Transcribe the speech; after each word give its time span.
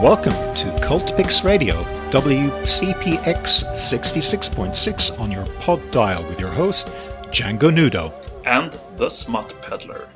Welcome 0.00 0.32
to 0.54 0.68
Cultpix 0.80 1.44
Radio, 1.44 1.74
WCPX 2.08 3.64
66.6 3.70 5.20
on 5.20 5.30
your 5.30 5.44
pod 5.60 5.90
dial 5.90 6.26
with 6.26 6.40
your 6.40 6.48
host, 6.48 6.86
Django 7.24 7.70
Nudo. 7.70 8.10
And 8.46 8.72
the 8.96 9.10
Smut 9.10 9.54
Peddler. 9.60 10.08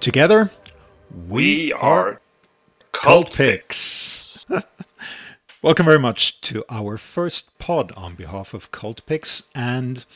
Together, 0.00 0.50
we, 1.28 1.66
we 1.66 1.72
are 1.74 2.22
Cult, 2.92 3.32
Cultpix. 3.32 4.46
Welcome 5.62 5.84
very 5.84 5.98
much 5.98 6.40
to 6.40 6.64
our 6.70 6.96
first 6.96 7.58
pod 7.58 7.92
on 7.98 8.14
behalf 8.14 8.54
of 8.54 8.72
Cultpix. 8.72 9.50
And 9.54 10.06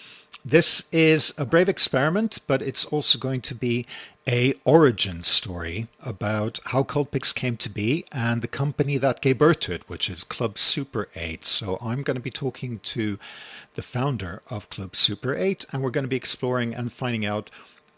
this 0.45 0.89
is 0.93 1.35
a 1.37 1.45
brave 1.45 1.69
experiment, 1.69 2.39
but 2.47 2.63
it's 2.63 2.85
also 2.87 3.19
going 3.19 3.41
to 3.43 3.55
be 3.55 3.87
a 4.27 4.55
origin 4.65 5.23
story 5.23 5.89
about 6.05 6.61
how 6.67 6.83
Cultpix 6.83 7.35
came 7.35 7.57
to 7.57 7.71
be 7.71 8.05
and 8.13 8.43
the 8.43 8.49
company 8.49 8.99
that 8.99 9.23
gave 9.23 9.39
birth 9.39 9.61
to 9.61 9.73
it, 9.73 9.89
which 9.89 10.11
is 10.11 10.23
Club 10.23 10.59
Super 10.59 11.09
8. 11.15 11.45
So 11.45 11.79
I'm 11.81 12.03
going 12.03 12.17
to 12.17 12.21
be 12.21 12.31
talking 12.31 12.79
to 12.81 13.19
the 13.75 13.83
founder 13.83 14.43
of 14.49 14.69
Club 14.71 14.95
Super 14.95 15.35
8, 15.35 15.67
and 15.73 15.83
we're 15.83 15.91
going 15.91 16.05
to 16.05 16.09
be 16.09 16.17
exploring 16.17 16.75
and 16.75 16.93
finding 16.93 17.25
out 17.25 17.51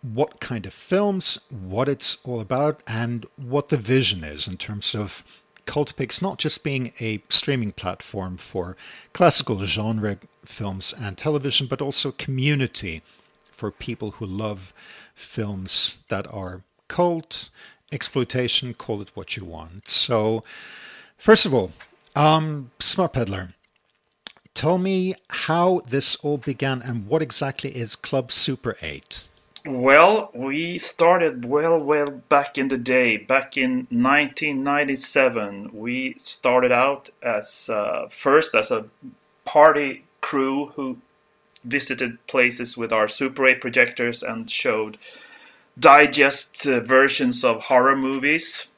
what 0.03 0.41
kind 0.41 0.67
of 0.67 0.73
films, 0.73 1.47
what 1.51 1.89
it's 1.89 2.25
all 2.25 2.41
about, 2.41 2.83
and 2.87 3.27
what 3.37 3.69
the 3.69 3.77
vision 3.77 4.25
is 4.25 4.47
in 4.47 4.57
terms 4.57 4.95
of 4.95 5.25
Cultpix 5.67 6.23
not 6.23 6.39
just 6.39 6.65
being 6.65 6.93
a 7.01 7.23
streaming 7.29 7.73
platform 7.73 8.37
for 8.37 8.77
classical 9.13 9.65
genre 9.67 10.19
films 10.45 10.95
and 10.99 11.17
television, 11.17 11.67
but 11.67 11.83
also 11.83 12.13
community 12.13 13.03
for 13.51 13.71
people 13.71 14.13
who 14.13 14.27
love 14.27 14.73
films 15.15 15.99
that 16.09 16.27
are 16.33 16.63
cult, 16.89 17.51
exploitation, 17.93 18.75
call 18.75 19.03
it 19.03 19.11
what 19.15 19.37
you 19.37 19.45
want. 19.45 19.89
So, 19.89 20.43
first 21.19 21.47
of 21.47 21.55
all, 21.55 21.73
um, 22.17 22.71
Smut 22.79 23.13
Peddler, 23.13 23.55
tell 24.55 24.79
me 24.79 25.15
how 25.29 25.83
this 25.89 26.17
all 26.17 26.39
began 26.39 26.83
and 26.83 27.07
what 27.07 27.23
exactly 27.23 27.71
is 27.71 27.97
Club 27.97 28.33
Super 28.33 28.77
8? 28.83 29.29
Well, 29.67 30.31
we 30.35 30.79
started 30.79 31.45
well, 31.45 31.79
well 31.79 32.11
back 32.11 32.57
in 32.57 32.69
the 32.69 32.79
day. 32.79 33.19
Back 33.19 33.59
in 33.59 33.87
1997, 33.91 35.71
we 35.75 36.15
started 36.19 36.73
out 36.73 37.11
as 37.23 37.69
uh, 37.69 38.09
first 38.11 38.55
as 38.55 38.71
a 38.71 38.87
party 39.45 40.05
crew 40.21 40.73
who 40.77 40.99
visited 41.65 42.25
places 42.27 42.77
with 42.77 42.93
our 42.93 43.09
Super 43.09 43.47
8 43.47 43.61
projectors 43.61 44.23
and 44.23 44.51
showed 44.51 44.99
digest 45.79 46.67
uh, 46.67 46.81
versions 46.81 47.45
of 47.45 47.63
horror 47.63 47.97
movies. 47.97 48.69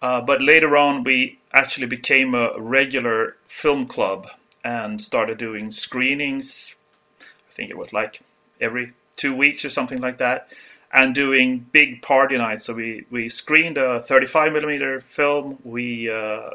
Uh, 0.00 0.20
but 0.20 0.40
later 0.40 0.76
on, 0.76 1.04
we 1.04 1.38
actually 1.52 1.86
became 1.86 2.34
a 2.34 2.58
regular 2.58 3.36
film 3.46 3.86
club 3.86 4.26
and 4.64 5.02
started 5.02 5.38
doing 5.38 5.70
screenings. 5.70 6.76
I 7.20 7.52
think 7.52 7.70
it 7.70 7.78
was 7.78 7.92
like 7.92 8.20
every 8.60 8.92
two 9.16 9.34
weeks 9.34 9.64
or 9.64 9.70
something 9.70 10.00
like 10.00 10.18
that, 10.18 10.48
and 10.92 11.14
doing 11.14 11.66
big 11.72 12.02
party 12.02 12.36
nights. 12.36 12.64
So 12.64 12.74
we, 12.74 13.04
we 13.10 13.28
screened 13.28 13.76
a 13.76 14.00
35 14.00 14.52
millimeter 14.52 15.00
film. 15.00 15.58
We 15.64 16.10
uh, 16.10 16.50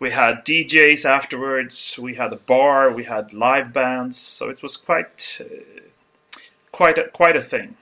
we 0.00 0.10
had 0.10 0.44
DJs 0.44 1.04
afterwards. 1.04 1.98
We 2.00 2.14
had 2.14 2.32
a 2.32 2.36
bar. 2.36 2.90
We 2.90 3.04
had 3.04 3.32
live 3.32 3.72
bands. 3.72 4.16
So 4.16 4.48
it 4.48 4.62
was 4.62 4.76
quite 4.76 5.40
uh, 5.40 6.40
quite 6.72 6.98
a, 6.98 7.08
quite 7.08 7.36
a 7.36 7.42
thing. 7.42 7.76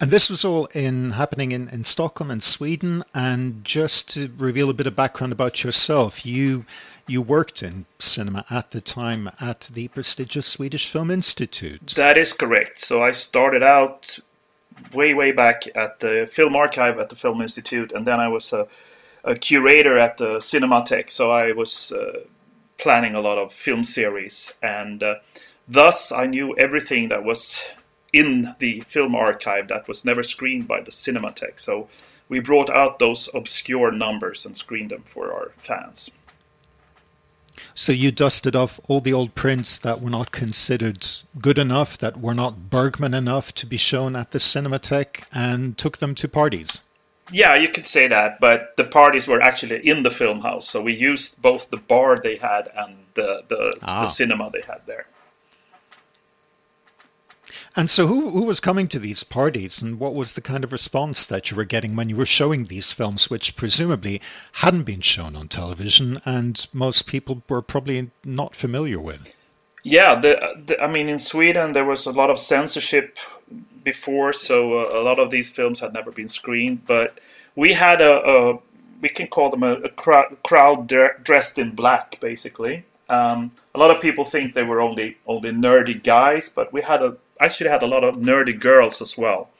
And 0.00 0.10
this 0.10 0.28
was 0.28 0.44
all 0.44 0.66
in 0.66 1.12
happening 1.12 1.52
in, 1.52 1.68
in 1.68 1.84
Stockholm 1.84 2.30
and 2.30 2.42
Sweden. 2.42 3.02
And 3.14 3.64
just 3.64 4.10
to 4.10 4.30
reveal 4.36 4.68
a 4.68 4.74
bit 4.74 4.86
of 4.86 4.94
background 4.94 5.32
about 5.32 5.64
yourself, 5.64 6.26
you 6.26 6.66
you 7.06 7.22
worked 7.22 7.62
in 7.62 7.86
cinema 7.98 8.44
at 8.50 8.70
the 8.70 8.80
time 8.80 9.30
at 9.40 9.70
the 9.72 9.88
prestigious 9.88 10.46
Swedish 10.46 10.90
Film 10.90 11.10
Institute. 11.10 11.94
That 11.96 12.18
is 12.18 12.32
correct. 12.34 12.80
So 12.80 13.02
I 13.02 13.12
started 13.12 13.62
out 13.62 14.18
way 14.92 15.14
way 15.14 15.32
back 15.32 15.64
at 15.74 16.00
the 16.00 16.28
Film 16.30 16.54
Archive 16.54 16.98
at 16.98 17.08
the 17.08 17.16
Film 17.16 17.40
Institute, 17.40 17.92
and 17.92 18.06
then 18.06 18.20
I 18.20 18.28
was 18.28 18.52
a 18.52 18.66
a 19.24 19.34
curator 19.34 19.98
at 19.98 20.18
the 20.18 20.36
Cinematheque, 20.36 21.10
so 21.10 21.30
I 21.30 21.52
was 21.52 21.92
uh, 21.92 22.20
planning 22.78 23.14
a 23.14 23.20
lot 23.20 23.38
of 23.38 23.52
film 23.52 23.84
series, 23.84 24.52
and 24.62 25.02
uh, 25.02 25.16
thus 25.66 26.12
I 26.12 26.26
knew 26.26 26.54
everything 26.56 27.08
that 27.08 27.24
was 27.24 27.64
in 28.12 28.54
the 28.58 28.80
film 28.86 29.14
archive 29.14 29.68
that 29.68 29.88
was 29.88 30.04
never 30.04 30.22
screened 30.22 30.68
by 30.68 30.80
the 30.80 30.92
Cinematheque. 30.92 31.58
So 31.58 31.88
we 32.28 32.38
brought 32.38 32.70
out 32.70 32.98
those 32.98 33.28
obscure 33.34 33.90
numbers 33.90 34.46
and 34.46 34.56
screened 34.56 34.90
them 34.90 35.02
for 35.04 35.32
our 35.32 35.52
fans. 35.58 36.10
So 37.74 37.92
you 37.92 38.12
dusted 38.12 38.54
off 38.54 38.78
all 38.88 39.00
the 39.00 39.12
old 39.12 39.34
prints 39.34 39.78
that 39.78 40.00
were 40.00 40.10
not 40.10 40.30
considered 40.30 41.04
good 41.40 41.58
enough, 41.58 41.98
that 41.98 42.20
were 42.20 42.34
not 42.34 42.70
Bergman 42.70 43.14
enough 43.14 43.52
to 43.54 43.66
be 43.66 43.76
shown 43.76 44.14
at 44.14 44.30
the 44.30 44.38
Cinematheque, 44.38 45.24
and 45.32 45.76
took 45.76 45.98
them 45.98 46.14
to 46.16 46.28
parties. 46.28 46.82
Yeah, 47.32 47.54
you 47.54 47.68
could 47.68 47.86
say 47.86 48.06
that, 48.08 48.38
but 48.38 48.76
the 48.76 48.84
parties 48.84 49.26
were 49.26 49.40
actually 49.40 49.86
in 49.86 50.02
the 50.02 50.10
film 50.10 50.42
house, 50.42 50.68
so 50.68 50.82
we 50.82 50.94
used 50.94 51.40
both 51.40 51.70
the 51.70 51.78
bar 51.78 52.18
they 52.18 52.36
had 52.36 52.70
and 52.76 52.96
the 53.14 53.42
the, 53.48 53.78
ah. 53.82 54.02
the 54.02 54.06
cinema 54.06 54.50
they 54.52 54.60
had 54.60 54.82
there. 54.86 55.06
And 57.76 57.90
so, 57.90 58.06
who 58.06 58.30
who 58.30 58.44
was 58.44 58.60
coming 58.60 58.88
to 58.88 58.98
these 58.98 59.24
parties, 59.24 59.82
and 59.82 59.98
what 59.98 60.14
was 60.14 60.34
the 60.34 60.40
kind 60.40 60.64
of 60.64 60.72
response 60.72 61.26
that 61.26 61.50
you 61.50 61.56
were 61.56 61.64
getting 61.64 61.96
when 61.96 62.08
you 62.08 62.16
were 62.16 62.26
showing 62.26 62.66
these 62.66 62.92
films, 62.92 63.30
which 63.30 63.56
presumably 63.56 64.20
hadn't 64.54 64.84
been 64.84 65.00
shown 65.00 65.34
on 65.34 65.48
television, 65.48 66.18
and 66.24 66.66
most 66.72 67.06
people 67.06 67.42
were 67.48 67.62
probably 67.62 68.10
not 68.24 68.54
familiar 68.54 69.00
with? 69.00 69.34
Yeah, 69.82 70.14
the, 70.14 70.62
the 70.66 70.80
I 70.80 70.86
mean, 70.86 71.08
in 71.08 71.18
Sweden 71.18 71.72
there 71.72 71.84
was 71.84 72.06
a 72.06 72.12
lot 72.12 72.30
of 72.30 72.38
censorship 72.38 73.18
before, 73.84 74.32
so 74.32 74.78
uh, 74.78 75.00
a 75.00 75.02
lot 75.02 75.18
of 75.18 75.30
these 75.30 75.50
films 75.50 75.80
had 75.80 75.92
never 75.92 76.10
been 76.10 76.28
screened. 76.28 76.86
But 76.86 77.20
we 77.54 77.74
had 77.74 78.00
a, 78.00 78.28
a 78.28 78.58
we 79.00 79.08
can 79.10 79.26
call 79.26 79.50
them 79.50 79.62
a, 79.62 79.74
a 79.74 79.88
crowd, 79.90 80.36
crowd 80.42 80.86
dressed 81.22 81.58
in 81.58 81.72
black, 81.72 82.18
basically. 82.20 82.84
Um, 83.08 83.50
a 83.74 83.78
lot 83.78 83.94
of 83.94 84.00
people 84.00 84.24
think 84.24 84.54
they 84.54 84.62
were 84.62 84.80
only 84.80 85.18
only 85.26 85.50
nerdy 85.50 86.02
guys, 86.02 86.48
but 86.48 86.72
we 86.72 86.80
had 86.80 87.02
a 87.02 87.16
actually 87.38 87.70
had 87.70 87.82
a 87.82 87.86
lot 87.86 88.02
of 88.02 88.16
nerdy 88.16 88.58
girls 88.58 89.02
as 89.02 89.18
well, 89.18 89.50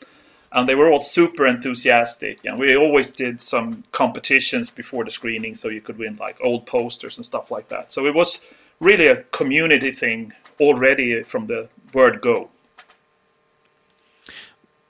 and 0.52 0.68
they 0.68 0.74
were 0.74 0.90
all 0.90 1.00
super 1.00 1.46
enthusiastic. 1.46 2.44
And 2.46 2.58
we 2.58 2.76
always 2.76 3.10
did 3.10 3.40
some 3.40 3.84
competitions 3.92 4.70
before 4.70 5.04
the 5.04 5.10
screening, 5.10 5.54
so 5.54 5.68
you 5.68 5.82
could 5.82 5.98
win 5.98 6.16
like 6.16 6.38
old 6.42 6.66
posters 6.66 7.18
and 7.18 7.26
stuff 7.26 7.50
like 7.50 7.68
that. 7.68 7.92
So 7.92 8.06
it 8.06 8.14
was 8.14 8.40
really 8.80 9.08
a 9.08 9.22
community 9.24 9.90
thing 9.90 10.32
already 10.58 11.22
from 11.22 11.46
the 11.46 11.68
word 11.92 12.20
go 12.20 12.50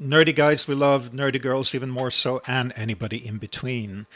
nerdy 0.00 0.34
guys 0.34 0.66
we 0.68 0.74
love, 0.74 1.10
nerdy 1.12 1.40
girls 1.40 1.74
even 1.74 1.90
more 1.90 2.10
so, 2.10 2.40
and 2.46 2.72
anybody 2.76 3.26
in 3.26 3.38
between. 3.38 4.06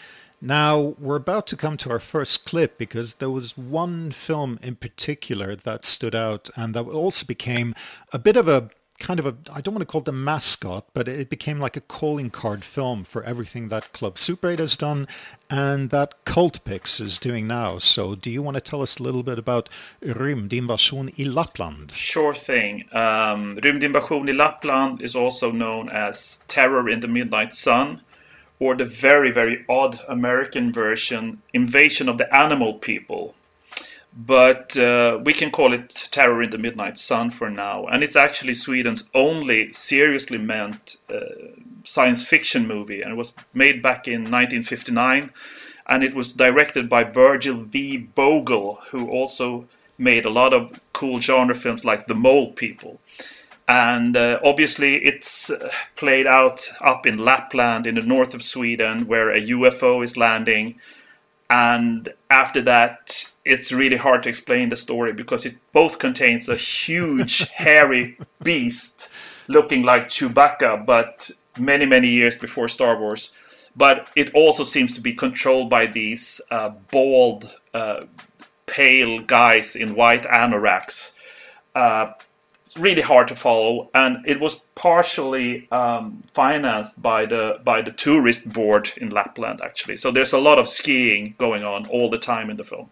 Now, 0.41 0.95
we're 0.99 1.17
about 1.17 1.49
to 1.49 1.57
come 1.57 1.77
to 1.79 1.91
our 1.91 1.99
first 1.99 2.47
clip 2.47 2.79
because 2.79 3.15
there 3.15 3.31
was 3.31 3.59
one 3.59 4.13
film 4.13 4.59
in 4.63 4.77
particular 4.77 5.57
that 5.57 5.85
stood 5.85 6.15
out 6.15 6.49
and 6.57 6.75
that 6.75 6.85
also 6.85 7.27
became 7.27 7.75
a 8.13 8.21
bit 8.21 8.37
of 8.37 8.47
a 8.47 8.71
kind 8.99 9.21
of 9.21 9.27
a 9.27 9.37
I 9.53 9.61
don't 9.61 9.75
want 9.75 9.83
to 9.83 9.91
call 9.91 10.03
it 10.03 10.09
a 10.09 10.13
mascot, 10.13 10.87
but 10.93 11.09
it 11.09 11.31
became 11.31 11.59
like 11.59 11.77
a 11.77 11.81
calling 11.81 12.31
card 12.31 12.65
film 12.65 13.05
for 13.05 13.23
everything 13.23 13.69
that 13.69 13.93
Club 13.93 14.19
Super 14.19 14.51
8 14.51 14.59
has 14.59 14.77
done 14.77 15.09
and 15.51 15.91
that 15.91 16.25
Cultpix 16.25 17.01
is 17.01 17.19
doing 17.19 17.47
now. 17.47 17.79
So 17.79 18.15
do 18.15 18.31
you 18.31 18.43
want 18.43 18.57
to 18.57 18.61
tell 18.61 18.83
us 18.83 18.99
a 18.99 19.03
little 19.03 19.23
bit 19.23 19.39
about 19.39 19.69
Rymdinvasion 20.03 21.09
i 21.19 21.25
Lappland? 21.25 21.93
Sure 21.93 22.35
thing. 22.35 22.85
Um, 22.93 23.57
Rymdinvasion 23.57 24.29
i 24.29 24.33
Lappland 24.33 25.01
is 25.01 25.15
also 25.15 25.51
known 25.51 25.89
as 25.91 26.41
Terror 26.49 26.89
in 26.89 27.01
the 27.01 27.09
Midnight 27.09 27.55
Sun 27.55 28.03
or 28.61 28.75
the 28.75 28.85
very, 28.85 29.31
very 29.31 29.65
odd 29.69 30.01
American 30.09 30.73
version, 30.73 31.41
Invasion 31.55 32.09
of 32.09 32.19
the 32.19 32.35
Animal 32.35 32.75
People 32.75 33.35
but 34.17 34.77
uh, 34.77 35.19
we 35.23 35.33
can 35.33 35.51
call 35.51 35.73
it 35.73 36.09
Terror 36.11 36.43
in 36.43 36.51
the 36.51 36.59
Midnight 36.59 36.99
Sun 36.99 37.31
for 37.31 37.51
now. 37.51 37.87
And 37.87 38.03
it's 38.03 38.17
actually 38.17 38.55
Sweden's 38.55 39.05
only 39.15 39.73
seriously 39.73 40.39
meant 40.39 40.97
uh, 41.13 41.21
science 41.85 42.23
fiction 42.23 42.67
movie, 42.67 43.03
and 43.03 43.13
it 43.13 43.17
was 43.17 43.33
made 43.55 43.83
back 43.83 44.09
in 44.09 44.23
1959. 44.23 45.31
And 45.87 46.05
it 46.05 46.15
was 46.15 46.33
directed 46.33 46.89
by 46.89 47.05
Virgil 47.05 47.63
V. 47.63 48.09
Vogel, 48.15 48.81
who 48.91 49.09
also 49.09 49.67
made 49.97 50.25
a 50.25 50.31
lot 50.31 50.53
of 50.53 50.79
cool 50.93 51.21
genre 51.21 51.55
films 51.55 51.85
like 51.85 52.07
The 52.07 52.15
Mole 52.15 52.53
People. 52.53 53.01
And 53.67 54.17
uh, 54.17 54.41
obviously, 54.43 54.97
it's 54.97 55.51
uh, 55.51 55.71
played 55.97 56.27
out 56.27 56.71
up 56.81 57.07
in 57.07 57.19
Lapland 57.19 57.87
in 57.87 57.97
the 57.97 58.03
north 58.03 58.35
of 58.35 58.43
Sweden, 58.43 59.07
where 59.07 59.31
a 59.31 59.41
UFO 59.41 60.03
is 60.03 60.17
landing 60.17 60.81
and 61.51 62.13
after 62.31 62.61
that 62.61 63.33
it's 63.45 63.73
really 63.73 63.97
hard 63.97 64.23
to 64.23 64.29
explain 64.29 64.69
the 64.69 64.77
story 64.77 65.13
because 65.13 65.47
it 65.47 65.57
both 65.73 65.99
contains 65.99 66.49
a 66.49 66.57
huge 66.57 67.49
hairy 67.55 68.19
beast 68.43 69.09
looking 69.49 69.83
like 69.83 70.09
Chewbacca 70.09 70.85
but 70.85 71.31
many 71.59 71.87
many 71.87 72.09
years 72.09 72.37
before 72.37 72.69
Star 72.69 72.99
Wars 72.99 73.35
but 73.79 74.09
it 74.17 74.35
also 74.35 74.65
seems 74.65 74.93
to 74.95 75.01
be 75.01 75.15
controlled 75.15 75.71
by 75.71 75.87
these 75.87 76.41
uh, 76.51 76.71
bald, 76.91 77.49
uh, 77.73 78.01
pale 78.67 79.21
guys 79.21 79.77
in 79.77 79.95
white 79.95 80.25
anoraks. 80.25 81.13
Uh, 81.77 82.13
really 82.79 83.03
hard 83.03 83.29
to 83.29 83.37
follow, 83.37 83.91
and 83.95 84.27
it 84.27 84.41
was 84.41 84.63
partially 84.75 85.69
um, 85.71 86.23
financed 86.35 87.01
by 87.03 87.27
the 87.27 87.61
by 87.65 87.83
the 87.83 87.93
tourist 87.93 88.53
board 88.53 88.93
in 88.97 89.11
Lapland, 89.11 89.61
actually. 89.63 89.97
So 89.97 90.11
there's 90.11 90.33
a 90.33 90.39
lot 90.39 90.59
of 90.59 90.69
skiing 90.69 91.35
going 91.39 91.65
on 91.65 91.87
all 91.87 92.11
the 92.11 92.19
time 92.19 92.51
in 92.51 92.57
the 92.57 92.65
film 92.65 92.91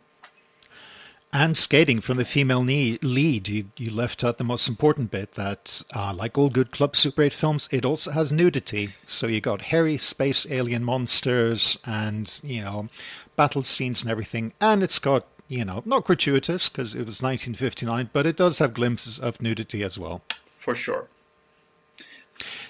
and 1.33 1.57
skating 1.57 2.01
from 2.01 2.17
the 2.17 2.25
female 2.25 2.61
lead. 2.61 3.49
You, 3.49 3.67
you 3.77 3.91
left 3.91 4.25
out 4.25 4.39
the 4.39 4.45
most 4.45 4.69
important 4.69 5.11
bit 5.11 5.33
that, 5.33 5.83
uh, 5.95 6.15
like 6.15 6.39
all 6.39 6.49
good 6.49 6.71
Club 6.71 6.97
Super 6.97 7.23
8 7.23 7.33
films, 7.33 7.69
it 7.71 7.85
also 7.85 8.13
has 8.13 8.33
nudity. 8.33 8.95
So 9.05 9.27
you 9.27 9.41
got 9.41 9.63
hairy 9.63 9.99
space 9.99 10.51
alien 10.51 10.85
monsters 10.85 11.79
and, 11.85 12.41
you 12.43 12.63
know, 12.63 12.89
battle 13.35 13.63
scenes 13.63 14.03
and 14.03 14.11
everything. 14.11 14.53
And 14.61 14.83
it's 14.83 14.99
got, 14.99 15.27
you 15.49 15.65
know, 15.65 15.83
not 15.85 16.05
gratuitous 16.05 16.69
because 16.69 16.95
it 16.95 17.07
was 17.07 17.23
1959, 17.23 18.11
but 18.13 18.27
it 18.27 18.37
does 18.37 18.59
have 18.59 18.75
glimpses 18.75 19.19
of 19.19 19.41
nudity 19.41 19.83
as 19.83 19.99
well. 19.99 20.23
For 20.59 20.75
sure. 20.75 21.09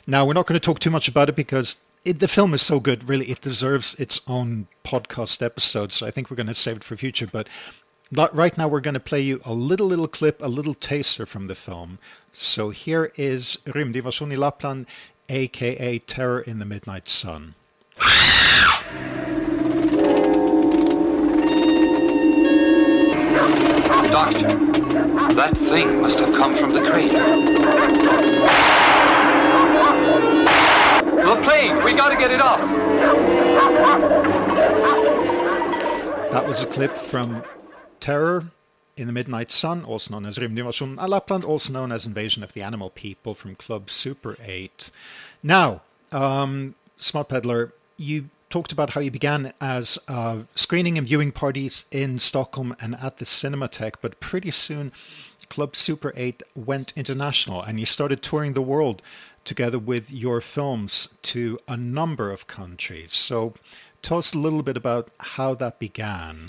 Now, 0.06 0.24
we're 0.24 0.34
not 0.34 0.46
going 0.46 0.60
to 0.60 0.64
talk 0.64 0.78
too 0.78 0.90
much 0.90 1.08
about 1.08 1.28
it 1.28 1.36
because 1.36 1.82
it, 2.04 2.20
the 2.20 2.28
film 2.28 2.54
is 2.54 2.62
so 2.62 2.78
good, 2.78 3.08
really, 3.08 3.26
it 3.26 3.40
deserves 3.40 3.94
its 3.98 4.20
own 4.28 4.68
podcast 4.84 5.42
episode. 5.42 5.92
So 5.92 6.06
I 6.06 6.10
think 6.10 6.30
we're 6.30 6.36
going 6.36 6.46
to 6.46 6.54
save 6.54 6.76
it 6.76 6.84
for 6.84 6.96
future. 6.96 7.26
But 7.26 7.48
right 8.12 8.56
now 8.56 8.68
we're 8.68 8.80
going 8.80 8.94
to 8.94 9.00
play 9.00 9.20
you 9.20 9.40
a 9.44 9.52
little 9.52 9.86
little 9.86 10.06
clip, 10.06 10.40
a 10.42 10.48
little 10.48 10.74
taster 10.74 11.26
from 11.26 11.48
the 11.48 11.56
film. 11.56 11.98
So 12.30 12.70
here 12.70 13.10
is 13.16 13.58
Rymdinvasion 13.66 14.32
i 14.32 14.36
Lappland, 14.36 14.86
aka 15.28 15.98
Terror 15.98 16.40
in 16.40 16.58
the 16.60 16.66
Midnight 16.66 17.08
Sun. 17.08 17.54
Doctor, 23.36 24.48
that 25.34 25.52
thing 25.54 26.00
must 26.00 26.18
have 26.20 26.34
come 26.34 26.56
from 26.56 26.72
the 26.72 26.80
crater. 26.80 27.18
The 31.16 31.42
plane! 31.42 31.84
We 31.84 31.92
gotta 31.92 32.16
get 32.16 32.30
it 32.30 32.40
off! 32.40 32.60
That 36.30 36.46
was 36.48 36.62
a 36.62 36.66
clip 36.66 36.96
from 36.96 37.44
Terror 38.00 38.46
in 38.96 39.06
the 39.06 39.12
Midnight 39.12 39.50
Sun, 39.50 39.84
also 39.84 40.14
known 40.14 40.24
as 40.24 40.38
Rymdinvasion 40.38 40.98
av 40.98 41.10
Lappland, 41.10 41.44
also 41.44 41.74
known 41.74 41.92
as 41.92 42.06
Invasion 42.06 42.42
of 42.42 42.54
the 42.54 42.62
Animal 42.62 42.88
People 42.88 43.34
from 43.34 43.54
Club 43.54 43.90
Super 43.90 44.36
8. 44.42 44.90
Now, 45.42 45.82
um, 46.10 46.74
Smut 46.96 47.28
Peddler, 47.28 47.74
you 47.98 48.30
talked 48.48 48.72
about 48.72 48.90
how 48.90 49.00
you 49.00 49.10
began 49.10 49.52
as 49.60 49.98
uh, 50.08 50.42
screening 50.54 50.96
and 50.98 51.06
viewing 51.06 51.32
parties 51.32 51.86
in 51.90 52.18
Stockholm 52.18 52.76
and 52.80 52.96
at 52.96 53.18
the 53.18 53.24
Cinematheque, 53.24 53.96
but 54.00 54.20
pretty 54.20 54.50
soon 54.50 54.92
Club 55.48 55.76
Super 55.76 56.12
8 56.16 56.42
went 56.54 56.92
international 56.96 57.62
and 57.62 57.78
you 57.78 57.86
started 57.86 58.22
touring 58.22 58.52
the 58.52 58.62
world 58.62 59.02
together 59.44 59.78
with 59.78 60.12
your 60.12 60.40
films 60.40 61.16
to 61.22 61.58
a 61.68 61.76
number 61.76 62.30
of 62.30 62.46
countries. 62.46 63.12
So 63.12 63.54
tell 64.02 64.18
us 64.18 64.34
a 64.34 64.38
little 64.38 64.62
bit 64.62 64.76
about 64.76 65.08
how 65.18 65.54
that 65.54 65.78
began. 65.78 66.46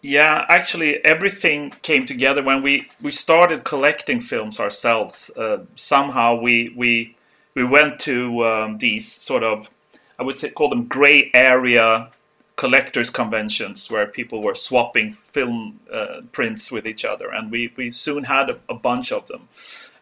Yeah, 0.00 0.46
actually, 0.48 1.04
everything 1.04 1.70
came 1.82 2.06
together 2.06 2.42
when 2.42 2.62
we, 2.62 2.88
we 3.02 3.10
started 3.10 3.64
collecting 3.64 4.20
films 4.20 4.60
ourselves. 4.60 5.30
Uh, 5.36 5.64
somehow 5.74 6.40
we 6.40 6.72
we 6.76 7.16
we 7.54 7.64
went 7.64 7.98
to 8.00 8.44
um, 8.46 8.78
these 8.78 9.10
sort 9.10 9.42
of 9.42 9.68
I 10.18 10.22
would 10.22 10.36
say 10.36 10.50
call 10.50 10.68
them 10.68 10.86
gray 10.86 11.30
area 11.32 12.10
collectors 12.56 13.08
conventions 13.08 13.88
where 13.88 14.06
people 14.06 14.42
were 14.42 14.54
swapping 14.54 15.12
film 15.12 15.78
uh, 15.92 16.22
prints 16.32 16.72
with 16.72 16.86
each 16.86 17.04
other, 17.04 17.30
and 17.30 17.52
we, 17.52 17.72
we 17.76 17.90
soon 17.90 18.24
had 18.24 18.50
a, 18.50 18.58
a 18.68 18.74
bunch 18.74 19.12
of 19.12 19.28
them, 19.28 19.48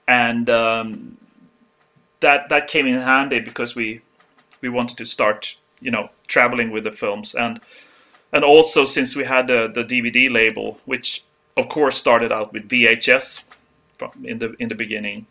and 0.09 0.49
um, 0.49 1.19
that 2.21 2.49
that 2.49 2.67
came 2.67 2.87
in 2.87 2.99
handy 2.99 3.41
because 3.41 3.75
we 3.75 4.01
we 4.63 4.69
wanted 4.69 4.97
to 4.97 5.07
start 5.07 5.57
you 5.81 5.91
know 5.91 6.09
traveling 6.27 6.71
with 6.71 6.85
the 6.85 6.91
films 6.91 7.35
and 7.35 7.61
and 8.33 8.45
also 8.45 8.85
since 8.85 9.15
we 9.15 9.25
had 9.25 9.47
the, 9.47 9.71
the 9.73 9.85
DVD 9.85 10.31
label, 10.31 10.79
which 10.85 11.25
of 11.57 11.69
course 11.69 11.97
started 11.97 12.33
out 12.33 12.53
with 12.53 12.69
VHS 12.69 13.43
in 14.25 14.39
the 14.39 14.55
in 14.59 14.69
the 14.69 14.75
beginning, 14.75 15.27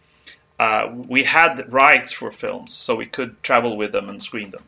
uh, 0.60 0.92
we 0.94 1.24
had 1.24 1.72
rights 1.72 2.12
for 2.12 2.32
films, 2.32 2.74
so 2.74 2.96
we 2.96 3.06
could 3.06 3.42
travel 3.44 3.76
with 3.76 3.92
them 3.92 4.10
and 4.10 4.22
screen 4.22 4.52
them. 4.52 4.64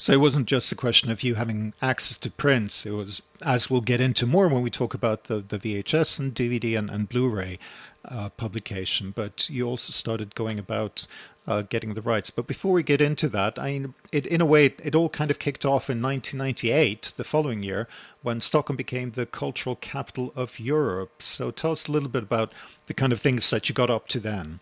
So 0.00 0.14
it 0.14 0.20
wasn't 0.20 0.46
just 0.46 0.72
a 0.72 0.76
question 0.76 1.10
of 1.10 1.22
you 1.22 1.34
having 1.34 1.74
access 1.82 2.16
to 2.20 2.30
prints. 2.30 2.86
It 2.86 2.92
was, 2.92 3.20
as 3.44 3.68
we'll 3.68 3.82
get 3.82 4.00
into 4.00 4.26
more 4.26 4.48
when 4.48 4.62
we 4.62 4.70
talk 4.70 4.94
about 4.94 5.24
the, 5.24 5.40
the 5.40 5.58
VHS 5.58 6.18
and 6.18 6.34
DVD 6.34 6.78
and, 6.78 6.88
and 6.88 7.06
Blu-ray 7.06 7.58
uh, 8.06 8.30
publication, 8.30 9.10
but 9.10 9.50
you 9.50 9.68
also 9.68 9.92
started 9.92 10.34
going 10.34 10.58
about 10.58 11.06
uh, 11.46 11.60
getting 11.60 11.92
the 11.92 12.00
rights. 12.00 12.30
But 12.30 12.46
before 12.46 12.72
we 12.72 12.82
get 12.82 13.02
into 13.02 13.28
that, 13.28 13.58
I 13.58 13.72
mean, 13.72 13.94
it, 14.10 14.24
in 14.24 14.40
a 14.40 14.46
way, 14.46 14.72
it 14.82 14.94
all 14.94 15.10
kind 15.10 15.30
of 15.30 15.38
kicked 15.38 15.66
off 15.66 15.90
in 15.90 16.00
1998, 16.00 17.12
the 17.18 17.22
following 17.22 17.62
year, 17.62 17.86
when 18.22 18.40
Stockholm 18.40 18.78
became 18.78 19.10
the 19.10 19.26
cultural 19.26 19.76
capital 19.76 20.32
of 20.34 20.58
Europe. 20.58 21.20
So 21.20 21.50
tell 21.50 21.72
us 21.72 21.88
a 21.88 21.92
little 21.92 22.08
bit 22.08 22.22
about 22.22 22.54
the 22.86 22.94
kind 22.94 23.12
of 23.12 23.20
things 23.20 23.50
that 23.50 23.68
you 23.68 23.74
got 23.74 23.90
up 23.90 24.08
to 24.08 24.18
then. 24.18 24.60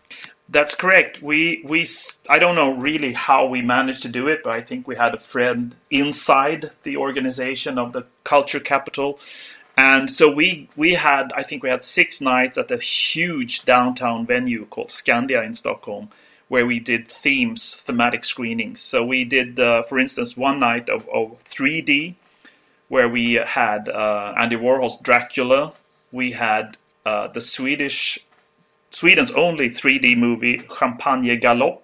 That's 0.51 0.73
correct. 0.73 1.21
We 1.21 1.61
we 1.63 1.87
I 2.27 2.39
don't 2.39 2.55
know 2.55 2.73
really 2.73 3.13
how 3.13 3.45
we 3.45 3.61
managed 3.61 4.01
to 4.01 4.09
do 4.09 4.27
it, 4.27 4.41
but 4.43 4.53
I 4.53 4.61
think 4.61 4.87
we 4.87 4.95
had 4.95 5.13
a 5.13 5.19
friend 5.19 5.75
inside 5.91 6.71
the 6.83 6.97
organization 6.97 7.77
of 7.77 7.93
the 7.93 8.05
culture 8.23 8.59
capital. 8.59 9.19
And 9.77 10.09
so 10.09 10.31
we 10.31 10.69
we 10.75 10.95
had 10.95 11.31
I 11.35 11.43
think 11.43 11.61
we 11.61 11.69
had 11.69 11.83
six 11.83 12.19
nights 12.19 12.57
at 12.57 12.71
a 12.71 12.77
huge 12.77 13.65
downtown 13.65 14.25
venue 14.25 14.65
called 14.65 14.89
Skandia 14.89 15.45
in 15.45 15.53
Stockholm 15.53 16.09
where 16.49 16.65
we 16.65 16.79
did 16.79 17.07
themes, 17.07 17.75
thematic 17.85 18.25
screenings. 18.25 18.81
So 18.81 19.05
we 19.05 19.23
did, 19.23 19.59
uh, 19.59 19.83
for 19.83 19.99
instance, 19.99 20.35
one 20.35 20.59
night 20.59 20.89
of, 20.89 21.07
of 21.09 21.41
3D, 21.45 22.15
where 22.89 23.07
we 23.07 23.33
had 23.35 23.87
uh, 23.87 24.33
Andy 24.35 24.55
Warhol's 24.55 24.99
Dracula. 24.99 25.73
We 26.11 26.31
had 26.31 26.75
uh, 27.05 27.27
the 27.27 27.39
Swedish, 27.39 28.19
Sweden's 28.91 29.31
only 29.31 29.69
3D 29.69 30.17
movie 30.17 30.63
Champagne 30.77 31.39
Galop, 31.39 31.81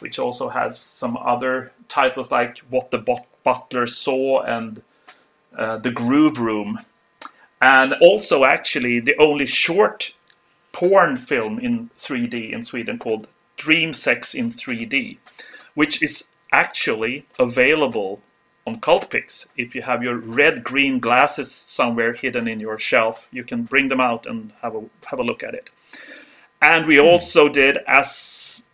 which 0.00 0.18
also 0.18 0.48
has 0.48 0.78
some 0.78 1.16
other 1.16 1.72
titles 1.88 2.30
like 2.30 2.58
What 2.70 2.90
the 2.90 3.22
Butler 3.44 3.86
Saw 3.86 4.42
and 4.42 4.82
uh, 5.56 5.78
The 5.78 5.90
Groove 5.90 6.38
Room, 6.38 6.80
and 7.60 7.94
also 8.00 8.44
actually 8.44 9.00
the 9.00 9.16
only 9.18 9.46
short 9.46 10.14
porn 10.72 11.16
film 11.16 11.58
in 11.58 11.90
3D 11.98 12.52
in 12.52 12.64
Sweden 12.64 12.98
called 12.98 13.26
Dream 13.56 13.94
Sex 13.94 14.34
in 14.34 14.50
3D, 14.50 15.18
which 15.74 16.02
is 16.02 16.28
actually 16.52 17.26
available 17.38 18.20
on 18.66 18.80
Cultpix. 18.80 19.46
If 19.56 19.74
you 19.74 19.82
have 19.82 20.02
your 20.02 20.16
red 20.16 20.64
green 20.64 20.98
glasses 20.98 21.50
somewhere 21.52 22.12
hidden 22.12 22.48
in 22.48 22.60
your 22.60 22.78
shelf, 22.78 23.28
you 23.30 23.44
can 23.44 23.62
bring 23.64 23.88
them 23.88 24.00
out 24.00 24.26
and 24.26 24.52
have 24.62 24.74
a 24.74 24.84
have 25.06 25.18
a 25.18 25.24
look 25.24 25.42
at 25.42 25.54
it. 25.54 25.70
And 26.64 26.86
we 26.86 26.98
also 26.98 27.50
did 27.50 27.76
as 27.86 28.64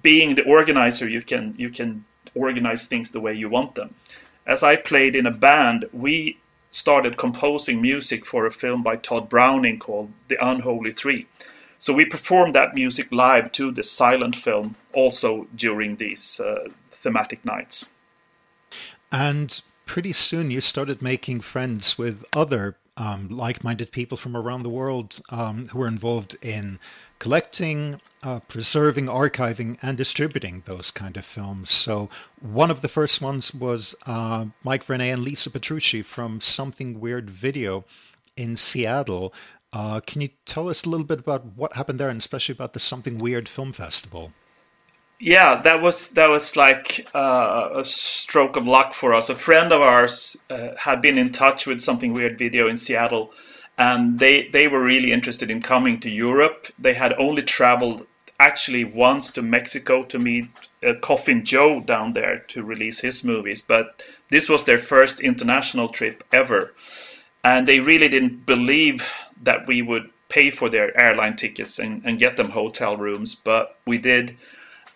being 0.00 0.36
the 0.36 0.44
organizer, 0.44 1.06
you 1.06 1.20
can 1.20 1.54
you 1.58 1.68
can 1.68 2.06
organize 2.34 2.86
things 2.86 3.10
the 3.10 3.20
way 3.20 3.34
you 3.34 3.50
want 3.50 3.74
them. 3.74 3.94
As 4.46 4.62
I 4.62 4.76
played 4.76 5.14
in 5.14 5.26
a 5.26 5.30
band, 5.30 5.84
we 5.92 6.38
started 6.70 7.18
composing 7.18 7.82
music 7.82 8.24
for 8.24 8.46
a 8.46 8.50
film 8.50 8.82
by 8.82 8.96
Tod 8.96 9.28
Browning 9.28 9.78
called 9.78 10.10
The 10.28 10.38
Unholy 10.40 10.92
Three. 10.92 11.26
So 11.76 11.92
we 11.92 12.06
performed 12.06 12.54
that 12.54 12.74
music 12.74 13.08
live 13.12 13.52
to 13.52 13.70
the 13.70 13.84
silent 13.84 14.34
film 14.34 14.76
also 14.94 15.46
during 15.54 15.96
these 15.96 16.40
uh, 16.40 16.68
thematic 16.90 17.44
nights. 17.44 17.84
And 19.12 19.60
pretty 19.84 20.12
soon 20.12 20.50
you 20.50 20.62
started 20.62 21.02
making 21.02 21.40
friends 21.40 21.98
with 21.98 22.24
other 22.34 22.76
um, 23.00 23.28
like 23.30 23.64
minded 23.64 23.92
people 23.92 24.18
from 24.18 24.36
around 24.36 24.62
the 24.62 24.68
world 24.68 25.20
um, 25.30 25.64
who 25.68 25.78
were 25.78 25.88
involved 25.88 26.36
in 26.42 26.78
collecting, 27.18 27.98
uh, 28.22 28.40
preserving, 28.40 29.06
archiving, 29.06 29.78
and 29.80 29.96
distributing 29.96 30.62
those 30.66 30.90
kind 30.90 31.16
of 31.16 31.24
films. 31.24 31.70
So, 31.70 32.10
one 32.40 32.70
of 32.70 32.82
the 32.82 32.88
first 32.88 33.22
ones 33.22 33.54
was 33.54 33.94
uh, 34.06 34.46
Mike 34.62 34.84
Vraney 34.84 35.10
and 35.10 35.22
Lisa 35.22 35.50
Petrucci 35.50 36.02
from 36.02 36.42
Something 36.42 37.00
Weird 37.00 37.30
Video 37.30 37.86
in 38.36 38.54
Seattle. 38.54 39.32
Uh, 39.72 40.00
can 40.00 40.20
you 40.20 40.28
tell 40.44 40.68
us 40.68 40.84
a 40.84 40.90
little 40.90 41.06
bit 41.06 41.20
about 41.20 41.46
what 41.56 41.76
happened 41.76 41.98
there, 41.98 42.10
and 42.10 42.18
especially 42.18 42.52
about 42.52 42.74
the 42.74 42.80
Something 42.80 43.16
Weird 43.16 43.48
Film 43.48 43.72
Festival? 43.72 44.34
Yeah, 45.22 45.60
that 45.62 45.82
was 45.82 46.08
that 46.10 46.30
was 46.30 46.56
like 46.56 47.06
uh, 47.14 47.68
a 47.74 47.84
stroke 47.84 48.56
of 48.56 48.66
luck 48.66 48.94
for 48.94 49.12
us. 49.12 49.28
A 49.28 49.36
friend 49.36 49.70
of 49.70 49.82
ours 49.82 50.34
uh, 50.48 50.70
had 50.78 51.02
been 51.02 51.18
in 51.18 51.30
touch 51.30 51.66
with 51.66 51.82
Something 51.82 52.14
Weird 52.14 52.38
Video 52.38 52.66
in 52.68 52.78
Seattle, 52.78 53.30
and 53.76 54.18
they 54.18 54.48
they 54.48 54.66
were 54.66 54.82
really 54.82 55.12
interested 55.12 55.50
in 55.50 55.60
coming 55.60 56.00
to 56.00 56.10
Europe. 56.10 56.68
They 56.78 56.94
had 56.94 57.12
only 57.18 57.42
traveled 57.42 58.06
actually 58.38 58.84
once 58.84 59.30
to 59.32 59.42
Mexico 59.42 60.04
to 60.04 60.18
meet 60.18 60.48
uh, 60.82 60.94
Coffin 61.02 61.44
Joe 61.44 61.80
down 61.80 62.14
there 62.14 62.38
to 62.48 62.64
release 62.64 63.00
his 63.00 63.22
movies, 63.22 63.60
but 63.60 64.02
this 64.30 64.48
was 64.48 64.64
their 64.64 64.78
first 64.78 65.20
international 65.20 65.90
trip 65.90 66.24
ever. 66.32 66.72
And 67.44 67.68
they 67.68 67.80
really 67.80 68.08
didn't 68.08 68.46
believe 68.46 69.06
that 69.42 69.66
we 69.66 69.82
would 69.82 70.08
pay 70.30 70.50
for 70.50 70.70
their 70.70 70.98
airline 70.98 71.36
tickets 71.36 71.78
and, 71.78 72.00
and 72.06 72.18
get 72.18 72.38
them 72.38 72.50
hotel 72.50 72.96
rooms, 72.96 73.34
but 73.34 73.76
we 73.86 73.98
did. 73.98 74.38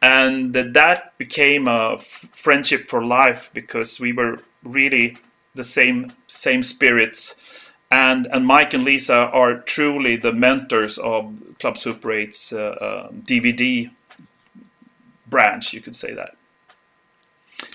And 0.05 0.53
that 0.55 1.17
became 1.17 1.67
a 1.67 1.99
friendship 2.33 2.89
for 2.89 3.03
life 3.03 3.51
because 3.55 3.99
we 3.99 4.13
were 4.13 4.41
really 4.63 5.17
the 5.55 5.65
same 5.65 6.13
same 6.27 6.63
spirits 6.63 7.37
and 7.95 8.27
and 8.33 8.47
Mike 8.47 8.75
and 8.75 8.85
Lisa 8.85 9.15
are 9.15 9.61
truly 9.61 10.17
the 10.17 10.33
mentors 10.33 10.99
of 10.99 11.33
Club 11.61 11.79
Super 11.79 12.09
8's 12.09 12.53
uh, 12.53 12.59
uh, 12.59 13.09
DVD 13.11 13.91
branch. 15.27 15.73
You 15.73 15.81
could 15.81 15.95
say 15.95 16.13
that. 16.15 16.37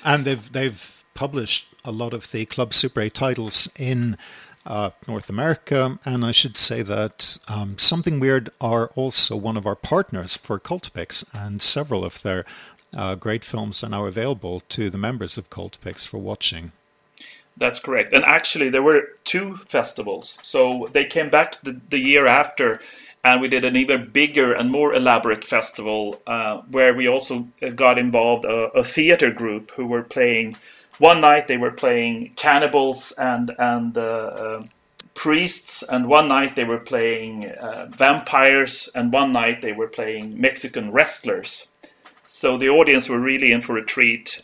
And 0.04 0.24
they've 0.24 0.52
they've 0.52 1.06
published 1.14 1.74
a 1.86 1.92
lot 1.92 2.14
of 2.14 2.32
the 2.32 2.46
Club 2.46 2.74
Super 2.74 3.02
8 3.02 3.14
titles 3.14 3.70
in 3.78 4.18
uh, 4.66 4.92
North 5.08 5.30
America, 5.30 6.00
and 6.06 6.24
I 6.24 6.32
should 6.32 6.58
say 6.58 6.82
that 6.82 7.40
um, 7.48 7.78
Something 7.78 8.20
Weird 8.20 8.50
are 8.60 8.88
also 8.96 9.36
one 9.36 9.58
of 9.58 9.66
our 9.66 9.76
partners 9.76 10.38
for 10.38 10.60
Cultpix, 10.60 11.24
and 11.34 11.62
several 11.62 12.06
of 12.06 12.22
their 12.22 12.46
uh, 12.96 13.16
great 13.16 13.44
films 13.44 13.84
are 13.84 13.90
now 13.90 14.06
available 14.06 14.62
to 14.70 14.90
the 14.90 14.98
members 14.98 15.38
of 15.38 15.50
Cultpix 15.50 16.08
for 16.08 16.18
watching. 16.18 16.72
That's 17.58 17.80
correct. 17.80 18.14
And 18.14 18.24
actually, 18.24 18.70
there 18.70 18.82
were 18.82 19.10
two 19.26 19.58
festivals. 19.68 20.40
So 20.42 20.90
they 20.94 21.06
came 21.06 21.30
back 21.30 21.62
the, 21.62 21.80
the 21.90 22.00
year 22.00 22.26
after, 22.26 22.80
and 23.24 23.42
we 23.42 23.50
did 23.50 23.66
an 23.66 23.76
even 23.76 24.10
bigger 24.10 24.54
and 24.54 24.72
more 24.72 24.94
elaborate 24.94 25.44
festival 25.44 26.22
uh, 26.26 26.62
where 26.72 26.94
we 26.94 27.08
also 27.08 27.48
uh, 27.62 27.70
got 27.70 27.98
involved 27.98 28.46
a, 28.46 28.70
a, 28.70 28.84
theater 28.84 29.30
group 29.30 29.72
who 29.72 29.86
were 29.86 30.04
playing. 30.04 30.56
One 31.00 31.22
night 31.22 31.48
they 31.48 31.58
were 31.58 31.72
playing 31.72 32.34
cannibals 32.36 33.14
and 33.18 33.56
and 33.58 33.98
uh, 33.98 34.02
uh 34.02 34.64
priests, 35.16 35.84
and 35.84 36.08
one 36.08 36.30
night 36.30 36.56
they 36.56 36.64
were 36.64 36.80
playing 36.80 37.50
uh, 37.50 37.88
vampires, 37.98 38.88
and 38.96 39.12
one 39.12 39.34
night 39.34 39.62
they 39.62 39.74
were 39.74 39.88
playing 39.88 40.40
Mexican 40.40 40.92
wrestlers. 40.94 41.68
So 42.24 42.58
the 42.58 42.70
audience 42.70 43.10
were 43.10 43.20
really 43.20 43.52
in 43.52 43.62
for 43.62 43.78
a 43.78 43.84
treat, 43.84 44.42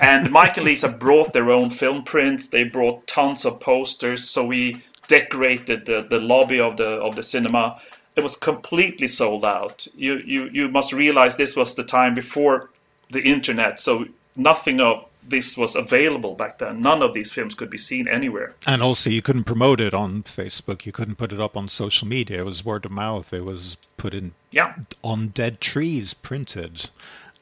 and 0.00 0.30
Mike 0.38 0.56
and 0.56 0.66
Lisa 0.66 0.88
brought 0.88 1.32
their 1.32 1.50
own 1.50 1.70
film 1.70 2.04
prints. 2.04 2.48
They 2.48 2.64
brought 2.64 3.06
tons 3.06 3.44
of 3.44 3.60
posters. 3.60 4.28
So 4.28 4.44
we 4.44 4.82
decorated 5.08 5.84
the, 5.84 6.06
the 6.08 6.20
lobby 6.20 6.60
of 6.60 6.76
the 6.76 6.90
of 7.06 7.16
the 7.16 7.22
cinema. 7.22 7.80
It 8.16 8.22
was 8.22 8.36
completely 8.36 9.08
sold 9.08 9.44
out. 9.44 9.86
You 9.94 10.22
you 10.24 10.48
you 10.52 10.68
must 10.68 10.92
realize 10.92 11.36
this 11.36 11.56
was 11.56 11.74
the 11.74 11.84
time 11.84 12.14
before 12.14 12.70
the 13.10 13.22
internet. 13.22 13.80
So 13.80 14.06
nothing 14.36 14.80
of 14.80 15.04
this 15.26 15.56
was 15.56 15.74
available 15.74 16.34
back 16.34 16.58
then. 16.58 16.82
None 16.82 17.02
of 17.02 17.14
these 17.14 17.32
films 17.32 17.54
could 17.54 17.70
be 17.70 17.78
seen 17.78 18.08
anywhere. 18.08 18.54
And 18.66 18.82
also, 18.82 19.10
you 19.10 19.22
couldn't 19.22 19.44
promote 19.44 19.80
it 19.80 19.94
on 19.94 20.22
Facebook. 20.22 20.86
You 20.86 20.92
couldn't 20.92 21.16
put 21.16 21.32
it 21.32 21.40
up 21.40 21.56
on 21.56 21.68
social 21.68 22.06
media. 22.06 22.40
It 22.40 22.44
was 22.44 22.64
word 22.64 22.84
of 22.84 22.90
mouth. 22.90 23.32
It 23.32 23.44
was 23.44 23.76
put 23.96 24.14
in 24.14 24.32
yeah. 24.50 24.74
on 25.02 25.28
dead 25.28 25.60
trees, 25.60 26.14
printed 26.14 26.90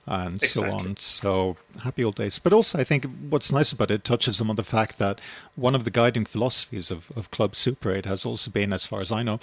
and 0.06 0.34
exactly. 0.34 0.70
so 0.70 0.76
on. 0.76 0.96
So 0.96 1.56
happy 1.84 2.04
old 2.04 2.16
days. 2.16 2.38
But 2.38 2.52
also, 2.52 2.78
I 2.78 2.84
think 2.84 3.06
what's 3.28 3.52
nice 3.52 3.72
about 3.72 3.90
it 3.90 4.04
touches 4.04 4.40
on 4.40 4.54
the 4.56 4.64
fact 4.64 4.98
that 4.98 5.20
one 5.54 5.74
of 5.74 5.84
the 5.84 5.90
guiding 5.90 6.24
philosophies 6.24 6.90
of, 6.90 7.12
of 7.16 7.30
Club 7.30 7.54
Super 7.54 7.92
8 7.92 8.04
has 8.06 8.26
also 8.26 8.50
been, 8.50 8.72
as 8.72 8.86
far 8.86 9.00
as 9.00 9.12
I 9.12 9.22
know, 9.22 9.38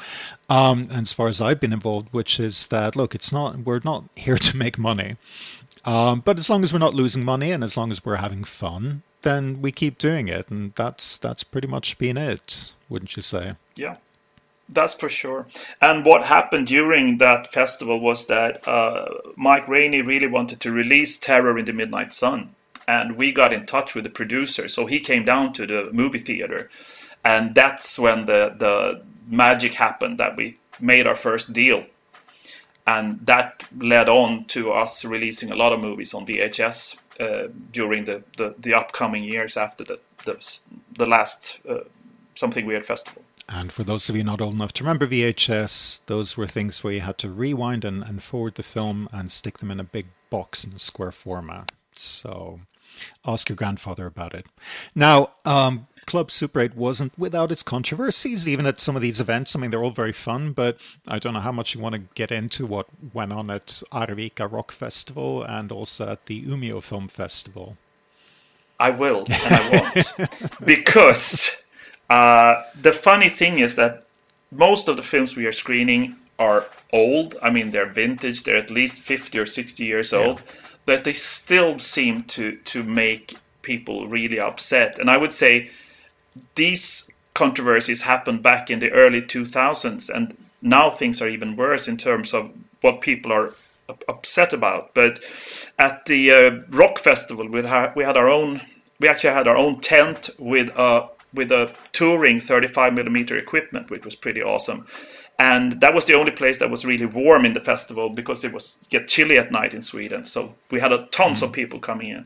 um, 0.49 0.89
and 0.91 1.03
as 1.03 1.13
far 1.13 1.27
as 1.27 1.39
I've 1.39 1.59
been 1.59 1.73
involved, 1.73 2.09
which 2.11 2.39
is 2.39 2.67
that 2.67 2.95
look, 2.95 3.15
it's 3.15 3.31
not 3.31 3.59
we're 3.59 3.81
not 3.83 4.05
here 4.15 4.37
to 4.49 4.57
make 4.57 4.77
money, 4.77 5.15
um, 5.85 6.21
but 6.21 6.37
as 6.37 6.49
long 6.49 6.63
as 6.63 6.73
we're 6.73 6.79
not 6.79 6.93
losing 6.93 7.23
money 7.23 7.51
and 7.51 7.63
as 7.63 7.77
long 7.77 7.91
as 7.91 8.03
we're 8.03 8.17
having 8.17 8.43
fun, 8.43 9.03
then 9.21 9.61
we 9.61 9.71
keep 9.71 9.97
doing 9.97 10.27
it, 10.27 10.49
and 10.49 10.73
that's 10.75 11.17
that's 11.17 11.43
pretty 11.43 11.67
much 11.67 11.97
been 11.97 12.17
it, 12.17 12.73
wouldn't 12.89 13.15
you 13.15 13.21
say? 13.21 13.55
Yeah. 13.75 13.97
That's 14.71 14.93
for 14.93 15.09
sure. 15.09 15.47
And 15.81 16.05
what 16.05 16.23
happened 16.23 16.67
during 16.67 17.17
that 17.17 17.51
festival 17.51 17.99
was 17.99 18.27
that 18.27 18.67
uh, 18.67 19.07
Mike 19.35 19.65
Vraney 19.65 20.05
really 20.05 20.27
wanted 20.27 20.59
to 20.59 20.71
release 20.71 21.17
Terror 21.17 21.57
in 21.57 21.65
the 21.65 21.73
Midnight 21.73 22.13
Sun. 22.13 22.53
And 22.87 23.17
we 23.17 23.31
got 23.31 23.51
in 23.51 23.65
touch 23.65 23.95
with 23.95 24.03
the 24.03 24.09
producer. 24.11 24.67
So 24.67 24.85
he 24.85 24.99
came 24.99 25.25
down 25.25 25.53
to 25.53 25.65
the 25.65 25.89
movie 25.91 26.19
theater. 26.19 26.69
And 27.25 27.55
that's 27.55 27.97
when 27.97 28.27
the, 28.27 28.55
the 28.57 29.01
magic 29.27 29.73
happened 29.73 30.19
that 30.19 30.35
we 30.35 30.57
made 30.79 31.07
our 31.07 31.15
first 31.15 31.51
deal. 31.51 31.85
And 32.89 33.23
that 33.27 33.65
led 33.77 34.09
on 34.09 34.45
to 34.45 34.71
us 34.71 35.05
releasing 35.05 35.51
a 35.51 35.55
lot 35.55 35.73
of 35.73 35.79
movies 35.79 36.15
on 36.15 36.25
VHS 36.25 36.97
uh, 37.19 37.47
during 37.71 38.05
the, 38.05 38.23
the, 38.37 38.55
the, 38.57 38.73
upcoming 38.73 39.23
years 39.23 39.57
after 39.57 39.83
the, 39.83 39.99
the, 40.25 40.59
the 40.97 41.05
last 41.05 41.59
uh, 41.69 41.81
Something 42.33 42.65
Weird 42.65 42.85
festival. 42.85 43.21
And 43.47 43.71
for 43.71 43.83
those 43.83 44.09
of 44.09 44.15
you 44.15 44.23
not 44.23 44.41
old 44.41 44.55
enough 44.55 44.73
to 44.73 44.83
remember 44.83 45.05
VHS, 45.05 46.05
those 46.07 46.35
were 46.35 46.47
things 46.47 46.83
where 46.83 46.93
you 46.93 47.01
had 47.01 47.19
to 47.19 47.29
rewind 47.29 47.85
and, 47.85 48.03
and 48.03 48.23
forward 48.23 48.55
the 48.55 48.63
film 48.63 49.07
and 49.11 49.31
stick 49.31 49.59
them 49.59 49.69
in 49.69 49.79
a 49.79 49.83
big 49.83 50.07
box 50.31 50.63
in 50.63 50.73
a 50.73 50.79
square 50.79 51.11
format. 51.11 51.71
So 51.91 52.61
ask 53.25 53.49
your 53.49 53.55
grandfather 53.55 54.07
about 54.07 54.33
it. 54.33 54.47
Now, 54.95 55.31
um, 55.45 55.85
Club 56.09 56.31
Super 56.31 56.61
8 56.61 56.75
wasn't 56.75 57.13
without 57.19 57.51
its 57.51 57.61
controversies, 57.61 58.47
even 58.47 58.65
at 58.65 58.81
some 58.81 58.95
of 58.95 59.01
these 59.03 59.21
events. 59.21 59.55
I 59.55 59.59
mean, 59.59 59.69
they're 59.69 59.83
all 59.83 59.91
very 59.91 60.11
fun, 60.11 60.53
but 60.53 60.79
I 61.07 61.19
don't 61.19 61.35
know 61.35 61.39
how 61.39 61.51
much 61.51 61.75
you 61.75 61.81
want 61.81 61.93
to 61.93 62.01
get 62.15 62.31
into 62.31 62.65
what 62.65 62.87
went 63.13 63.31
on 63.31 63.51
at 63.51 63.67
Arvika 63.91 64.51
Rock 64.51 64.71
Festival 64.71 65.43
and 65.43 65.71
also 65.71 66.09
at 66.09 66.25
the 66.25 66.41
Umeå 66.41 66.81
Film 66.81 67.09
Festival. 67.09 67.77
I 68.79 68.89
will, 68.89 69.19
and 69.19 69.27
I 69.29 69.93
won't. 70.19 70.65
because 70.65 71.55
uh, 72.09 72.63
the 72.81 72.91
funny 72.91 73.29
thing 73.29 73.59
is 73.59 73.75
that 73.75 74.05
most 74.49 74.87
of 74.87 74.97
the 74.97 75.03
films 75.03 75.35
we 75.35 75.45
are 75.45 75.53
screening 75.53 76.15
are 76.39 76.65
old. 76.91 77.37
I 77.43 77.51
mean, 77.51 77.69
they're 77.69 77.85
vintage. 77.85 78.45
They're 78.45 78.57
at 78.57 78.71
least 78.71 78.99
fifty 78.99 79.37
or 79.37 79.45
sixty 79.45 79.85
years 79.85 80.11
yeah. 80.11 80.19
old, 80.19 80.41
but 80.87 81.03
they 81.03 81.13
still 81.13 81.77
seem 81.77 82.23
to 82.33 82.55
to 82.65 82.83
make 82.83 83.35
people 83.61 84.07
really 84.07 84.39
upset. 84.39 84.97
And 84.97 85.11
I 85.11 85.17
would 85.17 85.33
say 85.33 85.69
these 86.55 87.09
controversies 87.33 88.01
happened 88.01 88.43
back 88.43 88.69
in 88.69 88.79
the 88.79 88.91
early 88.91 89.21
2000s, 89.21 90.09
and 90.09 90.35
now 90.61 90.89
things 90.89 91.21
are 91.21 91.29
even 91.29 91.55
worse 91.55 91.87
in 91.87 91.97
terms 91.97 92.33
of 92.33 92.51
what 92.81 93.01
people 93.01 93.31
are 93.31 93.53
upset 94.07 94.53
about. 94.53 94.93
But 94.93 95.19
at 95.77 96.05
the 96.05 96.31
uh, 96.31 96.51
rock 96.69 96.99
festival, 96.99 97.47
we 97.47 97.63
had 97.63 97.93
we 97.95 98.03
had 98.03 98.17
our 98.17 98.29
own. 98.29 98.61
We 98.99 99.07
actually 99.07 99.33
had 99.33 99.47
our 99.47 99.55
own 99.55 99.79
tent 99.79 100.29
with 100.37 100.69
a 100.75 101.07
with 101.33 101.51
a 101.51 101.73
touring 101.91 102.41
35 102.41 102.93
millimeter 102.93 103.37
equipment, 103.37 103.89
which 103.89 104.03
was 104.03 104.15
pretty 104.15 104.41
awesome. 104.41 104.85
And 105.37 105.79
that 105.79 105.93
was 105.93 106.03
the 106.03 106.15
only 106.15 106.31
place 106.31 106.57
that 106.57 106.69
was 106.69 106.83
really 106.83 107.05
warm 107.05 107.45
in 107.45 107.53
the 107.53 107.61
festival 107.61 108.09
because 108.09 108.43
it 108.43 108.51
was 108.51 108.77
get 108.89 109.07
chilly 109.07 109.37
at 109.37 109.53
night 109.53 109.73
in 109.73 109.81
Sweden. 109.81 110.25
So 110.25 110.53
we 110.69 110.81
had 110.81 110.91
a, 110.91 111.05
tons 111.11 111.39
mm. 111.39 111.43
of 111.43 111.53
people 111.53 111.79
coming 111.79 112.09
in. 112.09 112.25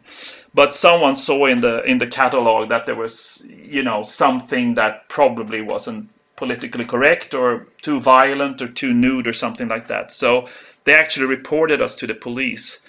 But 0.56 0.74
someone 0.74 1.16
saw 1.16 1.46
in 1.46 1.62
the 1.62 1.84
in 1.84 1.98
the 1.98 2.08
catalog 2.08 2.70
that 2.70 2.86
there 2.86 2.96
was, 2.96 3.44
you 3.48 3.84
know, 3.84 4.04
something 4.04 4.76
that 4.76 5.10
probably 5.10 5.62
wasn't 5.62 6.10
politically 6.36 6.86
correct 6.86 7.34
or 7.34 7.68
too 7.82 8.00
violent 8.00 8.62
or 8.62 8.68
too 8.68 8.94
nude 8.94 9.28
or 9.28 9.34
something 9.34 9.68
like 9.68 9.88
that. 9.88 10.12
So 10.12 10.48
they 10.84 10.94
actually 10.94 11.28
reported 11.28 11.82
us 11.82 11.96
to 11.96 12.08
the 12.08 12.14
police. 12.14 12.80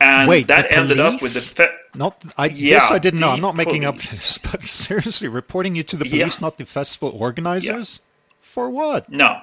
And 0.00 0.28
Wait, 0.28 0.48
that 0.48 0.70
ended 0.70 0.98
police? 0.98 1.14
up 1.14 1.22
with 1.22 1.34
the 1.34 1.54
fe- 1.54 1.76
not 1.94 2.24
I 2.36 2.46
yeah, 2.46 2.74
this 2.74 2.90
I 2.90 2.98
didn't 2.98 3.20
know. 3.20 3.30
I'm 3.30 3.40
not 3.40 3.56
making 3.56 3.84
up 3.84 3.96
this, 3.96 4.38
but 4.38 4.64
seriously, 4.84 5.28
reporting 5.28 5.74
you 5.74 5.82
to 5.84 5.96
the 5.96 6.04
police, 6.04 6.40
yeah. 6.40 6.46
not 6.46 6.58
the 6.58 6.66
festival 6.66 7.16
organizers? 7.18 8.00
Yeah. 8.00 8.06
For 8.40 8.70
what? 8.70 9.08
No. 9.08 9.40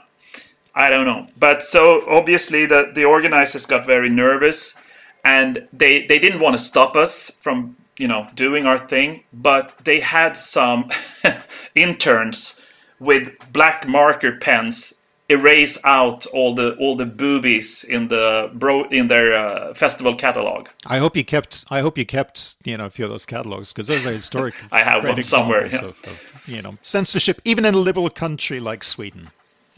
I 0.76 0.90
don't 0.90 1.06
know. 1.06 1.28
But 1.38 1.64
so 1.64 2.04
obviously 2.08 2.66
the, 2.66 2.92
the 2.94 3.06
organizers 3.06 3.66
got 3.66 3.86
very 3.86 4.10
nervous 4.10 4.76
and 5.24 5.68
they 5.72 6.06
they 6.06 6.20
didn't 6.20 6.42
want 6.42 6.58
to 6.58 6.64
stop 6.64 6.96
us 6.96 7.32
from, 7.42 7.76
you 7.98 8.08
know, 8.08 8.28
doing 8.36 8.66
our 8.66 8.78
thing, 8.88 9.24
but 9.32 9.74
they 9.84 10.00
had 10.00 10.36
some 10.38 10.90
interns 11.76 12.60
with 13.00 13.32
black 13.52 13.88
marker 13.88 14.38
pens 14.38 14.94
erase 15.30 15.78
out 15.84 16.26
all 16.28 16.54
the 16.54 16.76
all 16.76 16.96
the 16.96 17.06
boobies 17.06 17.84
in 17.84 18.08
the 18.10 18.52
bro 18.54 18.84
in 18.84 19.08
their 19.08 19.36
uh, 19.36 19.74
festival 19.74 20.16
catalog. 20.16 20.68
I 20.86 20.98
hope 20.98 21.16
you 21.16 21.24
kept. 21.24 21.66
I 21.70 21.80
hope 21.80 21.98
you 21.98 22.06
kept. 22.06 22.58
You 22.64 22.78
know, 22.78 22.86
a 22.86 22.90
few 22.90 23.06
of 23.06 23.12
those 23.12 23.26
catalogs 23.26 23.72
because 23.72 23.88
those 23.88 24.06
are 24.06 24.12
historic. 24.12 24.54
I 24.72 24.84
have 24.84 25.04
one 25.04 25.22
somewhere. 25.24 25.66
Yeah. 25.68 25.86
Of, 25.86 26.04
of, 26.06 26.44
you 26.46 26.62
know, 26.62 26.78
censorship, 26.82 27.42
even 27.46 27.66
in 27.66 27.74
a 27.74 27.78
liberal 27.78 28.10
country 28.10 28.60
like 28.60 28.84
Sweden. 28.84 29.30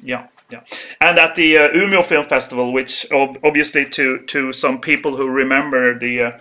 Yeah, 0.01 0.27
yeah. 0.51 0.61
And 1.01 1.17
at 1.17 1.35
the 1.35 1.57
uh, 1.57 1.69
Umeå 1.69 2.03
Film 2.03 2.25
Festival, 2.25 2.71
which 2.71 3.05
obviously 3.11 3.85
to 3.89 4.19
to 4.19 4.53
some 4.53 4.79
people 4.79 5.17
who 5.17 5.29
remember 5.29 5.97
the. 5.97 6.21
Uh, 6.21 6.39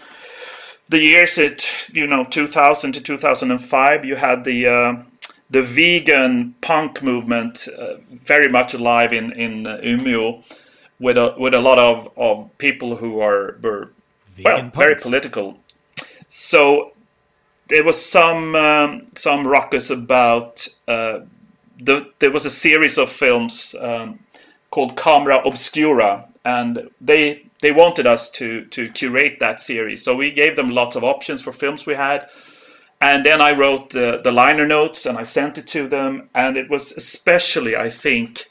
the 0.90 0.98
years 1.00 1.38
it 1.38 1.88
you 1.94 2.06
know 2.06 2.24
2000 2.24 2.92
to 2.92 3.00
2005 3.00 4.04
you 4.04 4.16
had 4.16 4.44
the 4.44 4.66
uh, 4.66 4.94
the 5.48 5.62
vegan 5.62 6.54
punk 6.60 7.02
movement 7.02 7.66
uh, 7.78 7.94
very 8.22 8.50
much 8.50 8.74
alive 8.74 9.10
in 9.14 9.32
in 9.32 9.66
uh, 9.66 9.78
Umeå. 9.82 10.44
with 10.98 11.18
a 11.18 11.34
with 11.38 11.54
a 11.54 11.60
lot 11.60 11.78
of, 11.78 12.10
of 12.16 12.50
people 12.58 12.96
who 12.96 13.20
are 13.20 13.58
were 13.62 13.92
well, 14.44 14.70
very 14.74 14.96
political. 14.96 15.58
So 16.28 16.92
there 17.68 17.84
was 17.84 18.04
some 18.04 18.54
um, 18.54 19.06
some 19.14 19.46
ruckus 19.46 19.90
about 19.90 20.68
uh, 20.88 21.20
the 21.78 22.10
there 22.18 22.30
was 22.30 22.44
a 22.44 22.50
series 22.50 22.98
of 22.98 23.10
films 23.10 23.74
um, 23.80 24.18
called 24.70 24.96
Camera 24.96 25.40
Obscura, 25.44 26.28
and 26.44 26.90
they 27.00 27.44
they 27.60 27.72
wanted 27.72 28.06
us 28.06 28.30
to 28.30 28.64
to 28.66 28.90
curate 28.90 29.40
that 29.40 29.60
series. 29.60 30.02
So 30.02 30.14
we 30.16 30.30
gave 30.30 30.56
them 30.56 30.70
lots 30.70 30.96
of 30.96 31.04
options 31.04 31.42
for 31.42 31.52
films 31.52 31.86
we 31.86 31.94
had. 31.94 32.28
And 33.00 33.26
then 33.26 33.42
I 33.42 33.52
wrote 33.52 33.94
uh, 33.94 34.18
the 34.22 34.32
liner 34.32 34.66
notes 34.66 35.04
and 35.04 35.18
I 35.18 35.24
sent 35.24 35.58
it 35.58 35.66
to 35.68 35.88
them. 35.88 36.30
And 36.34 36.56
it 36.56 36.70
was 36.70 36.92
especially, 36.92 37.76
I 37.76 37.90
think, 37.90 38.48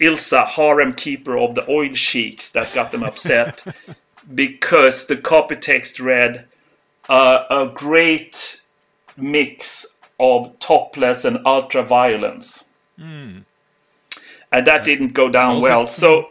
Ilsa, 0.00 0.44
harem 0.46 0.94
keeper 0.94 1.38
of 1.38 1.54
the 1.54 1.68
oil 1.70 1.94
sheiks, 1.94 2.50
that 2.50 2.74
got 2.74 2.90
them 2.90 3.04
upset 3.04 3.62
because 4.34 5.06
the 5.06 5.16
copy 5.16 5.54
text 5.54 6.00
read 6.00 6.46
uh, 7.08 7.44
a 7.48 7.70
great 7.72 8.60
mix 9.16 9.91
of 10.22 10.56
topless 10.60 11.24
and 11.26 11.38
ultra 11.44 11.82
violence. 11.82 12.64
Hmm. 12.96 13.38
And 14.52 14.66
that 14.66 14.82
uh, 14.82 14.84
didn't 14.84 15.14
go 15.14 15.28
down 15.28 15.60
well. 15.60 15.80
like- 15.80 15.88
So, 15.88 16.28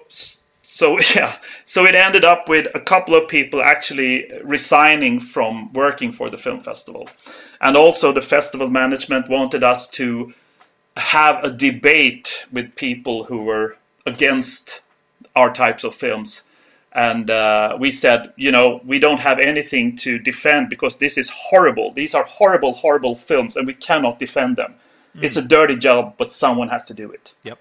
so 0.64 1.00
yeah, 1.16 1.36
so 1.66 1.86
it 1.86 1.94
ended 1.96 2.24
up 2.24 2.48
with 2.48 2.68
a 2.74 2.80
couple 2.80 3.14
of 3.16 3.28
people 3.28 3.62
actually 3.62 4.32
resigning 4.44 5.20
from 5.20 5.72
working 5.74 6.14
for 6.14 6.30
the 6.30 6.38
film 6.38 6.62
festival, 6.64 7.10
and 7.60 7.76
also 7.76 8.12
the 8.14 8.22
festival 8.22 8.70
management 8.70 9.28
wanted 9.30 9.64
us 9.64 9.88
to 9.90 10.34
have 10.98 11.44
a 11.44 11.52
debate 11.52 12.46
with 12.52 12.76
people 12.76 13.26
who 13.26 13.44
were 13.44 13.76
against 14.06 14.82
our 15.36 15.52
types 15.54 15.84
of 15.84 15.94
films. 15.96 16.44
And 16.94 17.30
uh, 17.30 17.78
we 17.80 17.90
said, 17.90 18.34
you 18.36 18.52
know, 18.52 18.82
we 18.86 19.00
don't 19.00 19.20
have 19.20 19.40
anything 19.40 19.96
to 19.98 20.20
defend 20.20 20.70
because 20.70 20.98
this 20.98 21.18
is 21.18 21.30
horrible. 21.30 21.94
These 21.94 22.14
are 22.14 22.24
horrible, 22.24 22.74
horrible 22.74 23.16
films, 23.16 23.56
and 23.56 23.66
we 23.66 23.74
cannot 23.74 24.20
defend 24.20 24.58
them. 24.58 24.76
It's 25.22 25.36
a 25.36 25.42
dirty 25.42 25.76
job, 25.76 26.16
but 26.18 26.32
someone 26.32 26.70
has 26.70 26.86
to 26.86 26.94
do 26.94 27.12
it. 27.12 27.34
Yep. 27.44 27.60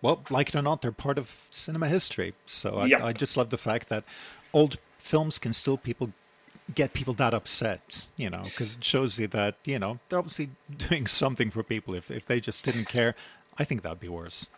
Well, 0.00 0.24
like 0.30 0.48
it 0.48 0.56
or 0.56 0.62
not, 0.62 0.82
they're 0.82 0.90
part 0.90 1.16
of 1.16 1.46
cinema 1.50 1.88
history. 1.88 2.34
So 2.44 2.78
I, 2.78 2.86
Yep. 2.86 3.02
I 3.02 3.12
just 3.12 3.36
love 3.36 3.50
the 3.50 3.58
fact 3.58 3.88
that 3.88 4.02
old 4.52 4.78
films 4.98 5.38
can 5.38 5.52
still 5.52 5.76
people 5.76 6.10
get 6.74 6.92
people 6.92 7.14
that 7.14 7.34
upset, 7.34 8.10
you 8.16 8.30
know, 8.30 8.42
because 8.44 8.76
it 8.76 8.84
shows 8.84 9.18
you 9.18 9.28
that, 9.28 9.56
you 9.64 9.78
know, 9.78 10.00
they're 10.08 10.18
obviously 10.18 10.50
doing 10.76 11.06
something 11.06 11.50
for 11.50 11.62
people. 11.62 11.94
If, 11.94 12.10
if 12.10 12.26
they 12.26 12.40
just 12.40 12.64
didn't 12.64 12.86
care, 12.86 13.14
I 13.58 13.64
think 13.64 13.82
that'd 13.82 14.00
be 14.00 14.08
worse. 14.08 14.48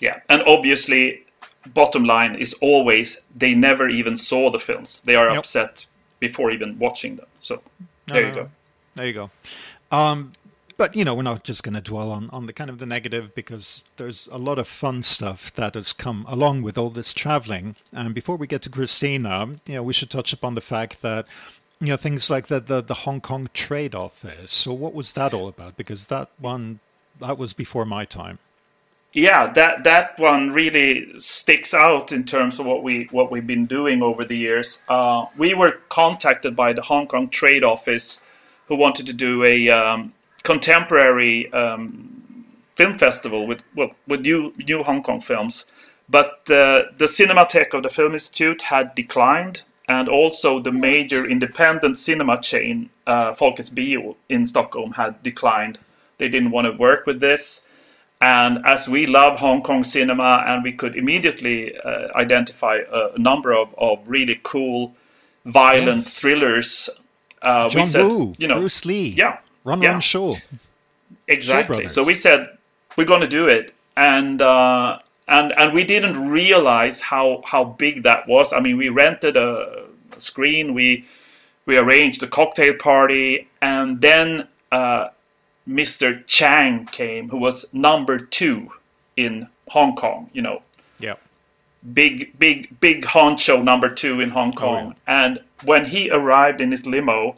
Yeah, 0.00 0.20
and 0.28 0.42
obviously, 0.42 1.26
bottom 1.66 2.04
line 2.04 2.34
is 2.34 2.54
always 2.60 3.20
they 3.34 3.54
never 3.54 3.88
even 3.88 4.16
saw 4.16 4.50
the 4.50 4.58
films. 4.58 5.02
They 5.04 5.14
are 5.14 5.30
upset 5.30 5.86
before 6.20 6.50
even 6.50 6.78
watching 6.78 7.16
them. 7.16 7.26
So 7.40 7.62
there 8.06 8.26
you 8.28 8.34
go. 8.34 8.50
There 8.94 9.06
you 9.06 9.12
go. 9.12 9.30
Um, 9.90 10.32
but 10.76 10.94
you 10.94 11.04
know, 11.04 11.14
we're 11.14 11.22
not 11.22 11.44
just 11.44 11.62
going 11.62 11.74
to 11.74 11.80
dwell 11.80 12.10
on, 12.12 12.30
on 12.30 12.46
the 12.46 12.52
kind 12.52 12.70
of 12.70 12.78
the 12.78 12.86
negative 12.86 13.34
because 13.34 13.84
there's 13.96 14.28
a 14.28 14.38
lot 14.38 14.58
of 14.58 14.68
fun 14.68 15.02
stuff 15.02 15.52
that 15.54 15.74
has 15.74 15.92
come 15.92 16.24
along 16.28 16.62
with 16.62 16.78
all 16.78 16.90
this 16.90 17.12
traveling. 17.12 17.74
And 17.92 18.14
before 18.14 18.36
we 18.36 18.46
get 18.46 18.62
to 18.62 18.70
Christina, 18.70 19.56
you 19.66 19.74
know, 19.74 19.82
we 19.82 19.92
should 19.92 20.10
touch 20.10 20.32
upon 20.32 20.54
the 20.54 20.60
fact 20.60 21.02
that 21.02 21.26
you 21.80 21.88
know 21.88 21.96
things 21.96 22.30
like 22.30 22.46
the 22.46 22.60
the, 22.60 22.80
the 22.80 22.94
Hong 22.94 23.20
Kong 23.20 23.48
Trade 23.54 23.94
Office. 23.94 24.50
So 24.50 24.72
what 24.72 24.94
was 24.94 25.12
that 25.12 25.34
all 25.34 25.48
about? 25.48 25.76
Because 25.76 26.06
that 26.06 26.30
one 26.38 26.80
that 27.20 27.38
was 27.38 27.52
before 27.52 27.84
my 27.84 28.04
time. 28.04 28.38
Yeah, 29.12 29.50
that 29.54 29.84
that 29.84 30.18
one 30.18 30.50
really 30.50 31.18
sticks 31.18 31.72
out 31.72 32.12
in 32.12 32.24
terms 32.24 32.58
of 32.58 32.66
what 32.66 32.82
we 32.82 33.08
what 33.10 33.30
we've 33.30 33.46
been 33.46 33.66
doing 33.66 34.02
over 34.02 34.24
the 34.24 34.36
years. 34.36 34.82
Uh, 34.88 35.26
we 35.36 35.54
were 35.54 35.78
contacted 35.88 36.54
by 36.54 36.74
the 36.74 36.82
Hong 36.82 37.06
Kong 37.06 37.28
Trade 37.28 37.64
Office, 37.64 38.20
who 38.66 38.76
wanted 38.76 39.06
to 39.06 39.14
do 39.14 39.44
a 39.44 39.70
um, 39.70 40.12
contemporary 40.42 41.50
um, 41.52 42.44
film 42.76 42.98
festival 42.98 43.46
with 43.46 43.62
well, 43.74 43.92
with 44.06 44.20
new 44.20 44.52
new 44.58 44.82
Hong 44.82 45.02
Kong 45.02 45.22
films. 45.22 45.64
But 46.10 46.50
uh, 46.50 46.84
the 46.98 47.06
Cinematheque 47.06 47.74
of 47.74 47.82
the 47.82 47.90
Film 47.90 48.12
Institute 48.12 48.62
had 48.62 48.94
declined, 48.94 49.62
and 49.88 50.08
also 50.08 50.60
the 50.60 50.72
major 50.72 51.28
independent 51.28 51.98
cinema 51.98 52.40
chain, 52.40 52.90
uh, 53.06 53.32
Folkets 53.32 53.74
Bio 53.74 54.16
in 54.28 54.46
Stockholm, 54.46 54.92
had 54.92 55.22
declined. 55.22 55.78
They 56.18 56.28
didn't 56.28 56.50
want 56.50 56.66
to 56.66 56.72
work 56.72 57.06
with 57.06 57.20
this. 57.20 57.62
And 58.20 58.58
as 58.66 58.88
we 58.88 59.06
love 59.06 59.38
Hong 59.38 59.62
Kong 59.62 59.84
cinema, 59.84 60.44
and 60.46 60.64
we 60.64 60.72
could 60.72 60.96
immediately 60.96 61.76
uh, 61.78 62.08
identify 62.16 62.78
a, 62.90 63.10
a 63.14 63.18
number 63.18 63.52
of, 63.54 63.72
of 63.78 64.00
really 64.06 64.40
cool, 64.42 64.94
violent 65.46 65.98
Yes. 66.02 66.20
thrillers, 66.20 66.90
uh, 67.42 67.68
John 67.68 67.82
we 67.82 67.86
said, 67.86 68.04
Woo, 68.06 68.34
you 68.38 68.48
know, 68.48 68.58
Bruce 68.58 68.84
Lee, 68.84 69.08
yeah, 69.10 69.38
Run 69.64 69.80
yeah. 69.82 69.92
Run 69.92 70.00
Shaw. 70.00 70.34
exactly. 71.28 71.76
Brothers. 71.76 71.94
So 71.94 72.04
we 72.04 72.14
said 72.16 72.48
we're 72.96 73.04
going 73.06 73.20
to 73.20 73.28
do 73.28 73.46
it, 73.48 73.72
and 73.96 74.42
uh, 74.42 74.98
and 75.28 75.52
and 75.56 75.72
we 75.72 75.84
didn't 75.84 76.28
realize 76.28 77.00
how 77.00 77.42
how 77.46 77.64
big 77.64 78.02
that 78.02 78.26
was. 78.26 78.52
I 78.52 78.60
mean, 78.60 78.76
we 78.76 78.88
rented 78.88 79.36
a, 79.36 79.86
a 80.16 80.20
screen, 80.20 80.74
we 80.74 81.04
we 81.66 81.78
arranged 81.78 82.22
a 82.22 82.26
cocktail 82.26 82.74
party, 82.74 83.48
and 83.62 84.00
then 84.00 84.48
uh, 84.72 85.08
Mr. 85.68 86.24
Chang 86.26 86.86
came, 86.86 87.28
who 87.28 87.36
was 87.36 87.66
number 87.72 88.18
two 88.18 88.70
in 89.16 89.48
Hong 89.68 89.94
Kong. 89.94 90.30
You 90.32 90.42
know, 90.42 90.62
Yeah. 90.98 91.14
big, 91.92 92.38
big, 92.38 92.80
big 92.80 93.04
honcho 93.04 93.62
number 93.62 93.88
two 93.88 94.20
in 94.20 94.30
Hong 94.30 94.52
oh, 94.56 94.60
Kong. 94.60 94.96
And 95.06 95.40
when 95.64 95.86
he 95.86 96.10
arrived 96.10 96.60
in 96.60 96.70
his 96.70 96.86
limo, 96.86 97.36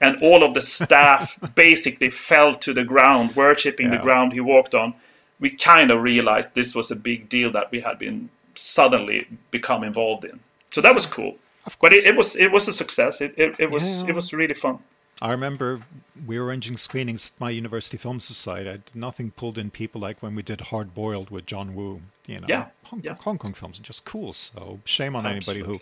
and 0.00 0.20
all 0.22 0.42
of 0.42 0.54
the 0.54 0.60
staff 0.60 1.38
basically 1.54 2.10
fell 2.10 2.54
to 2.56 2.72
the 2.72 2.84
ground, 2.84 3.36
worshipping 3.36 3.90
the 3.90 3.98
ground 3.98 4.32
he 4.32 4.40
walked 4.40 4.74
on, 4.74 4.94
we 5.40 5.50
kind 5.50 5.90
of 5.90 6.02
realized 6.02 6.54
this 6.54 6.74
was 6.74 6.90
a 6.90 6.96
big 6.96 7.28
deal 7.28 7.50
that 7.52 7.70
we 7.70 7.80
had 7.80 7.98
been 7.98 8.30
suddenly 8.54 9.26
become 9.50 9.82
involved 9.82 10.24
in. 10.24 10.40
So 10.70 10.80
that 10.80 10.94
was 10.94 11.06
cool. 11.06 11.36
But 11.80 11.92
it, 11.92 12.06
it 12.06 12.16
was 12.16 12.34
it 12.36 12.50
was 12.50 12.66
a 12.68 12.72
success. 12.72 13.20
It 13.20 13.34
it, 13.36 13.56
it 13.58 13.70
was 13.70 14.02
Yeah. 14.02 14.08
it 14.08 14.14
was 14.14 14.32
really 14.32 14.54
fun. 14.54 14.78
I 15.22 15.30
remember 15.30 15.82
we 16.26 16.36
were 16.38 16.46
arranging 16.46 16.76
screenings 16.76 17.30
at 17.32 17.40
my 17.40 17.50
university 17.50 17.96
film 17.96 18.18
society. 18.18 18.68
I, 18.68 18.78
nothing 18.92 19.30
pulled 19.30 19.56
in 19.56 19.70
people 19.70 20.00
like 20.00 20.20
when 20.20 20.34
we 20.34 20.42
did 20.42 20.60
Hard 20.62 20.94
Boiled 20.94 21.30
with 21.30 21.46
John 21.46 21.76
Woo. 21.76 22.02
You 22.26 22.40
know, 22.40 22.46
Yeah, 22.48 22.66
Hong, 22.86 23.02
yeah. 23.04 23.14
Hong 23.14 23.38
Kong 23.38 23.54
films 23.54 23.78
are 23.78 23.84
just 23.84 24.04
cool. 24.04 24.32
So 24.32 24.80
shame 24.84 25.14
on 25.14 25.24
anybody 25.24 25.60
who 25.60 25.80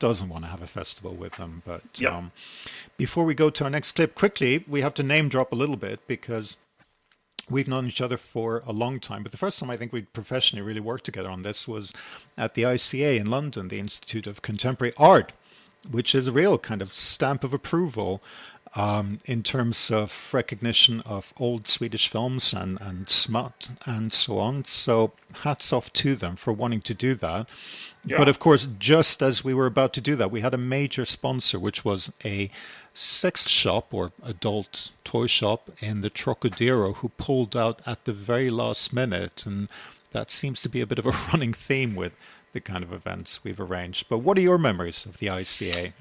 doesn't 0.00 0.28
want 0.28 0.42
to 0.44 0.50
have 0.50 0.62
a 0.62 0.66
festival 0.66 1.14
with 1.14 1.34
them. 1.36 1.62
But 1.64 1.82
Yeah. 1.96 2.08
um, 2.16 2.32
before 2.96 3.24
we 3.24 3.34
go 3.34 3.50
to 3.50 3.64
our 3.64 3.70
next 3.70 3.92
clip, 3.92 4.16
quickly 4.16 4.64
we 4.66 4.80
have 4.80 4.94
to 4.94 5.04
name 5.04 5.28
drop 5.28 5.52
a 5.52 5.56
little 5.56 5.76
bit 5.76 6.04
because 6.08 6.56
we've 7.48 7.68
known 7.68 7.86
each 7.86 8.00
other 8.00 8.16
for 8.16 8.64
a 8.66 8.72
long 8.72 8.98
time. 8.98 9.22
But 9.22 9.30
the 9.30 9.38
first 9.38 9.60
time 9.60 9.70
I 9.70 9.76
think 9.76 9.92
we 9.92 10.02
professionally 10.02 10.66
really 10.66 10.80
worked 10.80 11.04
together 11.04 11.30
on 11.30 11.42
this 11.42 11.68
was 11.68 11.92
at 12.36 12.54
the 12.54 12.62
ICA 12.62 13.16
in 13.16 13.26
London, 13.30 13.68
the 13.68 13.78
Institute 13.78 14.26
of 14.26 14.42
Contemporary 14.42 14.92
Art, 14.98 15.32
which 15.90 16.14
is 16.14 16.28
a 16.28 16.32
real 16.32 16.58
kind 16.58 16.80
of 16.82 16.92
stamp 16.92 17.42
of 17.44 17.52
approval 17.52 18.22
um, 18.74 19.18
in 19.26 19.42
terms 19.42 19.90
of 19.90 20.30
recognition 20.32 21.00
of 21.00 21.34
old 21.38 21.68
Swedish 21.68 22.08
films 22.08 22.52
and, 22.52 22.80
and 22.80 23.08
smut 23.08 23.72
and 23.86 24.12
so 24.12 24.38
on. 24.38 24.64
So 24.64 25.12
hats 25.42 25.72
off 25.72 25.92
to 25.94 26.14
them 26.14 26.36
for 26.36 26.52
wanting 26.52 26.80
to 26.82 26.94
do 26.94 27.14
that. 27.16 27.46
Yeah. 28.04 28.16
But 28.16 28.28
of 28.28 28.38
course, 28.38 28.66
just 28.78 29.22
as 29.22 29.44
we 29.44 29.54
were 29.54 29.66
about 29.66 29.92
to 29.94 30.00
do 30.00 30.16
that, 30.16 30.30
we 30.30 30.40
had 30.40 30.54
a 30.54 30.58
major 30.58 31.04
sponsor, 31.04 31.58
which 31.58 31.84
was 31.84 32.12
a 32.24 32.50
sex 32.94 33.48
shop 33.48 33.92
or 33.92 34.12
adult 34.24 34.90
toy 35.04 35.26
shop 35.26 35.70
in 35.80 36.00
the 36.00 36.10
Trocadero, 36.10 36.96
who 36.96 37.10
pulled 37.10 37.56
out 37.56 37.80
at 37.86 38.04
the 38.04 38.12
very 38.12 38.50
last 38.50 38.92
minute. 38.92 39.46
And 39.46 39.68
that 40.12 40.30
seems 40.30 40.62
to 40.62 40.68
be 40.68 40.80
a 40.80 40.86
bit 40.86 40.98
of 40.98 41.06
a 41.06 41.10
running 41.32 41.52
theme 41.52 41.94
with 41.94 42.14
the 42.52 42.60
kind 42.60 42.82
of 42.82 42.92
events 42.92 43.44
we've 43.44 43.60
arranged. 43.60 44.08
But 44.08 44.18
what 44.18 44.36
are 44.38 44.42
your 44.42 44.58
memories 44.58 45.06
of 45.06 45.18
the 45.18 45.28
ICA? 45.28 45.92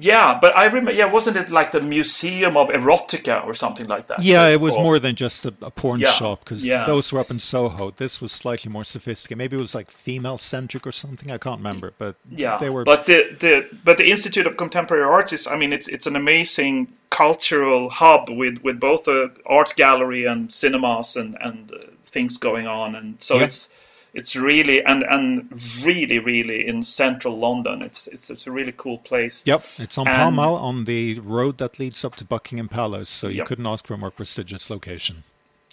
Yeah, 0.00 0.38
but 0.40 0.56
I 0.56 0.66
remember. 0.66 0.92
Yeah, 0.92 1.06
wasn't 1.06 1.36
it 1.36 1.50
like 1.50 1.72
the 1.72 1.80
Museum 1.80 2.56
of 2.56 2.68
Erotica 2.68 3.44
or 3.44 3.54
something 3.54 3.86
like 3.88 4.06
that? 4.06 4.22
Yeah, 4.22 4.48
it 4.48 4.60
was 4.60 4.76
Or- 4.76 4.82
more 4.82 4.98
than 4.98 5.14
just 5.14 5.44
a, 5.46 5.52
a 5.62 5.70
porn 5.70 6.00
Yeah, 6.00 6.10
shop 6.10 6.44
because 6.44 6.66
yeah. 6.66 6.84
those 6.86 7.12
were 7.12 7.20
up 7.20 7.30
in 7.30 7.40
Soho. 7.40 7.90
This 7.90 8.20
was 8.20 8.30
slightly 8.30 8.70
more 8.70 8.84
sophisticated. 8.84 9.38
Maybe 9.38 9.56
it 9.56 9.60
was 9.60 9.74
like 9.74 9.90
female 9.90 10.38
centric 10.38 10.86
or 10.86 10.92
something. 10.92 11.30
I 11.30 11.38
can't 11.38 11.58
remember, 11.58 11.92
but 11.98 12.14
Yeah, 12.30 12.58
they 12.58 12.70
were. 12.70 12.84
but 12.84 13.06
the, 13.06 13.36
the 13.40 13.66
but 13.84 13.98
the 13.98 14.08
Institute 14.10 14.46
of 14.46 14.56
Contemporary 14.56 15.04
Arts 15.04 15.32
is, 15.32 15.46
I 15.46 15.56
mean, 15.56 15.72
it's 15.72 15.88
it's 15.88 16.06
an 16.06 16.16
amazing 16.16 16.88
cultural 17.10 17.90
hub 17.90 18.28
with 18.30 18.58
with 18.62 18.78
both 18.78 19.08
a 19.08 19.30
art 19.46 19.74
gallery 19.76 20.24
and 20.26 20.52
cinemas 20.52 21.16
and 21.16 21.36
and 21.40 21.72
uh, 21.72 21.78
things 22.06 22.36
going 22.36 22.66
on, 22.66 22.94
and 22.94 23.20
so 23.20 23.34
Yeah. 23.36 23.44
it's 23.44 23.70
it's 24.14 24.34
really 24.36 24.82
and 24.84 25.02
and 25.04 25.60
really 25.82 26.18
really 26.18 26.66
in 26.66 26.82
central 26.82 27.38
London. 27.38 27.82
It's 27.82 28.06
it's, 28.06 28.30
it's 28.30 28.46
a 28.46 28.50
really 28.50 28.72
cool 28.76 28.98
place. 28.98 29.42
Yep, 29.46 29.64
it's 29.78 29.98
on 29.98 30.08
And- 30.08 30.16
Pall 30.16 30.30
Mall 30.30 30.56
on 30.56 30.84
the 30.84 31.18
road 31.20 31.58
that 31.58 31.78
leads 31.78 32.04
up 32.04 32.16
to 32.16 32.24
Buckingham 32.24 32.68
Palace, 32.68 33.08
so 33.10 33.28
you 33.28 33.38
Yep. 33.38 33.46
couldn't 33.46 33.66
ask 33.66 33.86
for 33.86 33.94
a 33.94 33.98
more 33.98 34.10
prestigious 34.10 34.70
location. 34.70 35.24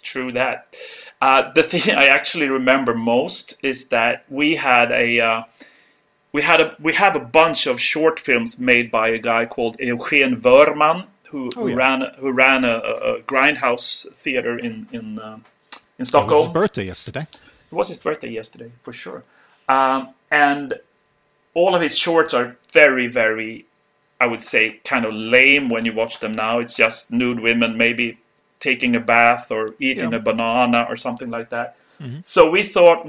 true 0.02 0.30
that. 0.32 0.76
Uh, 1.20 1.50
the 1.54 1.62
thing 1.64 1.94
I 2.04 2.06
actually 2.06 2.48
remember 2.48 2.94
most 2.94 3.58
is 3.62 3.88
that 3.88 4.24
we 4.28 4.56
had 4.56 4.92
a 4.92 5.18
uh, 5.20 5.42
we 6.32 6.42
had 6.42 6.60
a 6.60 6.76
we 6.78 6.92
have 6.94 7.16
a 7.16 7.20
bunch 7.40 7.66
of 7.66 7.80
short 7.80 8.20
films 8.20 8.58
made 8.58 8.90
by 8.90 9.08
a 9.08 9.18
guy 9.18 9.46
called 9.46 9.76
Eugen 9.80 10.40
Wörman 10.42 11.06
who, 11.30 11.50
Oh, 11.56 11.62
who 11.62 11.68
yeah. 11.70 11.76
ran 11.76 12.00
who 12.20 12.30
ran 12.30 12.64
a, 12.64 12.76
a 12.78 13.20
grindhouse 13.22 14.06
theater 14.14 14.56
in 14.58 14.86
in 14.92 15.18
uh, 15.18 15.34
in 15.34 15.80
It 15.98 15.98
was 15.98 16.08
Stockholm. 16.08 16.44
his 16.46 16.52
birthday 16.52 16.84
yesterday. 16.86 17.26
Was 17.76 17.88
his 17.88 17.96
birthday 17.98 18.30
yesterday, 18.30 18.70
for 18.82 18.92
sure. 18.92 19.22
Um, 19.68 20.00
and 20.30 20.74
all 21.54 21.74
of 21.74 21.80
his 21.82 21.96
shorts 21.96 22.32
are 22.34 22.56
very, 22.72 23.06
very, 23.06 23.66
I 24.20 24.26
would 24.26 24.42
say, 24.42 24.80
kind 24.84 25.04
of 25.04 25.12
lame 25.14 25.68
when 25.68 25.84
you 25.84 25.92
watch 25.92 26.20
them 26.20 26.34
now. 26.34 26.58
It's 26.58 26.74
just 26.76 27.10
nude 27.10 27.40
women 27.40 27.76
maybe 27.76 28.18
taking 28.60 28.96
a 28.96 29.00
bath 29.00 29.50
or 29.50 29.74
eating 29.78 30.10
Yeah. 30.12 30.18
a 30.18 30.20
banana 30.20 30.86
or 30.88 30.96
something 30.96 31.30
like 31.30 31.48
that. 31.50 31.76
So 32.22 32.50
we 32.50 32.62
thought 32.62 33.06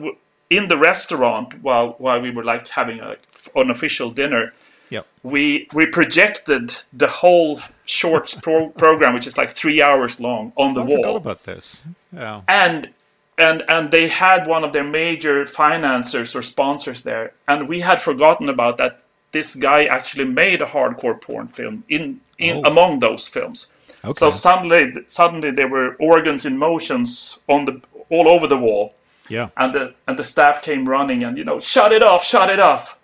in 0.50 0.70
the 0.70 0.78
restaurant 0.78 1.62
while 1.62 1.96
while 1.98 2.22
we 2.22 2.32
were 2.32 2.44
like 2.44 2.66
having 2.70 3.00
a, 3.02 3.16
an 3.56 3.70
official 3.70 4.12
dinner, 4.12 4.54
Yep. 4.90 5.06
we 5.24 5.68
we 5.74 5.86
projected 5.88 6.66
the 6.94 7.08
whole 7.08 7.60
shorts 7.86 8.34
pro- 8.36 8.70
program, 8.84 9.14
which 9.14 9.28
is 9.28 9.38
like 9.38 9.50
three 9.50 9.82
hours 9.82 10.20
long, 10.22 10.54
on 10.56 10.74
the 10.74 10.82
I 10.82 10.86
wall 10.86 10.96
forgot 10.98 11.16
about 11.18 11.44
this. 11.44 11.86
Yeah. 12.14 12.42
and 12.48 12.90
and 13.38 13.64
and 13.70 13.92
they 13.92 14.08
had 14.08 14.48
one 14.48 14.64
of 14.64 14.72
their 14.74 14.84
major 14.84 15.46
financiers 15.46 16.36
or 16.36 16.42
sponsors 16.42 17.02
there 17.04 17.32
and 17.48 17.68
we 17.70 17.80
had 17.80 18.02
forgotten 18.02 18.50
about 18.50 18.78
that 18.78 19.02
this 19.32 19.56
guy 19.56 19.86
actually 19.86 20.26
made 20.26 20.62
a 20.62 20.66
hardcore 20.66 21.20
porn 21.22 21.48
film 21.48 21.84
in 21.90 22.20
in 22.40 22.58
Oh. 22.66 22.70
among 22.72 23.00
those 23.00 23.28
films 23.28 23.68
Okay. 24.04 24.14
so 24.20 24.30
suddenly 24.30 24.94
suddenly 25.08 25.52
there 25.52 25.68
were 25.68 25.96
organs 26.00 26.46
in 26.46 26.58
motions 26.58 27.40
on 27.48 27.66
the 27.66 27.82
all 28.10 28.28
over 28.30 28.48
the 28.48 28.58
wall 28.58 28.94
yeah. 29.30 29.50
and 29.58 29.74
the 29.74 29.94
and 30.08 30.18
the 30.18 30.24
staff 30.24 30.62
came 30.62 30.88
running 30.88 31.24
and 31.24 31.38
you 31.38 31.44
know 31.44 31.60
shut 31.60 31.92
it 31.92 32.04
off 32.04 32.24
shut 32.24 32.50
it 32.50 32.60
off 32.60 32.96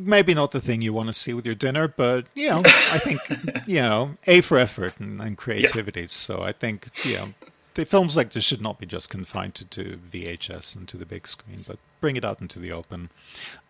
Maybe 0.00 0.32
not 0.34 0.50
the 0.50 0.60
thing 0.60 0.80
you 0.80 0.94
want 0.94 1.08
to 1.08 1.12
see 1.12 1.34
with 1.34 1.44
your 1.44 1.54
dinner, 1.54 1.86
but 1.88 2.24
you 2.34 2.48
know, 2.48 2.62
I 2.64 2.98
think 2.98 3.20
you 3.66 3.82
know, 3.82 4.16
a 4.26 4.40
for 4.40 4.58
effort 4.58 4.94
and, 4.98 5.20
and 5.20 5.36
creativity. 5.36 6.06
So 6.06 6.42
I 6.42 6.52
think 6.52 6.88
you 7.04 7.16
know, 7.16 7.34
the 7.74 7.84
films 7.84 8.16
like 8.16 8.30
this 8.32 8.44
should 8.44 8.60
not 8.62 8.78
be 8.78 8.86
just 8.86 9.10
confined 9.10 9.54
to, 9.56 9.64
to 9.66 9.96
VHS 9.98 10.76
and 10.76 10.86
to 10.88 10.96
the 10.96 11.06
big 11.06 11.26
screen, 11.26 11.64
but 11.66 11.78
bring 12.00 12.16
it 12.16 12.24
out 12.24 12.40
into 12.40 12.58
the 12.58 12.70
open. 12.72 13.10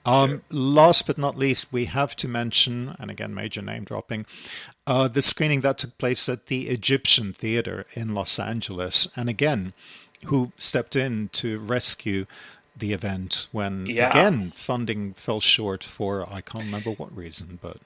Um, 0.05 0.43
Last 0.51 1.07
but 1.07 1.17
not 1.19 1.39
least, 1.39 1.73
we 1.73 1.87
have 1.87 2.15
to 2.17 2.29
mention, 2.29 2.95
and 2.99 3.11
again, 3.11 3.35
major 3.35 3.63
name 3.63 3.85
dropping, 3.85 4.27
uh, 4.87 5.09
the 5.09 5.23
screening 5.23 5.63
that 5.63 5.79
took 5.79 5.97
place 5.99 6.29
at 6.29 6.47
the 6.47 6.69
Egyptian 6.69 7.33
Theater 7.33 7.87
in 7.95 8.15
Los 8.15 8.39
Angeles, 8.39 9.09
and 9.17 9.29
again, 9.29 9.73
who 10.27 10.53
stepped 10.57 10.97
in 10.97 11.29
to 11.33 11.59
rescue 11.59 12.27
the 12.77 12.93
event 12.93 13.47
when 13.53 13.87
Yeah. 13.87 14.11
again 14.11 14.51
funding 14.51 15.15
fell 15.15 15.39
short 15.41 15.85
for 15.85 16.29
I 16.29 16.41
can't 16.41 16.65
remember 16.65 16.91
what 16.91 17.17
reason, 17.17 17.59
but 17.63 17.77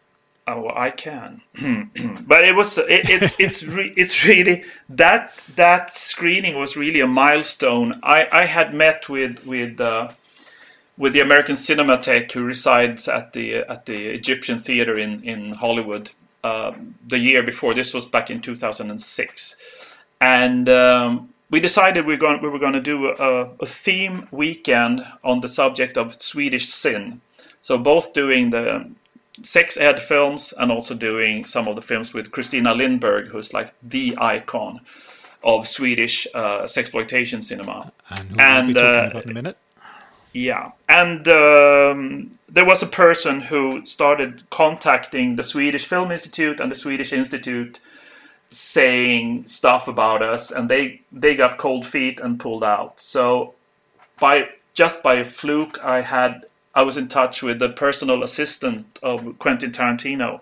Oh, 0.51 0.73
I 0.75 0.91
can, 0.91 1.43
but 2.27 2.43
it 2.43 2.55
was 2.55 2.79
it, 2.79 3.11
it's 3.11 3.39
it's 3.39 3.63
re, 3.65 3.93
it's 3.99 4.25
really 4.25 4.65
that 4.89 5.35
that 5.57 5.93
screening 5.93 6.59
was 6.59 6.75
really 6.75 7.01
a 7.01 7.07
milestone. 7.07 8.01
I 8.03 8.27
I 8.33 8.47
had 8.47 8.73
met 8.73 9.11
with 9.11 9.45
with 9.45 9.79
uh, 9.79 10.09
with 10.97 11.13
the 11.13 11.21
American 11.21 11.55
Cinematheque 11.55 12.33
who 12.33 12.43
resides 12.43 13.09
at 13.09 13.35
the 13.35 13.57
at 13.57 13.85
the 13.85 14.07
Egyptian 14.07 14.59
Theater 14.59 14.97
in 14.97 15.23
in 15.23 15.53
Hollywood 15.53 16.13
um, 16.43 16.95
the 17.07 17.19
year 17.19 17.43
before. 17.43 17.75
This 17.75 17.93
was 17.93 18.07
back 18.07 18.31
in 18.31 18.41
2006, 18.41 19.57
and 20.19 20.67
um, 20.71 21.29
we 21.51 21.61
decided 21.61 22.07
we 22.07 22.17
going 22.17 22.41
we 22.41 22.49
were 22.49 22.59
going 22.59 22.73
to 22.73 22.81
do 22.81 23.09
a, 23.11 23.51
a 23.61 23.67
theme 23.67 24.29
weekend 24.31 25.05
on 25.23 25.43
the 25.43 25.49
subject 25.49 25.99
of 25.99 26.23
Swedish 26.23 26.71
sin. 26.71 27.21
So 27.61 27.77
both 27.77 28.15
doing 28.15 28.49
the 28.49 28.91
sex 29.43 29.77
ed 29.77 30.01
films 30.01 30.55
and 30.59 30.71
also 30.73 30.95
doing 30.95 31.45
some 31.45 31.69
of 31.69 31.77
the 31.77 31.83
films 31.83 32.15
with 32.15 32.31
Christina 32.31 32.75
Lindberg, 32.75 33.29
who's 33.29 33.53
like 33.53 33.75
the 33.83 34.17
icon 34.21 34.81
of 35.45 35.67
Swedish 35.69 36.27
uh, 36.35 36.63
sexploitation 36.65 37.43
cinema. 37.43 37.93
and 38.11 38.31
who 38.31 38.47
we'll 38.49 38.49
And, 38.49 38.67
be 38.67 38.75
talking 38.75 39.05
uh, 39.05 39.05
about 39.07 39.25
in 39.25 39.31
a 39.31 39.35
minute. 39.35 39.57
Yeah, 40.33 40.73
and 40.89 41.27
um, 41.29 42.33
there 42.49 42.65
was 42.65 42.83
a 42.83 42.87
person 42.87 43.41
who 43.41 43.87
started 43.87 44.45
contacting 44.51 45.37
the 45.37 45.43
Swedish 45.43 45.87
Film 45.87 46.11
Institute 46.13 46.61
and 46.61 46.71
the 46.71 46.77
Swedish 46.77 47.13
Institute, 47.13 47.81
saying 48.51 49.47
stuff 49.47 49.89
about 49.89 50.23
us, 50.23 50.51
and 50.51 50.69
they 50.69 51.01
they 51.13 51.35
got 51.37 51.59
cold 51.59 51.87
feet 51.87 52.21
and 52.21 52.39
pulled 52.39 52.65
out. 52.65 53.01
So, 53.01 53.55
by 54.21 54.51
just 54.75 55.03
by 55.03 55.15
a 55.17 55.25
fluke, 55.25 55.79
I 55.85 56.03
had 56.03 56.47
I 56.79 56.83
was 56.83 56.97
in 56.97 57.09
touch 57.09 57.43
with 57.43 57.59
the 57.59 57.71
personal 57.71 58.23
assistant 58.23 59.01
of 59.03 59.37
Quentin 59.41 59.73
Tarantino, 59.73 60.41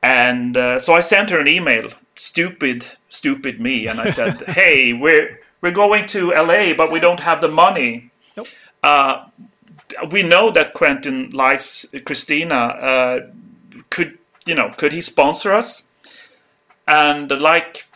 and 0.00 0.56
uh, 0.56 0.78
so 0.78 0.94
I 0.94 1.00
sent 1.00 1.30
her 1.30 1.40
an 1.40 1.48
email. 1.48 1.88
Stupid, 2.14 2.86
stupid 3.08 3.60
me, 3.60 3.88
and 3.88 3.98
I 3.98 4.10
said, 4.10 4.40
"Hey, 4.46 4.92
we're 4.92 5.40
we're 5.60 5.72
going 5.72 6.06
to 6.14 6.30
LA, 6.30 6.72
but 6.74 6.92
we 6.92 7.00
don't 7.00 7.18
have 7.18 7.40
the 7.40 7.48
money." 7.48 8.12
Nope. 8.36 8.46
Uh, 8.84 9.26
we 10.12 10.22
know 10.22 10.52
that 10.52 10.72
Quentin 10.74 11.30
likes 11.30 11.84
Christina. 12.04 12.54
Uh, 12.54 13.20
could 13.90 14.18
you 14.46 14.54
know? 14.54 14.68
Could 14.78 14.92
he 14.92 15.00
sponsor 15.00 15.50
us? 15.52 15.88
And 16.86 17.28
like 17.28 17.88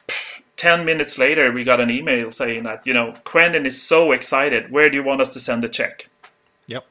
ten 0.56 0.84
minutes 0.84 1.18
later, 1.18 1.52
we 1.52 1.62
got 1.62 1.80
an 1.80 1.88
email 1.88 2.32
saying 2.32 2.64
that 2.64 2.84
you 2.84 2.94
know 2.94 3.14
Quentin 3.22 3.64
is 3.64 3.80
so 3.80 4.10
excited. 4.10 4.72
Where 4.72 4.90
do 4.90 4.96
you 4.96 5.04
want 5.04 5.20
us 5.20 5.28
to 5.34 5.38
send 5.38 5.62
the 5.62 5.68
check? 5.68 6.08
Yep. 6.66 6.84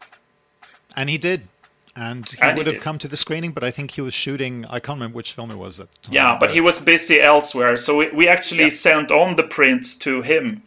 And 0.95 1.09
he 1.09 1.17
did. 1.17 1.47
And 1.95 2.27
he 2.27 2.37
And 2.41 2.51
he 2.51 2.57
would 2.57 2.65
have 2.67 2.75
did. 2.77 2.81
come 2.83 2.97
to 2.99 3.07
the 3.07 3.17
screening, 3.17 3.51
but 3.51 3.63
I 3.63 3.69
think 3.69 3.91
he 3.91 4.01
was 4.01 4.13
shooting. 4.15 4.65
I 4.67 4.79
can't 4.79 4.95
remember 4.97 5.15
which 5.15 5.31
film 5.33 5.51
it 5.51 5.57
was 5.57 5.79
at 5.79 5.91
the 5.91 5.99
time. 6.01 6.13
Yeah, 6.15 6.37
but 6.39 6.51
he 6.51 6.59
was 6.61 6.79
busy 6.79 7.21
elsewhere, 7.21 7.77
so 7.77 7.97
we, 7.97 8.09
we 8.09 8.27
actually 8.27 8.63
Yeah. 8.65 8.69
sent 8.71 9.11
on 9.11 9.35
the 9.35 9.43
prints 9.43 9.95
to 9.97 10.21
him. 10.23 10.63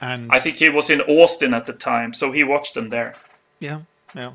And 0.00 0.30
I 0.32 0.38
think 0.38 0.56
he 0.56 0.70
was 0.70 0.88
in 0.88 1.02
Austin 1.02 1.52
at 1.52 1.66
the 1.66 1.74
time, 1.74 2.14
so 2.14 2.32
he 2.32 2.42
watched 2.42 2.72
them 2.72 2.88
there. 2.88 3.16
Yeah, 3.58 3.80
yeah. 4.14 4.32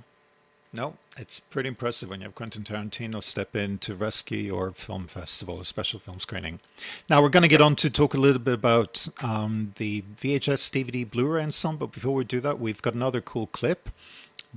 No, 0.71 0.95
it's 1.17 1.39
pretty 1.39 1.69
impressive 1.69 2.09
when 2.09 2.19
you 2.19 2.25
have 2.25 2.35
Quentin 2.35 2.61
Tarantino 2.63 3.23
step 3.23 3.55
in 3.55 3.79
to 3.79 3.95
rescue 3.95 4.37
your 4.37 4.71
film 4.73 5.07
festival, 5.07 5.59
a 5.59 5.65
special 5.65 5.99
film 5.99 6.19
screening. 6.19 6.59
Now 7.09 7.21
we're 7.23 7.29
going 7.29 7.43
to 7.43 7.49
get 7.49 7.61
on 7.61 7.75
to 7.77 7.89
talk 7.89 8.13
a 8.13 8.19
little 8.19 8.41
bit 8.41 8.53
about 8.53 9.07
um, 9.23 9.73
the 9.77 10.03
VHS, 10.21 10.69
DVD, 10.69 11.09
Blu-ray, 11.09 11.41
and 11.41 11.53
some. 11.53 11.77
But 11.77 11.93
before 11.93 12.13
we 12.13 12.25
do 12.25 12.39
that, 12.41 12.59
we've 12.59 12.81
got 12.81 12.93
another 12.93 13.21
cool 13.21 13.47
clip. 13.47 13.89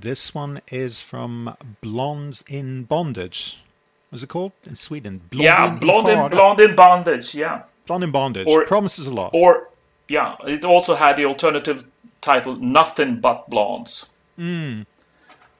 This 0.01 0.33
one 0.33 0.61
is 0.71 1.01
from 1.01 1.55
Blondes 1.81 2.43
in 2.47 2.83
Bondage. 2.83 3.61
What's 4.09 4.23
it 4.23 4.27
called 4.27 4.53
in 4.65 4.75
Sweden? 4.75 5.19
Blonde 5.29 5.43
yeah, 5.43 5.73
in 5.73 5.77
blonde 5.77 6.07
in, 6.07 6.29
blonde 6.29 6.59
in 6.61 6.75
bondage. 6.75 7.35
Yeah, 7.35 7.63
Blonde 7.85 8.05
in 8.05 8.11
Bondage. 8.11 8.47
Or- 8.47 8.65
Promises 8.65 9.07
a 9.07 9.13
lot. 9.13 9.31
or 9.33 9.67
yeah, 10.07 10.35
it 10.47 10.63
also 10.63 10.95
had 10.95 11.17
the 11.17 11.25
alternative 11.25 11.83
title 12.21 12.55
"Nothing 12.55 13.19
But 13.19 13.49
Blondes." 13.49 14.09
Hmm. 14.37 14.83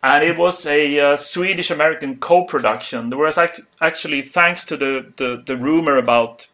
And 0.02 0.24
it 0.24 0.38
was 0.38 0.66
a 0.66 0.98
uh, 1.00 1.18
Swedish-American 1.18 2.20
co-production. 2.20 3.10
There 3.10 3.20
was 3.20 3.38
ac- 3.38 3.64
actually, 3.82 4.22
thanks 4.22 4.64
to 4.66 4.78
the, 4.78 5.12
the, 5.18 5.44
the 5.46 5.58
rumor 5.58 5.98
about 5.98 6.48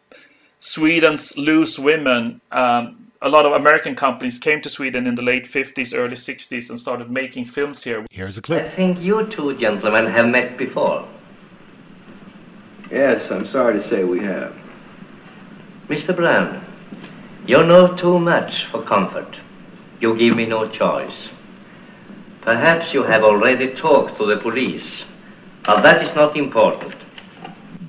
Sweden's 0.60 1.38
loose 1.38 1.78
women, 1.78 2.42
um, 2.52 3.05
a 3.22 3.30
lot 3.30 3.46
of 3.46 3.54
American 3.54 3.96
companies 3.96 4.40
came 4.40 4.62
to 4.62 4.70
Sweden 4.70 5.08
in 5.08 5.16
the 5.16 5.22
late 5.22 5.46
50s, 5.46 5.98
early 5.98 6.16
60s, 6.16 6.70
and 6.70 6.80
started 6.80 7.10
making 7.10 7.46
films 7.46 7.84
here. 7.84 8.06
Here's 8.12 8.38
a 8.38 8.42
clip. 8.42 8.66
I 8.66 8.70
think 8.70 9.00
you 9.00 9.26
two 9.28 9.58
gentlemen 9.58 10.06
have 10.08 10.28
met 10.28 10.58
before. 10.58 11.08
Yes, 12.92 13.32
I'm 13.32 13.46
sorry 13.46 13.80
to 13.80 13.88
say 13.88 14.04
we 14.04 14.20
have. 14.20 14.56
Mr. 15.88 16.16
Brown, 16.16 16.64
you 17.48 17.64
know 17.64 17.96
too 17.96 18.20
much 18.20 18.66
for 18.66 18.82
comfort. 18.82 19.38
You 20.00 20.16
give 20.16 20.36
me 20.36 20.46
no 20.46 20.68
choice. 20.68 21.30
Perhaps 22.42 22.94
you 22.94 23.04
have 23.04 23.24
already 23.24 23.74
talked 23.74 24.18
to 24.18 24.26
the 24.26 24.38
police, 24.38 25.04
but 25.66 25.82
that 25.82 26.04
is 26.04 26.14
not 26.14 26.38
important. 26.38 26.94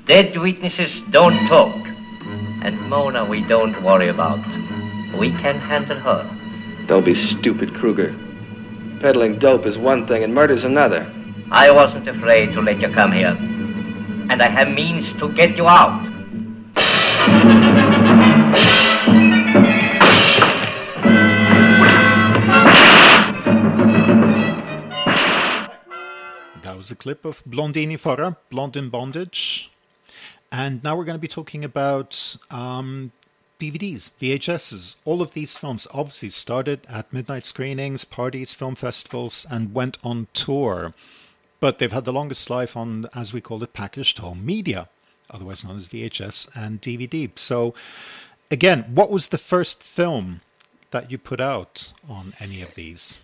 Dead 0.06 0.36
witnesses 0.36 1.02
don't 1.10 1.36
talk, 1.46 1.74
and 2.62 2.80
Mona 2.88 3.24
we 3.24 3.42
don't 3.42 3.82
worry 3.82 4.08
about. 4.08 4.38
We 5.14 5.30
can 5.30 5.56
handle 5.56 5.98
her. 5.98 6.28
Don't 6.86 7.04
be 7.04 7.14
stupid, 7.14 7.74
Kruger. 7.74 8.14
Peddling 9.00 9.38
dope 9.38 9.66
is 9.66 9.76
one 9.76 10.06
thing 10.06 10.24
and 10.24 10.34
murder's 10.34 10.64
another. 10.64 11.10
I 11.50 11.70
wasn't 11.70 12.08
afraid 12.08 12.52
to 12.54 12.62
let 12.62 12.80
you 12.80 12.88
come 12.88 13.12
here, 13.12 13.36
and 14.30 14.42
I 14.42 14.48
have 14.48 14.68
means 14.68 15.12
to 15.14 15.32
get 15.32 15.56
you 15.56 15.68
out. 15.68 16.02
That 26.62 26.76
was 26.76 26.90
a 26.90 26.96
clip 26.96 27.24
of 27.24 27.42
Blondin 27.46 27.92
i 27.92 27.96
fara, 27.96 28.36
Blonde 28.50 28.76
in 28.76 28.90
Bondage. 28.90 29.70
And 30.50 30.82
now 30.82 30.96
we're 30.96 31.04
going 31.04 31.18
to 31.18 31.20
be 31.20 31.28
talking 31.28 31.64
about 31.64 32.36
um, 32.50 33.12
DVDs, 33.58 34.10
VHSs, 34.20 34.96
all 35.04 35.22
of 35.22 35.32
these 35.32 35.56
films 35.56 35.86
obviously 35.94 36.28
started 36.28 36.86
at 36.88 37.12
midnight 37.12 37.46
screenings, 37.46 38.04
parties, 38.04 38.52
film 38.52 38.74
festivals, 38.74 39.46
and 39.50 39.72
went 39.72 39.96
on 40.04 40.26
tour. 40.34 40.92
But 41.58 41.78
they've 41.78 41.92
had 41.92 42.04
the 42.04 42.12
longest 42.12 42.50
life 42.50 42.76
on, 42.76 43.08
as 43.14 43.32
we 43.32 43.40
call 43.40 43.62
it, 43.62 43.72
packaged 43.72 44.18
home 44.18 44.44
media, 44.44 44.88
otherwise 45.30 45.64
known 45.64 45.76
as 45.76 45.88
VHS 45.88 46.50
and 46.54 46.82
DVD. 46.82 47.30
So, 47.38 47.74
again, 48.50 48.84
what 48.92 49.10
was 49.10 49.28
the 49.28 49.38
first 49.38 49.82
film 49.82 50.42
that 50.90 51.10
you 51.10 51.16
put 51.16 51.40
out 51.40 51.94
on 52.08 52.34
any 52.38 52.60
of 52.60 52.74
these? 52.74 53.20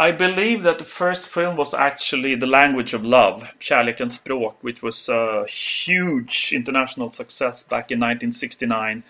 I 0.00 0.12
believe 0.12 0.62
that 0.62 0.78
the 0.78 0.84
first 0.84 1.28
film 1.28 1.56
was 1.56 1.74
actually 1.74 2.36
The 2.36 2.46
Language 2.46 2.94
of 2.94 3.04
Love, 3.04 3.42
Kärlekens 3.58 4.22
språk, 4.22 4.54
which 4.60 4.80
was 4.80 5.08
a 5.08 5.44
huge 5.48 6.52
international 6.54 7.10
success 7.10 7.64
back 7.64 7.90
in 7.90 7.98
1969. 7.98 9.02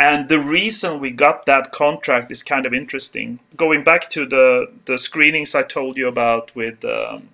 And 0.00 0.28
the 0.30 0.40
reason 0.40 0.98
we 0.98 1.10
got 1.10 1.44
that 1.44 1.72
contract 1.72 2.32
is 2.32 2.42
kind 2.42 2.64
of 2.64 2.72
interesting. 2.72 3.38
Going 3.54 3.84
back 3.84 4.08
to 4.10 4.24
the, 4.24 4.72
the 4.86 4.96
screenings 4.96 5.54
I 5.54 5.62
told 5.62 5.98
you 5.98 6.08
about 6.08 6.56
with 6.56 6.82
um, 6.86 7.28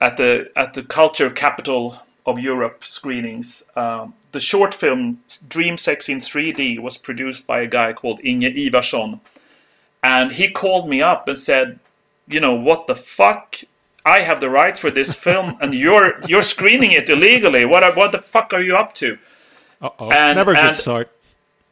at 0.00 0.16
the 0.16 0.50
at 0.56 0.72
the 0.72 0.82
culture 0.82 1.28
capital 1.28 2.00
of 2.24 2.38
Europe 2.38 2.84
screenings, 2.84 3.64
um, 3.76 4.14
the 4.32 4.40
short 4.40 4.72
film 4.72 5.20
Dream 5.46 5.76
Sex 5.76 6.08
in 6.08 6.20
3D 6.20 6.80
was 6.80 6.96
produced 6.96 7.46
by 7.46 7.60
a 7.60 7.66
guy 7.66 7.92
called 7.92 8.18
Inge 8.24 8.46
Ivarsson 8.46 9.20
and 10.02 10.32
he 10.32 10.50
called 10.50 10.88
me 10.88 11.02
up 11.02 11.28
and 11.28 11.36
said, 11.36 11.78
you 12.28 12.40
know, 12.40 12.54
what 12.54 12.86
the 12.86 12.96
fuck? 12.96 13.56
I 14.04 14.20
have 14.20 14.40
the 14.40 14.50
rights 14.50 14.80
for 14.80 14.90
this 14.90 15.14
film, 15.14 15.56
and 15.60 15.74
you're 15.74 16.20
you're 16.28 16.42
screening 16.42 16.92
it 16.92 17.08
illegally. 17.08 17.64
What 17.64 17.96
what 17.96 18.12
the 18.12 18.18
fuck 18.18 18.52
are 18.52 18.62
you 18.62 18.76
up 18.76 18.94
to? 18.94 19.18
Uh-oh. 19.80 20.08
Never 20.08 20.52
a 20.52 20.54
good 20.54 20.76
start. 20.76 21.10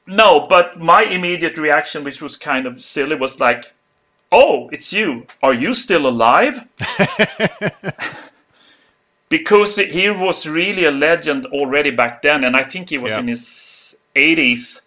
No, 0.07 0.47
but 0.49 0.79
my 0.79 1.05
immediate 1.05 1.57
reaction, 1.57 2.05
which 2.05 2.21
was 2.21 2.37
kind 2.37 2.67
of 2.67 2.83
silly, 2.83 3.17
was 3.17 3.41
like, 3.41 3.73
"Oh, 4.31 4.69
it's 4.71 4.93
you. 4.93 5.27
Are 5.43 5.55
you 5.55 5.75
still 5.75 6.07
alive?" 6.07 6.67
because 9.29 9.77
he 9.77 10.11
was 10.11 10.47
really 10.47 10.85
a 10.85 10.91
legend 10.91 11.47
already 11.47 11.91
back 11.91 12.23
then, 12.23 12.45
and 12.45 12.57
I 12.57 12.65
think 12.65 12.91
he 12.91 12.99
was 12.99 13.13
yeah. 13.13 13.21
in 13.21 13.29
his 13.29 13.97
80s 14.15 14.83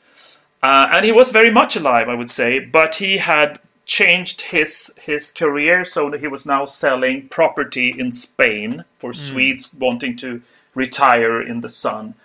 uh, 0.63 0.87
and 0.91 1.05
he 1.05 1.11
was 1.11 1.31
very 1.31 1.51
much 1.51 1.75
alive, 1.75 2.09
I 2.09 2.15
would 2.15 2.29
say, 2.29 2.59
but 2.59 2.95
he 2.95 3.17
had 3.17 3.59
changed 3.85 4.41
his 4.41 4.93
his 4.99 5.31
career 5.31 5.85
so 5.85 6.09
that 6.09 6.19
he 6.19 6.27
was 6.27 6.45
now 6.45 6.65
selling 6.65 7.29
property 7.29 7.95
in 7.97 8.11
Spain 8.11 8.83
for 8.99 9.11
mm. 9.11 9.15
Swedes 9.15 9.73
wanting 9.73 10.17
to 10.17 10.41
retire 10.75 11.41
in 11.41 11.61
the 11.61 11.69
sun. 11.69 12.15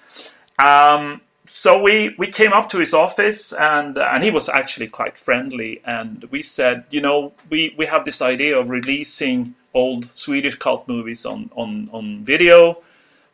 Um, 0.58 1.20
so 1.48 1.80
we, 1.80 2.14
we 2.16 2.28
came 2.28 2.52
up 2.54 2.70
to 2.70 2.78
his 2.78 2.94
office 2.94 3.52
and 3.52 3.98
and 3.98 4.24
he 4.24 4.30
was 4.30 4.48
actually 4.48 4.88
quite 4.88 5.18
friendly 5.18 5.80
and 5.84 6.24
we 6.30 6.40
said, 6.42 6.84
you 6.90 7.00
know, 7.00 7.32
we, 7.50 7.74
we 7.76 7.86
have 7.86 8.04
this 8.04 8.22
idea 8.22 8.58
of 8.58 8.70
releasing 8.70 9.54
old 9.74 10.10
Swedish 10.14 10.54
cult 10.56 10.88
movies 10.88 11.26
on, 11.26 11.50
on, 11.54 11.88
on 11.92 12.24
video. 12.24 12.82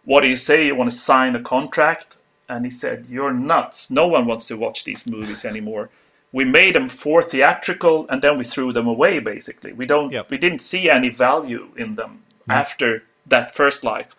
What 0.05 0.23
do 0.23 0.29
you 0.29 0.37
say? 0.37 0.67
You 0.67 0.75
want 0.75 0.91
to 0.91 0.97
sign 0.97 1.37
a 1.37 1.41
contract? 1.41 2.19
And 2.49 2.65
he 2.65 2.71
said, 2.71 3.07
"You're 3.09 3.33
nuts. 3.33 3.91
No 3.91 4.07
one 4.07 4.27
wants 4.27 4.47
to 4.47 4.57
watch 4.57 4.85
these 4.85 5.07
movies 5.07 5.45
anymore." 5.45 5.91
We 6.31 6.45
made 6.45 6.75
them 6.75 6.91
for 6.91 7.23
theatrical, 7.23 8.07
and 8.11 8.21
then 8.21 8.37
we 8.37 8.45
threw 8.45 8.73
them 8.73 8.87
away. 8.87 9.19
Basically, 9.19 9.73
we 9.73 9.87
don't. 9.87 10.13
Yep. 10.13 10.31
We 10.31 10.39
didn't 10.39 10.61
see 10.61 10.91
any 10.91 11.09
value 11.09 11.69
in 11.77 11.95
them 11.95 12.23
after 12.49 13.03
that 13.27 13.55
first 13.55 13.85
life. 13.85 14.15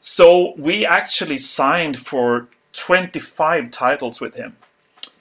So 0.00 0.54
we 0.56 0.86
actually 0.86 1.38
signed 1.38 1.98
for 1.98 2.48
25 2.72 3.70
titles 3.70 4.20
with 4.20 4.34
him. 4.34 4.56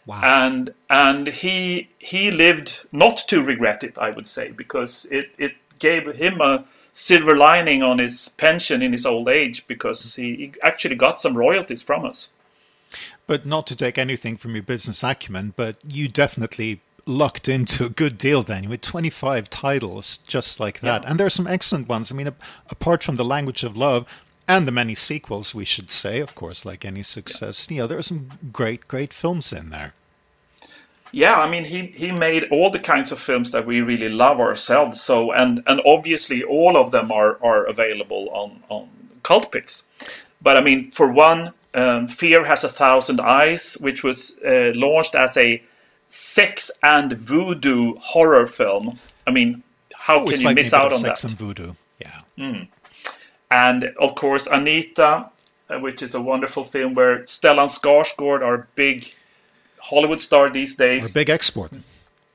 Wow. 0.06 0.22
And 0.24 0.74
and 0.90 1.28
he 1.28 1.90
he 2.00 2.32
lived 2.32 2.82
not 2.92 3.18
to 3.28 3.44
regret 3.44 3.84
it, 3.84 3.98
I 3.98 4.10
would 4.10 4.28
say, 4.28 4.50
because 4.50 5.06
it, 5.12 5.32
it 5.38 5.54
gave 5.78 6.08
him 6.16 6.42
a 6.42 6.66
silver 6.92 7.36
lining 7.36 7.84
on 7.84 8.00
his 8.00 8.30
pension 8.30 8.82
in 8.82 8.92
his 8.92 9.06
old 9.06 9.28
age 9.30 9.68
because 9.68 10.16
he 10.16 10.54
actually 10.64 10.96
got 10.96 11.20
some 11.20 11.38
royalties 11.38 11.84
from 11.84 12.06
us. 12.06 12.30
But 13.30 13.46
not 13.46 13.68
to 13.68 13.76
take 13.76 14.00
anything 14.00 14.38
from 14.38 14.56
your 14.56 14.64
business 14.64 15.04
acumen, 15.04 15.54
but 15.56 15.78
you 15.86 16.08
definitely 16.08 16.82
lucked 17.06 17.48
into 17.48 17.86
a 17.86 17.90
good 17.90 18.18
deal 18.18 18.42
then 18.42 18.68
with 18.68 18.82
25 18.82 19.52
titles 19.52 20.18
just 20.18 20.60
like 20.60 20.80
that. 20.80 21.04
Yeah. 21.04 21.10
And 21.12 21.20
there 21.20 21.28
are 21.28 21.30
some 21.30 21.46
excellent 21.46 21.88
ones. 21.88 22.12
I 22.12 22.16
mean, 22.16 22.34
apart 22.72 23.04
from 23.04 23.18
The 23.18 23.24
Language 23.24 23.64
of 23.64 23.78
Love 23.78 24.08
and 24.48 24.68
the 24.68 24.72
many 24.72 24.96
sequels, 24.96 25.54
we 25.54 25.64
should 25.64 25.92
say, 25.92 26.20
of 26.22 26.34
course, 26.34 26.66
like 26.66 26.84
any 26.84 27.04
success, 27.04 27.68
yeah. 27.70 27.76
you 27.76 27.82
know, 27.84 27.88
there 27.88 28.00
are 28.00 28.02
some 28.02 28.32
great, 28.52 28.88
great 28.88 29.14
films 29.14 29.54
in 29.54 29.70
there. 29.70 29.94
Yeah, 31.12 31.40
I 31.40 31.48
mean, 31.48 31.66
he, 31.66 31.86
he 31.88 32.12
made 32.12 32.46
all 32.50 32.72
the 32.72 32.80
kinds 32.80 33.12
of 33.12 33.20
films 33.20 33.52
that 33.52 33.68
we 33.68 33.82
really 33.82 34.10
love 34.10 34.40
ourselves. 34.40 35.02
So, 35.02 35.32
and, 35.34 35.62
and 35.68 35.82
obviously, 35.86 36.44
all 36.44 36.76
of 36.78 36.90
them 36.90 37.12
are, 37.12 37.38
are 37.44 37.64
available 37.66 38.28
on, 38.32 38.64
on 38.70 38.90
Cultpix. 39.22 39.84
But 40.42 40.58
I 40.58 40.62
mean, 40.62 40.90
for 40.90 41.12
one, 41.12 41.54
um, 41.74 42.08
Fear 42.08 42.46
Has 42.46 42.64
a 42.64 42.70
Thousand 42.70 43.20
Eyes, 43.22 43.78
which 43.80 44.04
was 44.04 44.38
uh, 44.46 44.72
launched 44.76 45.16
as 45.16 45.38
a 45.38 45.62
sex 46.08 46.72
and 46.82 47.14
voodoo 47.14 47.96
horror 48.00 48.48
film. 48.48 49.00
I 49.28 49.32
mean, 49.32 49.64
how 49.94 50.26
can 50.26 50.40
you 50.40 50.54
miss 50.56 50.74
out 50.74 50.92
on 50.92 50.98
sex 50.98 51.22
that? 51.22 51.32
and 51.32 51.38
voodoo, 51.38 51.74
yeah. 52.00 52.22
Mm. 52.38 52.68
And 53.52 53.84
of 54.00 54.16
course, 54.16 54.48
Anita, 54.48 55.30
uh, 55.70 55.80
which 55.80 56.02
is 56.02 56.16
a 56.16 56.22
wonderful 56.22 56.64
film 56.64 56.94
where 56.96 57.20
Stellan 57.20 57.70
Skarsgård, 57.70 58.42
our 58.42 58.68
big 58.76 59.14
Hollywood 59.80 60.22
star 60.22 60.50
these 60.50 60.76
days, 60.76 61.16
our 61.16 61.20
big 61.22 61.30
export. 61.30 61.72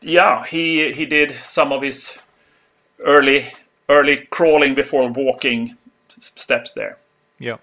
Yeah, 0.01 0.45
he 0.45 0.93
he 0.93 1.07
did 1.07 1.35
some 1.43 1.73
of 1.73 1.83
his 1.83 2.17
early 3.01 3.47
early 3.89 4.29
crawling 4.31 4.75
before 4.75 5.09
walking 5.09 5.77
steps 6.09 6.73
there. 6.73 6.99
Yeah 7.39 7.57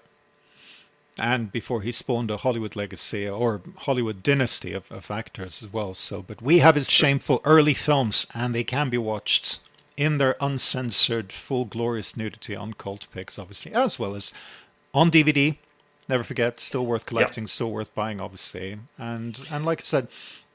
and 1.20 1.52
before 1.52 1.82
he 1.82 1.92
spawned 1.92 2.30
a 2.30 2.38
Hollywood 2.38 2.74
legacy 2.74 3.28
or 3.28 3.60
Hollywood 3.78 4.22
dynasty 4.22 4.72
of, 4.72 4.90
of 4.90 5.10
actors 5.10 5.62
as 5.62 5.72
well. 5.72 5.94
So, 5.94 6.22
but 6.22 6.40
we 6.40 6.58
have 6.58 6.74
his 6.74 6.90
shameful 6.90 7.40
early 7.44 7.74
films, 7.74 8.26
and 8.34 8.54
they 8.54 8.64
can 8.64 8.88
be 8.88 8.98
watched 8.98 9.60
in 9.96 10.18
their 10.18 10.36
uncensored, 10.40 11.32
full, 11.32 11.64
glorious 11.64 12.16
nudity 12.16 12.56
on 12.56 12.74
Cultpix, 12.74 13.38
obviously, 13.38 13.72
as 13.74 13.98
well 13.98 14.14
as 14.14 14.32
on 14.94 15.10
DVD. 15.10 15.56
Never 16.08 16.24
forget, 16.24 16.60
still 16.60 16.86
worth 16.86 17.06
collecting, 17.06 17.46
still 17.46 17.70
worth 17.70 17.94
buying, 17.94 18.20
obviously. 18.20 18.78
And 18.98 19.46
and 19.50 19.64
like 19.64 19.80
I 19.80 19.82
said, 19.82 20.08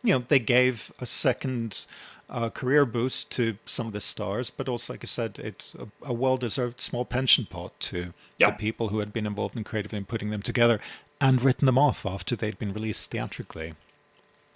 you 0.03 0.13
know, 0.13 0.25
they 0.27 0.39
gave 0.39 0.91
a 0.99 1.05
second 1.05 1.85
uh, 2.29 2.49
career 2.49 2.85
boost 2.85 3.31
to 3.33 3.57
some 3.65 3.87
of 3.87 3.93
the 3.93 3.99
stars, 3.99 4.49
but 4.49 4.67
also, 4.67 4.93
like 4.93 5.03
I 5.03 5.07
said, 5.07 5.39
it's 5.39 5.75
a, 5.75 5.87
a 6.03 6.13
well 6.13 6.37
deserved 6.37 6.81
small 6.81 7.05
pension 7.05 7.45
pot 7.45 7.79
to 7.81 8.13
yeah. 8.37 8.51
the 8.51 8.57
people 8.57 8.89
who 8.89 8.99
had 8.99 9.13
been 9.13 9.25
involved 9.25 9.55
in 9.55 9.63
creatively 9.63 10.01
putting 10.01 10.29
them 10.29 10.41
together 10.41 10.79
and 11.19 11.41
written 11.41 11.65
them 11.65 11.77
off 11.77 12.05
after 12.05 12.35
they'd 12.35 12.59
been 12.59 12.73
released 12.73 13.09
theatrically. 13.11 13.73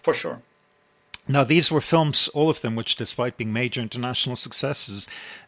For 0.02 0.13
sure. 0.13 0.41
Now, 1.28 1.44
these 1.44 1.72
were 1.72 1.82
films, 1.82 2.28
all 2.30 2.50
of 2.50 2.62
them, 2.62 2.76
which, 2.76 2.96
despite 2.96 3.38
being 3.38 3.54
major 3.54 3.82
international 3.82 4.36
successes, 4.36 5.08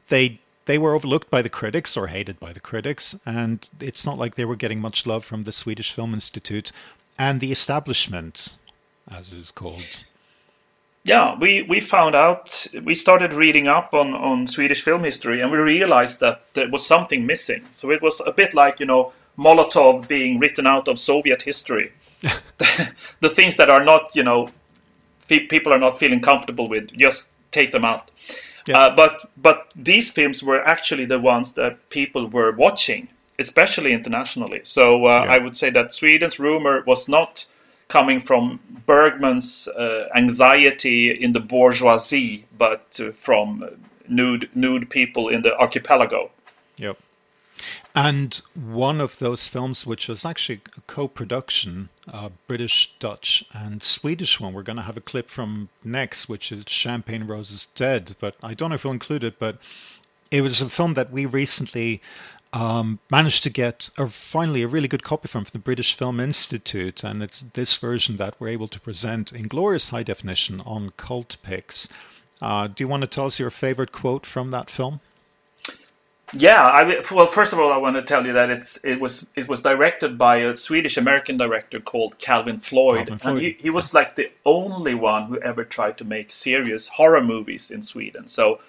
they 0.09 0.39
they 0.65 0.77
were 0.77 0.95
overlooked 0.95 1.29
by 1.29 1.41
the 1.41 1.49
critics 1.49 1.97
or 1.97 2.07
hated 2.07 2.39
by 2.39 2.53
the 2.53 2.59
critics, 2.59 3.19
and 3.25 3.69
it's 3.81 4.05
not 4.05 4.17
like 4.17 4.35
they 4.35 4.45
were 4.45 4.55
getting 4.55 4.79
much 4.79 5.05
love 5.05 5.25
from 5.25 5.43
the 5.43 5.51
Swedish 5.51 5.91
Film 5.91 6.13
Institute 6.13 6.71
and 7.19 7.41
the 7.41 7.51
establishment, 7.51 8.57
as 9.11 9.33
it 9.33 9.39
is 9.39 9.51
called 9.51 10.05
yeah, 11.03 11.37
we, 11.37 11.63
we 11.63 11.81
found 11.81 12.15
out, 12.15 12.65
we 12.83 12.95
started 12.95 13.33
reading 13.33 13.67
up 13.67 13.93
on, 13.93 14.13
on 14.13 14.47
Swedish 14.47 14.81
film 14.81 15.03
history 15.03 15.41
and 15.41 15.51
we 15.51 15.57
realized 15.57 16.21
that 16.21 16.43
there 16.53 16.69
was 16.69 16.85
something 16.85 17.25
missing. 17.25 17.65
So 17.73 17.91
it 17.91 18.01
was 18.01 18.21
a 18.25 18.31
bit 18.31 18.53
like, 18.53 18.79
you 18.79 18.85
know, 18.85 19.11
Molotov 19.37 20.07
being 20.07 20.39
written 20.39 20.65
out 20.65 20.87
of 20.87 20.97
Soviet 20.97 21.41
history. 21.41 21.91
the 23.19 23.29
things 23.29 23.57
that 23.57 23.69
are 23.69 23.83
not, 23.83 24.15
you 24.15 24.23
know, 24.23 24.49
people 25.27 25.73
are 25.73 25.79
not 25.79 25.99
feeling 25.99 26.21
comfortable 26.21 26.69
with, 26.69 26.91
just 26.93 27.37
take 27.51 27.71
them 27.73 27.83
out. 27.83 28.09
Yeah. 28.65 28.77
Uh, 28.77 28.95
but 28.95 29.25
but 29.35 29.73
these 29.75 30.09
films 30.09 30.41
were 30.41 30.65
actually 30.65 31.05
the 31.05 31.19
ones 31.19 31.53
that 31.53 31.89
people 31.89 32.27
were 32.27 32.53
watching, 32.53 33.09
especially 33.39 33.91
internationally. 33.91 34.61
So 34.63 35.05
uh, 35.05 35.23
yeah. 35.25 35.33
I 35.33 35.39
would 35.39 35.57
say 35.57 35.69
that 35.71 35.91
Sweden's 35.91 36.39
rumor 36.39 36.83
was 36.87 37.09
not 37.09 37.45
coming 37.93 38.19
from 38.19 38.59
Bergman's 38.87 39.67
uh, 39.67 40.09
anxiety 40.15 41.11
in 41.11 41.33
the 41.33 41.39
bourgeoisie, 41.39 42.45
but 42.57 42.99
uh, 42.99 43.11
from 43.11 43.45
nude 44.07 44.49
nude 44.55 44.89
people 44.89 45.29
in 45.29 45.43
the 45.43 45.55
archipelago. 45.57 46.31
Yep. 46.77 46.97
And 47.95 48.41
one 48.55 48.99
of 48.99 49.19
those 49.19 49.47
films, 49.47 49.85
which 49.85 50.09
was 50.09 50.25
actually 50.25 50.61
a 50.75 50.81
co-production, 50.87 51.89
uh, 52.11 52.29
British, 52.47 52.95
Dutch, 52.97 53.45
and 53.53 53.83
Swedish 53.83 54.39
one, 54.39 54.53
we're 54.53 54.63
going 54.63 54.81
to 54.81 54.89
have 54.89 54.97
a 54.97 55.09
clip 55.11 55.29
from 55.29 55.69
next, 55.83 56.27
which 56.27 56.51
is 56.51 56.65
Champagne 56.67 57.25
Roses 57.25 57.67
Dead. 57.75 58.15
But 58.19 58.35
I 58.41 58.55
don't 58.55 58.69
know 58.69 58.75
if 58.75 58.83
we'll 58.83 58.93
include 58.93 59.23
it, 59.23 59.37
but 59.37 59.57
it 60.31 60.41
was 60.41 60.61
a 60.61 60.69
film 60.69 60.95
that 60.95 61.11
we 61.11 61.27
recently 61.27 62.01
um, 62.53 62.99
managed 63.09 63.43
to 63.43 63.49
get 63.49 63.89
a, 63.97 64.07
finally 64.07 64.61
a 64.61 64.67
really 64.67 64.87
good 64.87 65.03
copy 65.03 65.27
from, 65.27 65.43
from 65.43 65.51
the 65.53 65.59
British 65.59 65.95
Film 65.95 66.19
Institute, 66.19 67.03
and 67.03 67.23
it's 67.23 67.41
this 67.41 67.75
version 67.77 68.17
that 68.17 68.35
we're 68.39 68.49
able 68.49 68.67
to 68.67 68.79
present 68.79 69.33
in 69.33 69.43
glorious 69.43 69.89
high 69.89 70.03
definition 70.03 70.61
on 70.61 70.91
Cultpix. 70.91 71.89
Uh, 72.41 72.67
do 72.67 72.83
you 72.83 72.87
want 72.87 73.01
to 73.01 73.07
tell 73.07 73.25
us 73.25 73.39
your 73.39 73.49
favorite 73.49 73.91
quote 73.91 74.25
from 74.25 74.51
that 74.51 74.69
film? 74.69 74.99
Yeah, 76.35 76.63
I 76.63 77.03
well, 77.11 77.27
first 77.27 77.53
of 77.53 77.59
all, 77.59 77.71
I 77.71 77.77
want 77.77 77.95
to 77.95 78.01
tell 78.01 78.25
you 78.25 78.33
that 78.33 78.49
it's 78.49 78.83
it 78.83 78.99
was 78.99 79.27
it 79.35 79.47
was 79.47 79.61
directed 79.61 80.17
by 80.17 80.37
a 80.37 80.57
Swedish 80.57 80.97
American 80.97 81.37
director 81.37 81.79
called 81.79 82.17
Calvin 82.17 82.59
Floyd, 82.59 82.97
Calvin 82.97 83.17
Floyd. 83.17 83.33
and 83.35 83.41
he, 83.45 83.57
he 83.59 83.69
was 83.69 83.93
like 83.93 84.15
the 84.15 84.31
only 84.43 84.95
one 84.95 85.25
who 85.25 85.37
ever 85.39 85.63
tried 85.63 85.97
to 85.99 86.03
make 86.03 86.31
serious 86.31 86.87
horror 86.87 87.21
movies 87.21 87.69
in 87.69 87.83
Sweden. 87.83 88.27
So 88.27 88.59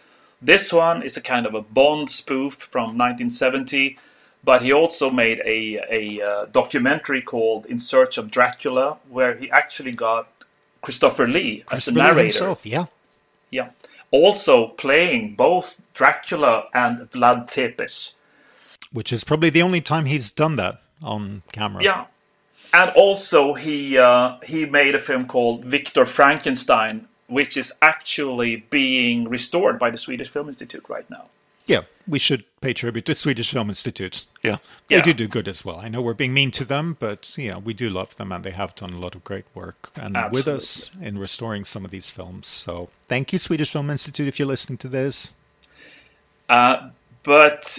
this 0.45 0.73
one 0.73 1.03
is 1.03 1.17
a 1.17 1.21
kind 1.21 1.47
of 1.47 1.55
a 1.55 1.63
Bond 1.63 2.11
spoof 2.11 2.55
from 2.55 2.99
1970, 2.99 3.99
but 4.45 4.63
he 4.63 4.73
also 4.73 5.11
made 5.11 5.41
a 5.45 5.81
a 5.91 6.23
uh, 6.23 6.45
documentary 6.47 7.23
called 7.23 7.67
In 7.67 7.79
Search 7.79 8.19
of 8.19 8.31
Dracula, 8.31 8.99
where 9.09 9.35
he 9.37 9.51
actually 9.51 9.93
got 9.93 10.29
Christopher 10.83 11.27
Lee 11.27 11.63
as 11.63 11.67
Christopher 11.67 11.95
the 11.95 12.03
narrator. 12.03 12.23
himself, 12.23 12.67
yeah. 12.67 12.87
Yeah. 13.51 13.71
Also 14.11 14.69
playing 14.69 15.35
both 15.35 15.81
Dracula 15.95 16.69
and 16.75 17.11
Vlad 17.11 17.51
Tepes. 17.51 18.15
Which 18.93 19.13
is 19.13 19.25
probably 19.25 19.51
the 19.51 19.63
only 19.63 19.81
time 19.81 20.05
he's 20.05 20.31
done 20.31 20.57
that 20.57 20.83
on 21.03 21.43
camera. 21.53 21.83
Yeah. 21.83 22.07
And 22.73 22.91
also 22.91 23.55
he 23.55 23.97
uh, 23.97 24.37
he 24.45 24.67
made 24.67 24.95
a 24.95 25.01
film 25.01 25.27
called 25.27 25.65
Victor 25.65 26.05
Frankenstein, 26.05 27.09
which 27.27 27.57
is 27.57 27.73
actually 27.81 28.57
being 28.71 29.29
restored 29.29 29.79
by 29.79 29.91
the 29.91 29.99
Swedish 29.99 30.29
Film 30.29 30.49
Institute 30.49 30.85
right 30.89 31.09
now. 31.11 31.27
Yeah, 31.67 31.83
we 32.07 32.19
should 32.19 32.45
pay 32.61 32.75
tribute 32.75 33.07
to 33.07 33.15
Swedish 33.15 33.51
Film 33.51 33.71
Institute. 33.71 34.27
Yeah, 34.43 34.59
they 34.89 34.97
Yeah. 34.97 35.03
do 35.03 35.15
do 35.15 35.29
good 35.29 35.49
as 35.49 35.65
well. 35.65 35.81
I 35.81 35.89
know 35.89 36.03
we're 36.03 36.13
being 36.13 36.35
mean 36.35 36.51
to 36.53 36.65
them, 36.65 36.97
but 37.01 37.35
yeah, 37.39 37.57
we 37.57 37.73
do 37.73 37.89
love 37.89 38.17
them, 38.17 38.33
and 38.33 38.45
they 38.45 38.51
have 38.51 38.75
done 38.75 38.93
a 38.93 38.99
lot 38.99 39.15
of 39.15 39.25
great 39.25 39.47
work 39.55 39.91
and 39.97 40.15
with 40.31 40.47
us 40.47 40.91
in 41.01 41.17
restoring 41.17 41.65
some 41.65 41.83
of 41.85 41.91
these 41.91 42.11
films. 42.11 42.49
So 42.49 42.91
thank 43.07 43.33
you, 43.33 43.39
Swedish 43.39 43.71
Film 43.73 43.89
Institute, 43.89 44.29
if 44.29 44.39
you're 44.39 44.49
listening 44.49 44.77
to 44.79 44.89
this. 44.89 45.35
Uh, 46.51 46.91
but 47.23 47.79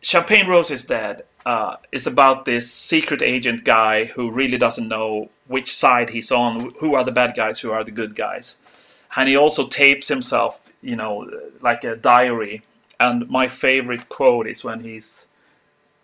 Champagne 0.00 0.46
Rose 0.46 0.70
is 0.70 0.84
Dead 0.84 1.24
uh, 1.44 1.76
is 1.90 2.06
about 2.06 2.44
this 2.44 2.72
secret 2.72 3.20
agent 3.20 3.64
guy 3.64 4.04
who 4.04 4.30
really 4.30 4.58
doesn't 4.58 4.86
know 4.88 5.30
which 5.48 5.74
side 5.74 6.10
he's 6.10 6.30
on, 6.30 6.72
who 6.78 6.94
are 6.94 7.02
the 7.04 7.12
bad 7.12 7.34
guys, 7.34 7.58
who 7.60 7.72
are 7.72 7.82
the 7.82 7.90
good 7.90 8.14
guys. 8.14 8.56
And 9.16 9.28
he 9.28 9.36
also 9.36 9.66
tapes 9.68 10.08
himself, 10.08 10.60
you 10.82 10.96
know, 10.96 11.30
like 11.60 11.84
a 11.84 11.96
diary. 11.96 12.62
And 12.98 13.28
my 13.28 13.48
favorite 13.48 14.08
quote 14.08 14.46
is 14.46 14.64
when 14.64 14.80
he's, 14.80 15.26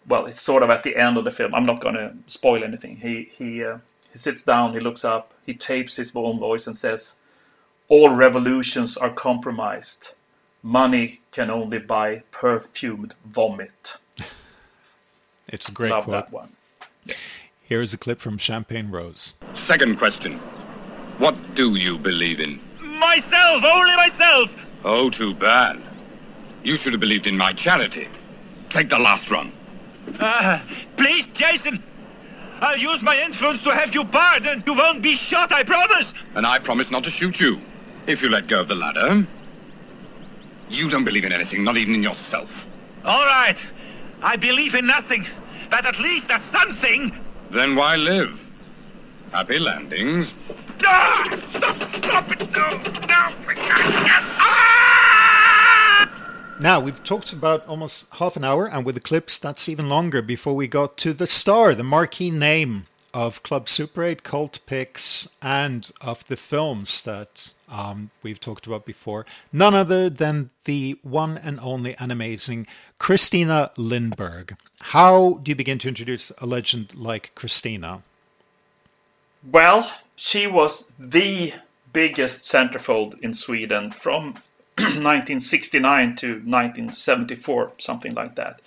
well, 0.07 0.27
it's 0.27 0.41
sort 0.41 0.63
of 0.63 0.71
at 0.71 0.83
the 0.83 0.97
end 0.97 1.17
of 1.17 1.25
the 1.25 1.31
film. 1.31 1.55
I'm 1.55 1.67
not 1.67 1.81
going 1.81 1.95
to 1.95 2.15
spoil 2.27 2.63
anything. 2.65 2.97
He 2.97 3.29
he 3.33 3.65
uh, 3.65 3.79
he 4.13 4.19
sits 4.19 4.43
down, 4.43 4.73
he 4.73 4.81
looks 4.81 5.05
up, 5.05 5.35
he 5.47 5.55
tapes 5.55 5.97
his 5.97 6.13
own 6.15 6.39
voice 6.39 6.67
and 6.67 6.77
says, 6.77 7.15
"All 7.89 8.11
revolutions 8.11 8.97
are 8.97 9.11
compromised. 9.11 10.15
Money 10.63 11.21
can 11.33 11.51
only 11.51 11.79
buy 11.79 12.23
perfumed 12.31 13.15
vomit." 13.25 13.99
It's 15.53 15.69
a 15.69 15.73
great 15.73 15.91
Love 15.91 16.05
quote. 16.05 16.27
that 16.27 16.33
one. 16.33 16.53
Here's 17.61 17.93
a 17.93 17.99
clip 17.99 18.21
from 18.21 18.39
Champagne 18.39 18.89
Rose. 18.89 19.35
Second 19.55 19.99
question. 19.99 20.39
What 21.19 21.35
do 21.57 21.75
you 21.75 21.99
believe 21.99 22.39
in? 22.39 22.61
Myself, 23.01 23.65
only 23.65 23.97
myself. 23.97 24.55
Oh, 24.85 25.11
too 25.11 25.35
bad. 25.35 25.81
You 26.63 26.77
should 26.77 26.93
have 26.93 27.01
believed 27.01 27.27
in 27.27 27.37
my 27.37 27.53
charity. 27.53 28.09
Take 28.69 28.91
the 28.91 28.99
last 28.99 29.31
run. 29.31 29.51
Ah, 30.21 30.63
please, 30.97 31.27
Jason. 31.29 31.83
I'll 32.61 32.77
use 32.77 33.03
my 33.03 33.19
influence 33.25 33.63
to 33.63 33.71
have 33.71 33.95
you 33.95 34.05
barred 34.05 34.47
and 34.47 34.63
you 34.67 34.75
won't 34.75 35.03
be 35.03 35.15
shot, 35.15 35.51
I 35.51 35.63
promise. 35.63 36.13
And 36.35 36.47
I 36.47 36.59
promise 36.59 36.91
not 36.91 37.05
to 37.05 37.11
shoot 37.11 37.41
you. 37.41 37.61
If 38.07 38.23
you 38.23 38.29
let 38.29 38.47
go 38.49 38.61
of 38.61 38.69
the 38.69 38.75
ladder. 38.75 39.27
You 40.69 40.91
don't 40.91 41.05
believe 41.05 41.25
in 41.25 41.33
anything, 41.33 41.65
not 41.65 41.79
even 41.79 41.95
in 41.95 42.03
yourself. 42.03 42.67
All 43.05 43.27
right. 43.27 43.61
I 44.23 44.37
believe 44.37 44.75
in 44.75 44.87
nothing, 44.87 45.27
but 45.71 45.87
at 45.87 45.99
least 45.99 46.29
there's 46.29 46.43
something. 46.43 47.19
Then 47.51 47.75
why 47.75 47.97
live? 47.97 48.47
Happy 49.33 49.59
landings. 49.59 50.35
Ah! 50.85 51.37
Stop, 51.39 51.83
stop 51.83 52.31
it. 52.33 52.41
No, 52.53 52.69
no. 53.09 53.35
Ah! 54.39 56.11
Now, 56.61 56.81
we've 56.81 57.03
talked 57.03 57.33
about 57.33 57.67
almost 57.67 58.07
half 58.15 58.37
an 58.37 58.45
hour, 58.45 58.67
and 58.67 58.85
with 58.85 58.95
the 58.95 59.01
clips, 59.01 59.39
that's 59.39 59.69
even 59.69 59.89
longer 59.89 60.23
before 60.23 60.55
we 60.55 60.69
got 60.69 60.97
to 60.99 61.13
the 61.13 61.27
star, 61.27 61.75
the 61.75 61.83
marquee 61.83 62.31
name 62.31 62.87
of 63.13 63.43
Club 63.43 63.69
Super 63.69 64.05
8 64.05 64.23
Cultpix 64.23 65.33
and 65.43 65.91
of 66.01 66.27
the 66.29 66.37
films 66.37 67.03
that 67.03 67.55
um, 67.69 68.11
we've 68.23 68.41
talked 68.41 68.67
about 68.67 68.87
before. 68.87 69.27
None 69.53 69.75
other 69.75 70.09
than 70.09 70.51
the 70.65 70.99
one 71.03 71.37
and 71.39 71.59
only 71.61 71.97
and 71.97 72.13
amazing 72.13 72.67
Christina 72.99 73.73
Lindberg. 73.77 74.57
How 74.81 75.41
do 75.43 75.51
you 75.51 75.57
begin 75.57 75.79
to 75.79 75.89
introduce 75.89 76.31
a 76.39 76.47
legend 76.47 76.95
like 76.95 77.35
Christina? 77.35 78.03
Well, 79.51 79.91
she 80.21 80.47
was 80.47 80.93
the 80.99 81.55
biggest 81.95 82.43
centerfold 82.43 83.19
in 83.21 83.33
Sweden 83.33 83.91
from 83.91 84.35
1969 84.77 86.15
to 86.17 86.27
1974, 86.27 87.73
something 87.79 88.13
like 88.13 88.35
that. 88.35 88.61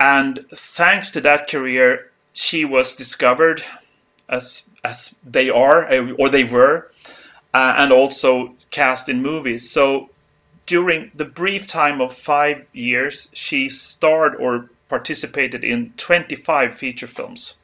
And 0.00 0.46
thanks 0.54 1.10
to 1.10 1.20
that 1.20 1.48
career, 1.48 2.10
she 2.32 2.64
was 2.64 2.96
discovered 2.96 3.62
as 4.26 4.64
as 4.82 5.14
they 5.22 5.50
are 5.50 5.86
uh, 5.86 6.12
or 6.18 6.30
they 6.30 6.44
were, 6.44 6.90
uh, 7.52 7.74
and 7.76 7.92
also 7.92 8.54
cast 8.70 9.10
in 9.10 9.20
movies. 9.20 9.70
So 9.70 10.08
during 10.64 11.10
the 11.14 11.26
brief 11.26 11.66
time 11.66 12.00
of 12.00 12.14
five 12.14 12.64
years, 12.72 13.28
she 13.34 13.68
starred 13.68 14.34
or 14.36 14.70
participated 14.88 15.62
in 15.62 15.92
25 15.98 16.74
feature 16.74 17.06
films 17.06 17.56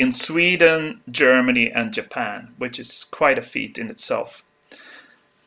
in 0.00 0.12
Sweden, 0.12 1.00
Germany, 1.10 1.70
and 1.70 1.92
Japan, 1.92 2.38
which 2.58 2.78
is 2.80 3.06
quite 3.10 3.38
a 3.38 3.42
feat 3.52 3.78
in 3.78 3.88
itself. 3.90 4.42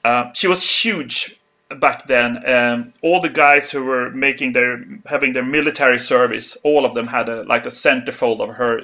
Uh, 0.04 0.32
she 0.34 0.48
was 0.48 0.62
huge 0.84 1.40
back 1.80 2.08
then. 2.08 2.30
Um, 2.58 2.94
all 3.02 3.20
the 3.22 3.30
guys 3.46 3.72
who 3.72 3.84
were 3.84 4.10
making 4.12 4.54
their 4.54 4.84
having 5.14 5.34
their 5.34 5.46
military 5.60 6.00
service, 6.00 6.58
all 6.64 6.86
of 6.86 6.94
them 6.94 7.08
had 7.08 7.30
a 7.30 7.44
like 7.54 7.66
a 7.66 7.72
centerfold 7.72 8.40
of 8.42 8.56
her 8.56 8.82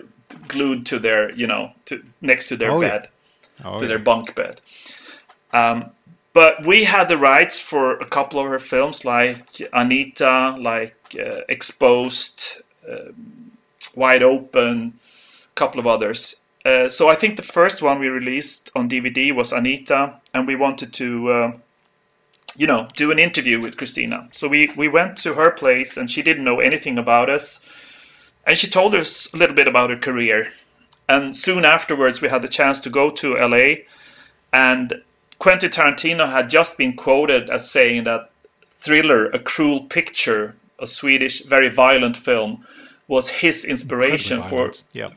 glued 0.48 0.86
to 0.86 1.00
their 1.00 1.32
you 1.42 1.48
know 1.48 1.72
to 1.86 2.02
next 2.22 2.48
to 2.50 2.56
their 2.58 2.72
Oh, 2.72 2.82
yeah. 2.82 2.90
bed, 2.90 3.08
Oh, 3.64 3.78
to 3.80 3.84
yeah. 3.86 3.90
their 3.90 4.00
bunk 4.00 4.36
bed. 4.36 4.62
Um, 5.54 5.92
but 6.34 6.66
we 6.66 6.84
had 6.86 7.08
the 7.10 7.18
rights 7.18 7.60
for 7.60 7.98
a 8.00 8.06
couple 8.06 8.40
of 8.40 8.48
her 8.48 8.60
films, 8.60 9.04
like 9.04 9.62
Anita, 9.74 10.56
like 10.60 10.96
uh, 11.20 11.42
Exposed, 11.50 12.62
um, 12.90 13.52
Wide 13.96 14.24
Open, 14.24 14.94
couple 15.56 15.80
of 15.80 15.88
others. 15.88 16.42
Uh, 16.66 16.90
so 16.90 17.10
I 17.10 17.16
think 17.16 17.38
the 17.38 17.44
first 17.44 17.82
one 17.82 18.00
we 18.00 18.10
released 18.10 18.70
on 18.76 18.90
DVD 18.90 19.34
was 19.34 19.52
Anita, 19.52 20.16
and 20.34 20.46
we 20.46 20.56
wanted 20.56 20.92
to, 20.94 21.32
uh, 21.32 21.52
you 22.58 22.68
know, 22.68 22.88
do 22.96 23.12
an 23.12 23.20
interview 23.20 23.62
with 23.62 23.78
Christina. 23.78 24.28
So 24.32 24.48
we 24.48 24.72
we 24.76 24.88
went 24.88 25.18
to 25.20 25.36
her 25.36 25.52
place, 25.52 25.96
and 25.98 26.12
she 26.12 26.22
didn't 26.22 26.44
know 26.44 26.60
anything 26.60 26.98
about 26.98 27.30
us, 27.30 27.62
and 28.46 28.58
she 28.58 28.68
told 28.68 28.94
us 28.94 29.34
a 29.34 29.38
little 29.38 29.56
bit 29.56 29.68
about 29.68 29.90
her 29.90 29.98
career. 29.98 30.48
And 31.08 31.36
soon 31.36 31.66
afterwards, 31.66 32.22
we 32.22 32.30
had 32.30 32.42
the 32.42 32.48
chance 32.48 32.80
to 32.82 32.90
go 32.90 33.10
to 33.10 33.36
LA, 33.36 33.86
and 34.52 35.02
Quentin 35.40 35.72
Tarantino 35.72 36.30
had 36.30 36.50
just 36.50 36.78
been 36.78 36.94
quoted 36.96 37.50
as 37.50 37.72
saying 37.72 38.04
that 38.04 38.30
Thriller, 38.74 39.28
A 39.28 39.40
Cruel 39.40 39.86
Picture, 39.86 40.56
a 40.78 40.86
Swedish 40.86 41.44
very 41.46 41.70
violent 41.70 42.18
film, 42.18 42.66
was 43.08 43.30
his 43.30 43.66
inspiration 43.66 44.44
for 44.44 44.72
yeah. 44.94 45.10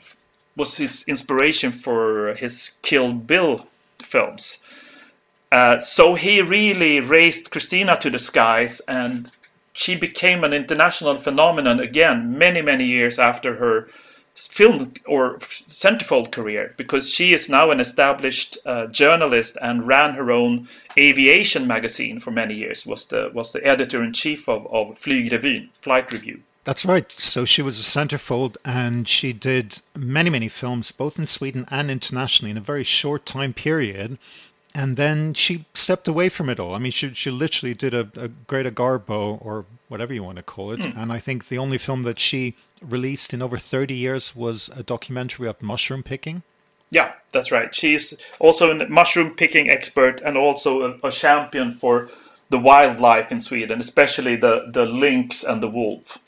Was 0.56 0.76
his 0.76 1.04
inspiration 1.08 1.72
for 1.72 2.34
his 2.34 2.72
Kill 2.82 3.12
Bill 3.12 3.66
films. 4.00 4.58
Uh, 5.50 5.78
so 5.78 6.14
he 6.14 6.40
really 6.40 7.00
raised 7.00 7.50
Christina 7.50 7.98
to 7.98 8.10
the 8.10 8.18
skies, 8.18 8.80
and 8.88 9.30
she 9.72 9.94
became 9.94 10.44
an 10.44 10.52
international 10.52 11.18
phenomenon 11.18 11.80
again, 11.80 12.38
many 12.38 12.62
many 12.62 12.84
years 12.84 13.18
after 13.18 13.56
her 13.56 13.88
film 14.34 14.94
or 15.06 15.38
centerfold 15.38 16.32
career, 16.32 16.74
because 16.78 17.12
she 17.12 17.34
is 17.34 17.50
now 17.50 17.70
an 17.70 17.80
established 17.80 18.56
uh, 18.64 18.86
journalist 18.86 19.58
and 19.60 19.86
ran 19.86 20.14
her 20.14 20.32
own 20.32 20.68
aviation 20.98 21.66
magazine 21.66 22.18
for 22.18 22.30
many 22.30 22.54
years. 22.54 22.86
was 22.86 23.06
the 23.06 23.30
was 23.34 23.52
the 23.52 23.64
editor 23.66 24.02
in 24.02 24.12
chief 24.12 24.48
of 24.48 24.66
of 24.66 24.98
Flygrevyn, 24.98 25.68
Flight 25.80 26.12
Review. 26.12 26.42
That's 26.64 26.86
right. 26.86 27.10
So 27.10 27.44
she 27.44 27.60
was 27.62 27.78
a 27.80 27.82
centerfold 27.82 28.56
and 28.64 29.08
she 29.08 29.32
did 29.32 29.80
many, 29.96 30.30
many 30.30 30.48
films, 30.48 30.92
both 30.92 31.18
in 31.18 31.26
Sweden 31.26 31.66
and 31.70 31.90
internationally, 31.90 32.52
in 32.52 32.56
a 32.56 32.60
very 32.60 32.84
short 32.84 33.26
time 33.26 33.52
period. 33.52 34.18
and 34.74 34.96
then 34.96 35.34
she 35.34 35.64
stepped 35.74 36.08
away 36.08 36.28
from 36.28 36.48
it 36.48 36.58
all. 36.58 36.74
I 36.74 36.78
mean, 36.78 36.92
she 36.92 37.12
she 37.14 37.30
literally 37.30 37.74
did 37.74 37.94
a, 37.94 38.08
a 38.16 38.28
Greta 38.28 38.70
Garbo 38.70 39.38
or 39.44 39.64
whatever 39.88 40.14
you 40.14 40.22
want 40.22 40.36
to 40.36 40.42
call 40.42 40.72
it, 40.72 40.86
hmm. 40.86 40.98
and 40.98 41.12
I 41.12 41.18
think 41.18 41.48
the 41.48 41.58
only 41.58 41.78
film 41.78 42.02
that 42.04 42.18
she 42.18 42.54
released 42.80 43.34
in 43.34 43.42
over 43.42 43.58
thirty 43.58 43.94
years 43.94 44.34
was 44.34 44.70
a 44.76 44.82
documentary 44.82 45.48
of 45.48 45.60
mushroom 45.62 46.02
picking. 46.02 46.42
Yeah, 46.90 47.12
that's 47.32 47.50
right. 47.50 47.74
She's 47.74 48.14
also 48.38 48.70
a 48.70 48.88
mushroom 48.88 49.34
picking 49.34 49.70
expert 49.70 50.20
and 50.20 50.36
also 50.36 50.82
a, 50.82 51.08
a 51.08 51.10
champion 51.10 51.72
for 51.72 52.10
the 52.50 52.58
wildlife 52.58 53.32
in 53.32 53.40
Sweden, 53.40 53.80
especially 53.80 54.36
the, 54.36 54.66
the 54.70 54.84
lynx 54.84 55.42
and 55.42 55.62
the 55.62 55.70
wolf. 55.70 56.18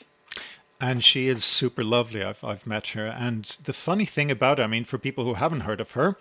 And 0.81 1.03
she 1.03 1.27
is 1.29 1.45
super 1.45 1.83
lovely. 1.85 2.21
I've, 2.21 2.43
I've 2.43 2.67
met 2.67 2.87
her. 2.89 3.05
And 3.05 3.45
the 3.63 3.71
funny 3.73 4.03
thing 4.05 4.29
about 4.29 4.57
her, 4.57 4.65
I 4.65 4.67
mean, 4.67 4.83
for 4.83 4.97
people 4.97 5.23
who 5.23 5.35
haven't 5.35 5.61
heard 5.61 5.79
of 5.79 5.91
her, 5.91 6.17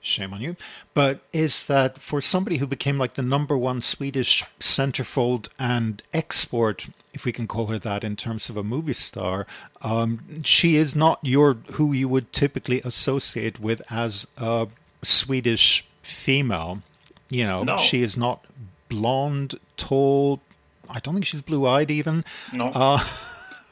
shame 0.00 0.32
on 0.32 0.40
you, 0.40 0.56
but 0.94 1.20
is 1.32 1.66
that 1.66 1.98
for 1.98 2.20
somebody 2.22 2.56
who 2.56 2.66
became 2.66 2.96
like 2.96 3.14
the 3.14 3.22
number 3.22 3.56
one 3.58 3.82
Swedish 3.82 4.42
centerfold 4.58 5.48
and 5.58 6.02
export, 6.14 6.88
if 7.12 7.26
we 7.26 7.32
can 7.32 7.46
call 7.46 7.66
her 7.66 7.78
that 7.78 8.02
in 8.02 8.16
terms 8.16 8.48
of 8.48 8.56
a 8.56 8.62
movie 8.62 8.94
star, 8.94 9.46
um, 9.82 10.20
she 10.42 10.76
is 10.76 10.96
not 10.96 11.18
your 11.22 11.58
who 11.72 11.92
you 11.92 12.08
would 12.08 12.32
typically 12.32 12.80
associate 12.86 13.60
with 13.60 13.82
as 13.90 14.26
a 14.38 14.68
Swedish 15.02 15.84
female. 16.00 16.80
You 17.28 17.44
know, 17.44 17.62
No. 17.64 17.76
she 17.76 18.00
is 18.02 18.16
not 18.16 18.46
blonde, 18.88 19.56
tall. 19.76 20.40
I 20.88 20.98
don't 21.00 21.12
think 21.12 21.26
she's 21.26 21.42
blue 21.42 21.66
eyed 21.66 21.90
even. 21.90 22.24
No. 22.54 22.66
Uh, 22.74 23.00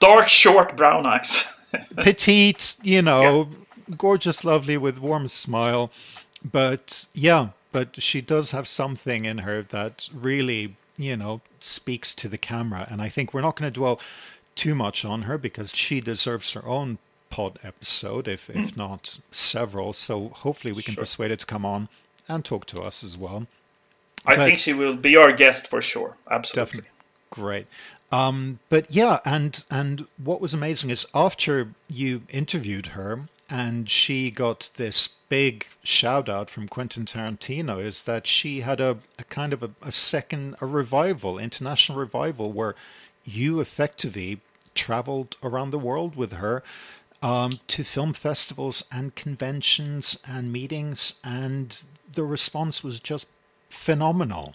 Dark, 0.01 0.29
short, 0.29 0.77
brown 0.77 1.07
eyes. 1.07 1.45
petite, 1.97 2.77
you 2.83 3.03
know, 3.03 3.49
gorgeous, 3.97 4.45
lovely 4.45 4.77
with 4.77 5.01
warm 5.01 5.29
smile. 5.29 5.91
But 6.45 7.07
yeah, 7.15 7.49
but 7.73 8.01
she 8.03 8.21
does 8.21 8.51
have 8.53 8.69
something 8.69 9.25
in 9.25 9.39
her 9.39 9.63
that 9.63 10.09
really, 10.15 10.77
you 10.97 11.17
know, 11.17 11.41
speaks 11.61 12.15
to 12.15 12.29
the 12.29 12.39
camera. 12.39 12.87
And 12.91 13.03
I 13.03 13.09
think 13.09 13.33
we're 13.35 13.41
not 13.41 13.57
going 13.57 13.71
to 13.71 13.79
dwell 13.79 14.01
too 14.55 14.75
much 14.75 15.05
on 15.05 15.23
her 15.23 15.37
because 15.39 15.75
she 15.75 16.01
deserves 16.01 16.53
her 16.53 16.65
own 16.67 16.99
pod 17.31 17.59
episode, 17.63 18.29
if 18.29 18.49
if 18.49 18.73
mm. 18.73 18.77
not 18.77 19.19
several. 19.31 19.93
So 19.93 20.29
hopefully 20.29 20.73
we 20.73 20.83
can 20.83 20.95
Sure. 20.95 21.03
persuade 21.03 21.31
her 21.31 21.37
to 21.37 21.47
come 21.47 21.67
on 21.67 21.89
and 22.29 22.45
talk 22.45 22.67
to 22.67 22.81
us 22.81 23.05
as 23.05 23.17
well. 23.17 23.47
I 24.25 24.37
But- 24.37 24.47
think 24.47 24.59
she 24.59 24.73
will 24.73 24.97
be 24.97 25.17
our 25.17 25.33
guest 25.33 25.69
for 25.69 25.83
sure. 25.83 26.17
Absolutely. 26.31 26.65
Definitely. 26.65 26.91
Great. 27.31 27.67
Um, 28.13 28.61
but 28.69 28.91
yeah, 28.91 29.19
and 29.25 29.65
and 29.71 30.07
what 30.17 30.41
was 30.41 30.55
amazing 30.55 30.91
is 30.91 31.07
after 31.15 31.73
you 31.89 32.23
interviewed 32.31 32.89
her 32.89 33.29
and 33.49 33.89
she 33.89 34.31
got 34.31 34.71
this 34.77 35.09
big 35.29 35.67
shout 35.83 36.29
out 36.29 36.51
from 36.51 36.69
Quentin 36.69 37.05
Tarantino 37.05 37.83
is 37.83 38.03
that 38.03 38.27
she 38.27 38.61
had 38.61 38.81
a, 38.81 38.99
a 39.19 39.25
kind 39.25 39.53
of 39.53 39.63
a, 39.63 39.71
a 39.83 39.93
second 39.93 40.57
a 40.61 40.67
revival, 40.67 41.39
international 41.39 41.99
revival 41.99 42.53
where 42.53 42.75
you 43.25 43.61
effectively 43.61 44.41
traveled 44.75 45.37
around 45.43 45.71
the 45.71 45.79
world 45.79 46.17
with 46.17 46.35
her 46.35 46.63
um, 47.23 47.61
to 47.67 47.83
film 47.83 48.13
festivals 48.13 48.85
and 48.93 49.15
conventions 49.15 50.19
and 50.29 50.53
meetings 50.53 51.15
and 51.25 51.85
the 52.13 52.25
response 52.25 52.85
was 52.85 53.01
just 53.01 53.29
phenomenal. 53.69 54.55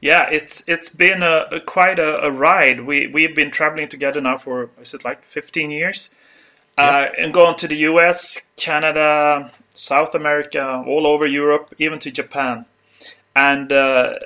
Yeah, 0.00 0.28
it's 0.30 0.62
it's 0.66 0.88
been 0.88 1.22
a, 1.22 1.46
a 1.50 1.60
quite 1.60 1.98
a, 1.98 2.24
a 2.24 2.30
ride. 2.30 2.82
We 2.82 3.08
we've 3.08 3.34
been 3.34 3.50
traveling 3.50 3.88
together 3.88 4.20
now 4.20 4.38
for 4.38 4.70
is 4.80 4.94
it 4.94 5.04
like 5.04 5.24
fifteen 5.24 5.70
years, 5.70 6.10
uh, 6.76 7.08
and 7.18 7.34
gone 7.34 7.56
to 7.56 7.68
the 7.68 7.76
U.S., 7.76 8.40
Canada, 8.56 9.50
South 9.72 10.14
America, 10.14 10.84
all 10.86 11.06
over 11.06 11.26
Europe, 11.26 11.74
even 11.78 11.98
to 11.98 12.12
Japan, 12.12 12.66
and 13.34 13.72
uh, 13.72 14.18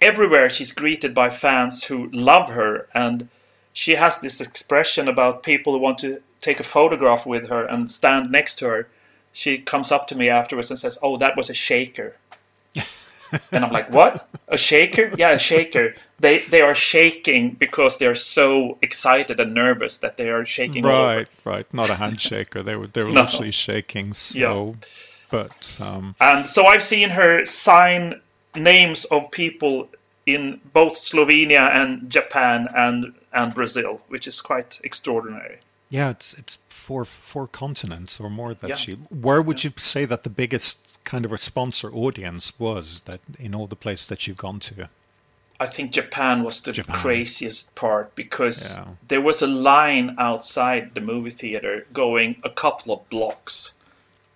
everywhere 0.00 0.50
she's 0.50 0.72
greeted 0.72 1.14
by 1.14 1.30
fans 1.30 1.84
who 1.84 2.10
love 2.12 2.50
her, 2.50 2.86
and 2.94 3.28
she 3.72 3.92
has 3.92 4.18
this 4.18 4.42
expression 4.42 5.08
about 5.08 5.42
people 5.42 5.72
who 5.72 5.78
want 5.78 5.98
to 5.98 6.20
take 6.42 6.60
a 6.60 6.64
photograph 6.64 7.24
with 7.24 7.48
her 7.48 7.64
and 7.64 7.90
stand 7.90 8.30
next 8.30 8.56
to 8.56 8.66
her. 8.66 8.88
She 9.32 9.56
comes 9.56 9.90
up 9.90 10.06
to 10.08 10.14
me 10.14 10.28
afterwards 10.28 10.68
and 10.68 10.78
says, 10.78 10.98
"Oh, 11.02 11.16
that 11.16 11.34
was 11.34 11.48
a 11.48 11.54
shaker." 11.54 12.16
And 13.52 13.64
I'm 13.64 13.72
like, 13.72 13.90
what? 13.90 14.28
A 14.48 14.56
shaker? 14.58 15.10
Yeah, 15.16 15.30
a 15.32 15.38
shaker. 15.38 15.94
They 16.20 16.40
they 16.50 16.60
are 16.60 16.74
shaking 16.74 17.50
because 17.52 17.98
they're 17.98 18.14
so 18.14 18.78
excited 18.82 19.40
and 19.40 19.52
nervous 19.54 19.98
that 19.98 20.16
they 20.16 20.28
are 20.30 20.44
shaking. 20.46 20.84
all 20.86 20.92
over. 20.92 21.16
Right, 21.16 21.28
right. 21.44 21.74
Not 21.74 21.90
a 21.90 21.94
handshaker. 21.94 22.64
They 22.64 22.76
were 22.76 22.86
they 22.86 23.02
were 23.02 23.10
No. 23.18 23.22
literally 23.22 23.50
shaking. 23.52 24.12
So, 24.14 24.76
but 25.30 25.78
um, 25.82 26.14
And 26.20 26.48
so 26.48 26.66
I've 26.66 26.82
seen 26.82 27.10
her 27.10 27.44
sign 27.44 28.20
names 28.54 29.04
of 29.06 29.30
people 29.30 29.88
in 30.26 30.60
both 30.72 30.94
Slovenia 30.96 31.70
and 31.74 32.08
Japan 32.10 32.68
and 32.74 33.14
and 33.32 33.52
Brazil, 33.54 34.00
which 34.08 34.26
is 34.28 34.40
quite 34.40 34.80
extraordinary. 34.84 35.58
yeah, 35.90 36.10
it's 36.10 36.34
it's 36.34 36.58
four 36.86 37.04
four 37.04 37.46
continents 37.62 38.20
or 38.20 38.28
more 38.40 38.52
that 38.60 38.68
Yeah. 38.70 38.76
she. 38.84 38.92
Where 39.26 39.42
would 39.46 39.60
you 39.64 39.72
say 39.76 40.04
that 40.06 40.22
the 40.22 40.30
biggest 40.42 40.76
kind 41.12 41.24
of 41.26 41.30
response 41.32 41.76
or 41.86 41.90
audience 42.04 42.44
was 42.58 42.84
that 43.08 43.20
in 43.46 43.54
all 43.56 43.66
the 43.74 43.76
places 43.84 44.06
that 44.06 44.20
you've 44.26 44.42
gone 44.48 44.60
to? 44.70 44.88
I 45.64 45.66
think 45.74 45.86
Japan 46.00 46.36
was 46.44 46.60
the 46.60 46.72
Japan. 46.72 46.96
craziest 47.02 47.74
part 47.74 48.06
because 48.22 48.58
Yeah. 48.76 48.84
there 49.10 49.20
was 49.30 49.42
a 49.42 49.46
line 49.46 50.08
outside 50.18 50.82
the 50.94 51.00
movie 51.12 51.36
theater 51.42 51.74
going 51.92 52.28
a 52.42 52.50
couple 52.62 52.88
of 52.94 53.00
blocks. 53.14 53.72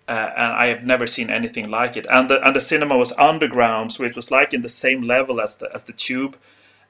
Uh, 0.07 0.31
and 0.41 0.51
I 0.63 0.67
have 0.73 0.83
never 0.93 1.05
seen 1.07 1.29
anything 1.29 1.69
like 1.79 1.93
it. 1.99 2.05
And 2.09 2.29
the 2.29 2.37
and 2.45 2.55
the 2.55 2.61
cinema 2.71 2.95
was 2.97 3.11
underground, 3.29 3.93
so 3.93 4.03
it 4.09 4.15
was 4.15 4.31
like 4.31 4.55
in 4.55 4.61
the 4.63 4.69
same 4.85 5.01
level 5.15 5.35
as 5.45 5.57
the 5.57 5.67
as 5.75 5.83
the 5.83 5.93
tube, 6.07 6.33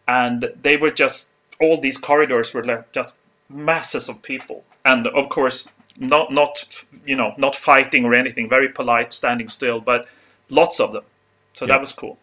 and 0.08 0.38
they 0.66 0.78
were 0.78 0.94
just 1.04 1.22
all 1.62 1.78
these 1.82 1.98
corridors 2.10 2.54
were 2.54 2.64
like 2.72 2.84
just 3.00 3.18
masses 3.50 4.10
of 4.10 4.16
people, 4.22 4.64
and 4.86 5.08
of 5.08 5.30
course 5.30 5.68
not 6.00 6.32
not 6.32 6.66
you 7.06 7.16
know 7.16 7.34
not 7.38 7.56
fighting 7.56 8.06
or 8.06 8.14
anything, 8.14 8.48
very 8.50 8.70
polite, 8.70 9.14
standing 9.14 9.50
still, 9.50 9.80
but 9.80 10.08
lots 10.50 10.80
of 10.80 10.92
them. 10.94 11.04
So 11.54 11.66
Yeah. 11.66 11.74
that 11.74 11.82
was 11.82 11.92
cool. 11.92 12.18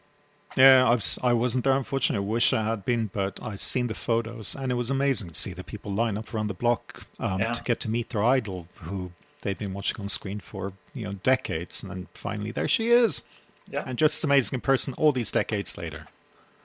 Yeah, 0.56 0.88
I've 0.88 1.00
s- 1.00 1.18
I 1.22 1.34
wasn't 1.34 1.64
there 1.64 1.76
unfortunately. 1.76 2.24
I 2.26 2.30
wish 2.32 2.52
I 2.54 2.62
had 2.62 2.84
been, 2.86 3.10
but 3.12 3.38
I've 3.42 3.60
seen 3.60 3.88
the 3.88 3.94
photos, 3.94 4.54
and 4.56 4.72
it 4.72 4.76
was 4.76 4.90
amazing 4.90 5.30
to 5.30 5.34
see 5.40 5.52
the 5.52 5.64
people 5.64 5.92
line 5.92 6.16
up 6.16 6.32
around 6.32 6.46
the 6.46 6.54
block 6.54 7.06
um, 7.20 7.40
Yeah. 7.40 7.52
to 7.52 7.62
get 7.62 7.78
to 7.80 7.90
meet 7.90 8.08
their 8.10 8.24
idol, 8.24 8.66
who 8.84 9.12
they'd 9.42 9.58
been 9.58 9.74
watching 9.74 10.00
on 10.00 10.08
screen 10.08 10.40
for 10.40 10.72
you 10.94 11.04
know 11.04 11.12
decades, 11.22 11.82
and 11.82 11.90
then 11.90 12.06
finally 12.14 12.52
there 12.52 12.68
she 12.68 12.88
is, 12.88 13.22
Yeah. 13.68 13.82
and 13.86 13.98
just 13.98 14.24
amazing 14.24 14.56
in 14.56 14.60
person 14.62 14.94
all 14.96 15.12
these 15.12 15.30
decades 15.30 15.76
later. 15.76 16.06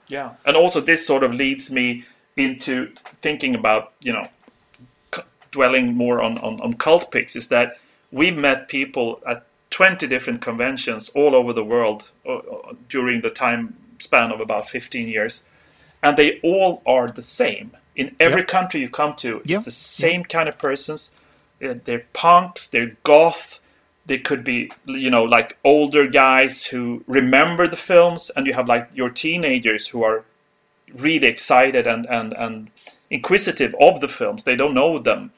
Yeah, 0.08 0.30
and 0.46 0.56
also 0.56 0.80
this 0.80 1.06
sort 1.06 1.22
of 1.22 1.34
leads 1.34 1.70
me 1.70 2.04
into 2.36 2.92
thinking 3.20 3.54
about 3.54 3.92
you 4.00 4.12
know 4.14 4.28
dwelling 5.52 5.94
more 5.96 6.20
on, 6.22 6.38
on 6.38 6.60
on 6.60 6.74
Cultpix 6.74 7.36
is 7.36 7.48
that 7.48 7.78
we've 8.10 8.36
met 8.36 8.68
people 8.68 9.20
at 9.26 9.46
20 9.70 10.06
different 10.08 10.42
conventions 10.42 11.10
all 11.14 11.34
over 11.34 11.52
the 11.54 11.64
world 11.64 12.10
uh, 12.26 12.36
uh, 12.36 12.74
during 12.90 13.22
the 13.22 13.30
time 13.30 13.76
span 13.98 14.32
of 14.32 14.40
about 14.40 14.68
15 14.68 15.08
years 15.08 15.44
and 16.02 16.16
they 16.16 16.40
all 16.42 16.82
are 16.86 17.10
the 17.10 17.22
same. 17.22 17.70
In 17.96 18.16
every 18.20 18.40
Yeah. 18.42 18.46
country 18.56 18.80
you 18.80 18.90
come 18.90 19.14
to 19.16 19.42
it's 19.44 19.66
the 19.66 19.70
same 19.70 20.24
kind 20.24 20.48
of 20.48 20.58
persons. 20.58 21.10
Uh, 21.62 21.74
they're 21.84 22.06
punks 22.12 22.66
they're 22.68 22.96
goth 23.04 23.60
they 24.06 24.18
could 24.18 24.42
be 24.44 24.70
you 24.86 25.10
know 25.10 25.24
like 25.24 25.56
older 25.64 26.08
guys 26.08 26.66
who 26.66 27.04
remember 27.06 27.68
the 27.68 27.76
films 27.76 28.30
and 28.36 28.46
you 28.46 28.54
have 28.54 28.66
like 28.66 28.88
your 28.94 29.10
teenagers 29.10 29.88
who 29.88 30.02
are 30.02 30.24
really 30.94 31.28
excited 31.28 31.86
and, 31.86 32.06
and, 32.10 32.34
and 32.34 32.70
inquisitive 33.12 33.74
of 33.80 34.00
the 34.00 34.08
films. 34.08 34.44
They 34.44 34.56
don't 34.56 34.74
know 34.74 34.98
them. 34.98 35.30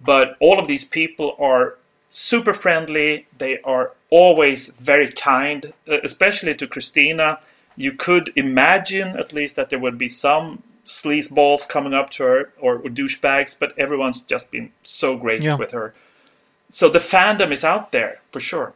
But 0.00 0.36
all 0.40 0.58
of 0.58 0.68
these 0.68 0.84
people 0.84 1.36
are 1.38 1.76
super 2.10 2.52
friendly. 2.54 3.26
They 3.36 3.54
are 3.62 3.92
always 4.10 4.68
very 4.92 5.10
kind, 5.12 5.72
uh, 5.88 5.98
especially 6.02 6.54
to 6.54 6.66
Christina. 6.66 7.40
You 7.76 7.92
could 7.92 8.32
imagine 8.36 9.08
at 9.22 9.32
least 9.32 9.56
that 9.56 9.68
there 9.70 9.78
would 9.84 9.98
be 9.98 10.08
some 10.08 10.62
sleazeballs 10.86 11.68
coming 11.68 11.92
up 11.92 12.08
to 12.10 12.22
her 12.22 12.52
or, 12.58 12.76
or 12.76 12.90
douchebags, 12.90 13.56
but 13.58 13.76
everyone's 13.76 14.22
just 14.22 14.50
been 14.50 14.70
so 14.82 15.16
great 15.16 15.42
Yeah. 15.42 15.56
with 15.56 15.72
her. 15.72 15.92
So 16.70 16.88
the 16.88 17.00
fandom 17.00 17.50
is 17.52 17.64
out 17.64 17.92
there 17.92 18.20
for 18.30 18.40
sure. 18.40 18.72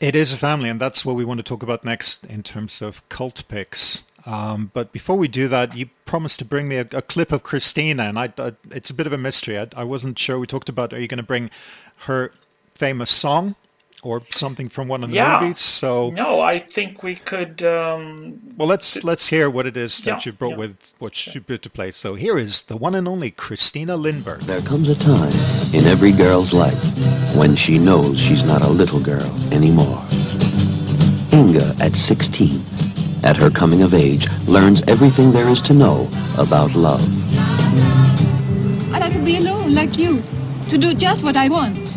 It 0.00 0.16
is 0.16 0.32
a 0.32 0.36
family, 0.36 0.68
and 0.68 0.80
that's 0.80 1.04
what 1.04 1.14
we 1.14 1.24
want 1.24 1.38
to 1.38 1.44
talk 1.44 1.62
about 1.62 1.84
next 1.84 2.24
in 2.26 2.42
terms 2.42 2.82
of 2.82 3.08
Cultpix. 3.08 4.04
Um, 4.26 4.70
but 4.72 4.90
before 4.90 5.16
we 5.16 5.28
do 5.28 5.48
that, 5.48 5.76
you 5.76 5.90
promised 6.04 6.38
to 6.40 6.44
bring 6.44 6.66
me 6.66 6.76
a, 6.76 6.86
a 6.92 7.02
clip 7.02 7.30
of 7.30 7.42
Christina, 7.42 8.04
and 8.04 8.18
I, 8.18 8.32
I, 8.38 8.52
it's 8.70 8.90
a 8.90 8.94
bit 8.94 9.06
of 9.06 9.12
a 9.12 9.18
mystery. 9.18 9.58
I, 9.58 9.68
I 9.76 9.84
wasn't 9.84 10.18
sure. 10.18 10.38
We 10.38 10.46
talked 10.46 10.68
about 10.68 10.92
are 10.92 11.00
you 11.00 11.06
going 11.06 11.18
to 11.18 11.22
bring 11.22 11.50
her 12.00 12.32
famous 12.74 13.10
song 13.10 13.54
or 14.04 14.22
something 14.30 14.68
from 14.68 14.88
one 14.88 15.02
of 15.04 15.10
the 15.10 15.16
Yeah. 15.16 15.38
movies? 15.40 15.60
So, 15.60 16.10
No, 16.10 16.40
I 16.40 16.58
think 16.58 17.02
we 17.02 17.14
could. 17.16 17.62
Um, 17.62 18.34
well, 18.56 18.68
let's 18.68 19.02
let's 19.04 19.28
hear 19.28 19.48
what 19.50 19.66
it 19.66 19.76
is 19.76 19.98
that 20.04 20.10
Yeah, 20.10 20.20
you 20.26 20.32
brought 20.32 20.50
yeah. 20.52 20.56
with 20.64 20.92
what 20.98 21.34
you 21.34 21.40
brought 21.40 21.62
to 21.62 21.70
play. 21.70 21.90
So 21.90 22.14
here 22.14 22.36
is 22.38 22.62
the 22.62 22.76
one 22.76 22.94
and 22.94 23.06
only 23.08 23.30
Christina 23.30 23.96
Lindberg. 23.96 24.46
There 24.46 24.62
comes 24.62 24.88
a 24.88 24.94
time 24.94 25.32
in 25.72 25.86
every 25.86 26.12
girl's 26.12 26.52
life 26.52 26.82
when 27.36 27.56
she 27.56 27.78
knows 27.78 28.20
she's 28.20 28.44
not 28.44 28.62
a 28.62 28.68
little 28.70 29.00
girl 29.00 29.30
anymore. 29.52 30.04
Inga, 31.32 31.74
at 31.80 31.94
16, 31.96 32.62
at 33.24 33.36
her 33.36 33.50
coming 33.50 33.82
of 33.82 33.92
age, 33.92 34.28
learns 34.46 34.82
everything 34.86 35.32
there 35.32 35.48
is 35.48 35.60
to 35.62 35.74
know 35.74 36.08
about 36.38 36.74
love. 36.74 37.02
I 38.94 38.98
like 39.00 39.12
to 39.14 39.22
be 39.24 39.36
alone, 39.38 39.74
like 39.74 39.98
you, 39.98 40.22
to 40.68 40.78
do 40.78 40.94
just 40.94 41.22
what 41.24 41.36
I 41.36 41.48
want. 41.48 41.94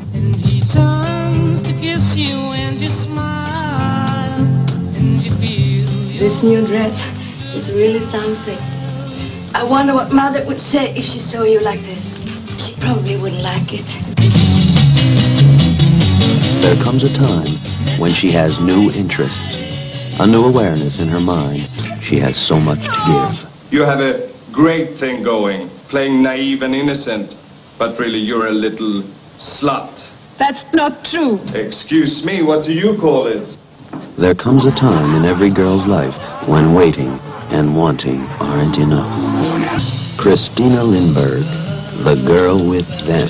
This 6.20 6.44
new 6.44 6.66
dress 6.68 6.96
is 7.56 7.72
really 7.72 8.06
something. 8.08 8.58
I 9.56 9.64
wonder 9.64 9.94
what 9.94 10.12
Mother 10.12 10.46
would 10.46 10.60
say 10.62 10.96
if 10.96 11.06
she 11.06 11.20
saw 11.20 11.44
you 11.44 11.60
like 11.60 11.82
this. 11.82 12.18
She 12.64 12.76
probably 12.80 13.18
wouldn't 13.18 13.42
like 13.42 13.74
it. 13.74 13.86
There 16.62 16.76
comes 16.84 17.04
a 17.04 17.14
time 17.14 17.58
when 18.00 18.14
she 18.14 18.32
has 18.32 18.60
new 18.60 18.92
interests, 18.92 19.40
a 20.20 20.28
new 20.28 20.44
awareness 20.46 21.00
in 21.00 21.08
her 21.08 21.20
mind. 21.20 21.68
She 22.04 22.20
has 22.20 22.38
so 22.38 22.60
much 22.60 22.86
to 22.86 22.92
give. 23.08 23.72
You 23.72 23.82
have 23.84 24.00
a 24.00 24.32
great 24.52 24.98
thing 25.00 25.24
going, 25.24 25.70
playing 25.90 26.22
naive 26.22 26.62
and 26.62 26.76
innocent, 26.76 27.36
but 27.78 27.98
really 28.00 28.20
you're 28.20 28.48
a 28.48 28.52
little 28.52 29.04
slut. 29.38 30.10
That's 30.38 30.66
not 30.74 31.04
true. 31.04 31.40
Excuse 31.54 32.24
me, 32.24 32.44
what 32.44 32.64
do 32.64 32.74
you 32.74 32.98
call 32.98 33.28
it? 33.28 33.58
There 34.18 34.36
comes 34.36 34.66
a 34.66 34.72
time 34.72 35.16
in 35.16 35.26
every 35.26 35.50
girl's 35.50 35.88
life 35.88 36.16
when 36.48 36.74
waiting 36.74 37.20
and 37.50 37.76
wanting 37.76 38.22
aren't 38.40 38.78
enough. 38.78 39.10
Christina 40.18 40.84
Lindberg, 40.84 41.44
the 42.04 42.24
girl 42.28 42.70
with 42.70 42.88
them. 43.06 43.30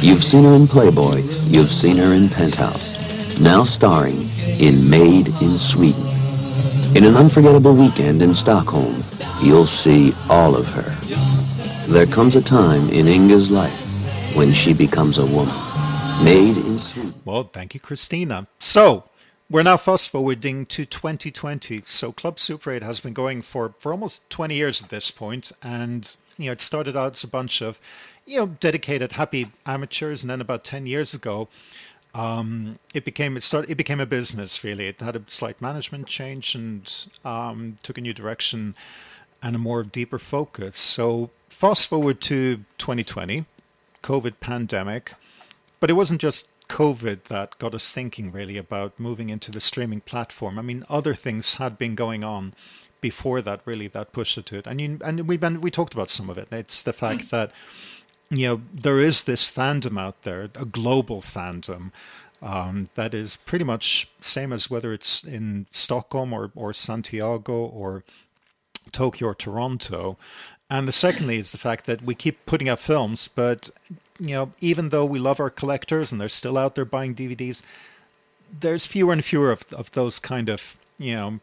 You've 0.00 0.24
seen 0.24 0.44
her 0.44 0.54
in 0.54 0.68
Playboy, 0.68 1.22
you've 1.42 1.72
seen 1.72 1.96
her 1.96 2.12
in 2.12 2.28
Penthouse. 2.28 3.40
Now 3.40 3.64
starring 3.64 4.30
in 4.60 4.88
Made 4.88 5.28
in 5.40 5.58
Sweden. 5.58 6.06
In 6.94 7.04
an 7.04 7.16
unforgettable 7.16 7.74
weekend 7.74 8.20
in 8.22 8.34
Stockholm, 8.34 9.02
you'll 9.42 9.66
see 9.66 10.14
all 10.28 10.54
of 10.56 10.66
her. 10.66 10.90
There 11.88 12.06
comes 12.06 12.36
a 12.36 12.42
time 12.42 12.90
in 12.90 13.08
Inga's 13.08 13.50
life 13.50 13.78
when 14.34 14.52
she 14.52 14.74
becomes 14.74 15.18
a 15.18 15.26
woman. 15.26 15.65
Made 16.22 16.56
in 16.56 16.78
Sweden. 16.78 17.14
Well, 17.24 17.44
thank 17.44 17.74
you, 17.74 17.80
Christina. 17.80 18.46
So, 18.58 19.04
we're 19.48 19.62
now 19.62 19.76
fast 19.76 20.10
forwarding 20.10 20.66
to 20.66 20.84
2020. 20.84 21.82
So, 21.84 22.10
Club 22.10 22.38
Super 22.38 22.72
8 22.72 22.82
has 22.82 23.00
been 23.00 23.12
going 23.12 23.42
for, 23.42 23.74
for 23.78 23.92
almost 23.92 24.28
20 24.30 24.54
years 24.54 24.82
at 24.82 24.88
this 24.88 25.10
point, 25.10 25.52
and 25.62 26.16
you 26.38 26.46
know 26.46 26.52
it 26.52 26.60
started 26.60 26.96
out 26.96 27.12
as 27.12 27.24
a 27.24 27.28
bunch 27.28 27.60
of 27.60 27.80
you 28.24 28.38
know 28.38 28.46
dedicated, 28.46 29.12
happy 29.12 29.52
amateurs, 29.66 30.22
and 30.22 30.30
then 30.30 30.40
about 30.40 30.64
10 30.64 30.86
years 30.86 31.14
ago, 31.14 31.48
um, 32.14 32.78
it 32.94 33.04
became 33.04 33.36
it 33.36 33.42
started 33.42 33.70
it 33.70 33.76
became 33.76 34.00
a 34.00 34.06
business. 34.06 34.64
Really, 34.64 34.88
it 34.88 35.00
had 35.00 35.16
a 35.16 35.22
slight 35.26 35.60
management 35.60 36.06
change 36.06 36.54
and 36.54 37.08
um, 37.24 37.76
took 37.82 37.98
a 37.98 38.00
new 38.00 38.14
direction 38.14 38.74
and 39.42 39.54
a 39.54 39.58
more 39.58 39.82
deeper 39.82 40.18
focus. 40.18 40.78
So, 40.78 41.30
fast 41.48 41.88
forward 41.88 42.20
to 42.22 42.64
2020, 42.78 43.44
COVID 44.02 44.34
pandemic, 44.40 45.14
but 45.80 45.90
it 45.90 45.94
wasn't 45.94 46.20
just 46.20 46.50
COVID 46.68 47.24
that 47.24 47.58
got 47.58 47.74
us 47.74 47.92
thinking 47.92 48.32
really 48.32 48.56
about 48.56 48.98
moving 48.98 49.30
into 49.30 49.50
the 49.50 49.60
streaming 49.60 50.00
platform. 50.00 50.58
I 50.58 50.62
mean, 50.62 50.84
other 50.88 51.14
things 51.14 51.56
had 51.56 51.78
been 51.78 51.94
going 51.94 52.24
on 52.24 52.54
before 53.00 53.40
that, 53.42 53.60
really, 53.64 53.88
that 53.88 54.12
pushed 54.12 54.38
it 54.38 54.46
to 54.46 54.58
it. 54.58 54.66
And 54.66 54.80
you, 54.80 54.98
and 55.04 55.28
we 55.28 55.36
been 55.36 55.60
we 55.60 55.70
talked 55.70 55.94
about 55.94 56.10
some 56.10 56.28
of 56.30 56.38
it. 56.38 56.48
It's 56.50 56.82
the 56.82 56.92
fact 56.92 57.30
that 57.30 57.52
you 58.30 58.46
know 58.46 58.62
there 58.72 58.98
is 58.98 59.24
this 59.24 59.48
fandom 59.48 60.00
out 60.00 60.22
there, 60.22 60.44
a 60.44 60.64
global 60.64 61.20
fandom. 61.20 61.92
Um, 62.42 62.90
that 62.96 63.14
is 63.14 63.36
pretty 63.36 63.64
much 63.64 64.08
same 64.20 64.52
as 64.52 64.70
whether 64.70 64.92
it's 64.92 65.24
in 65.24 65.66
Stockholm 65.70 66.34
or, 66.34 66.52
or 66.54 66.74
Santiago 66.74 67.54
or 67.54 68.04
Tokyo 68.92 69.28
or 69.28 69.34
Toronto. 69.34 70.18
And 70.68 70.88
the 70.88 70.92
secondly 70.92 71.36
is 71.36 71.52
the 71.52 71.58
fact 71.58 71.86
that 71.86 72.02
we 72.02 72.14
keep 72.14 72.44
putting 72.46 72.68
out 72.68 72.80
films, 72.80 73.28
but 73.28 73.70
you 74.18 74.34
know, 74.34 74.52
even 74.60 74.88
though 74.88 75.04
we 75.04 75.18
love 75.18 75.40
our 75.40 75.50
collectors 75.50 76.10
and 76.10 76.20
they're 76.20 76.28
still 76.28 76.58
out 76.58 76.74
there 76.74 76.84
buying 76.84 77.14
DVDs, 77.14 77.62
there's 78.60 78.86
fewer 78.86 79.12
and 79.12 79.24
fewer 79.24 79.50
of, 79.50 79.64
of 79.72 79.92
those 79.92 80.18
kind 80.18 80.48
of, 80.48 80.76
you 80.98 81.16
know, 81.16 81.40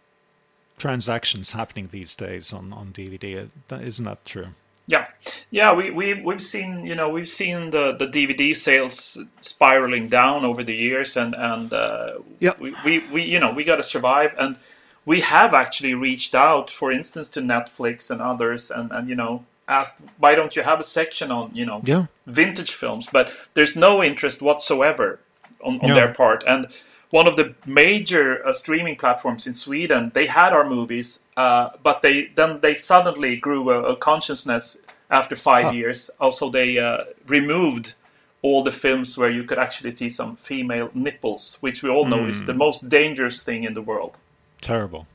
transactions 0.78 1.54
happening 1.54 1.90
these 1.92 2.16
days 2.16 2.54
on, 2.54 2.74
on 2.74 2.88
DVD. 2.92 3.48
Isn't 3.72 4.06
that 4.06 4.26
true? 4.26 4.48
Yeah, 4.86 5.08
yeah, 5.50 5.74
we 5.74 5.92
we 5.92 6.14
we've 6.16 6.44
seen 6.44 6.86
you 6.86 6.94
know 6.94 7.08
we've 7.08 7.30
seen 7.30 7.72
the, 7.72 7.94
the 7.94 8.06
DVD 8.06 8.54
sales 8.54 9.18
spiraling 9.40 10.10
down 10.10 10.44
over 10.44 10.62
the 10.62 10.76
years, 10.76 11.16
and 11.16 11.34
and 11.36 11.72
uh, 11.72 12.16
yeah. 12.40 12.52
we, 12.60 12.76
we 12.84 13.00
we 13.14 13.22
you 13.24 13.40
know 13.40 13.54
we 13.54 13.64
got 13.64 13.78
to 13.78 13.84
survive, 13.84 14.36
and 14.38 14.58
we 15.06 15.22
have 15.22 15.54
actually 15.54 15.94
reached 15.94 16.34
out, 16.36 16.70
for 16.72 16.92
instance, 16.92 17.30
to 17.32 17.42
Netflix 17.42 18.10
and 18.12 18.22
others, 18.22 18.72
and 18.72 18.92
and 18.92 19.10
you 19.10 19.16
know 19.16 19.46
asked 19.68 19.98
why 20.18 20.36
don't 20.36 20.56
you 20.56 20.64
have 20.64 20.80
a 20.80 20.84
section 20.84 21.32
on 21.32 21.52
you 21.54 21.66
know 21.66 21.82
yeah. 21.86 22.06
vintage 22.28 22.72
films, 22.74 23.08
but 23.12 23.32
there's 23.54 23.76
no 23.76 24.04
interest 24.04 24.42
whatsoever 24.42 25.20
on, 25.64 25.80
on 25.82 25.90
their 25.94 26.14
part, 26.14 26.44
and 26.48 26.68
one 27.12 27.28
of 27.28 27.36
the 27.36 27.54
major 27.68 28.46
uh, 28.48 28.52
streaming 28.54 28.96
platforms 28.96 29.46
in 29.48 29.54
Sweden, 29.54 30.12
they 30.16 30.26
had 30.26 30.52
our 30.52 30.68
movies, 30.68 31.20
uh, 31.38 31.70
but 31.84 32.02
they 32.02 32.26
then 32.36 32.60
they 32.62 32.76
suddenly 32.76 33.36
grew 33.38 33.70
a, 33.70 33.84
a 33.84 33.96
consciousness 33.96 34.78
after 35.10 35.36
five 35.36 35.66
Huh. 35.66 35.72
years. 35.72 36.10
Also, 36.20 36.50
they 36.50 36.80
uh, 36.80 37.04
removed 37.28 37.94
all 38.42 38.64
the 38.64 38.72
films 38.72 39.18
where 39.18 39.30
you 39.30 39.44
could 39.44 39.60
actually 39.60 39.92
see 39.92 40.10
some 40.10 40.36
female 40.38 40.90
nipples, 40.94 41.58
which 41.62 41.84
we 41.84 41.90
all 41.90 42.06
know 42.06 42.26
is 42.28 42.42
Hmm. 42.42 42.48
the 42.48 42.54
most 42.56 42.90
dangerous 42.90 43.44
thing 43.44 43.64
in 43.64 43.74
the 43.74 43.82
world. 43.82 44.18
Terrible. 44.64 45.08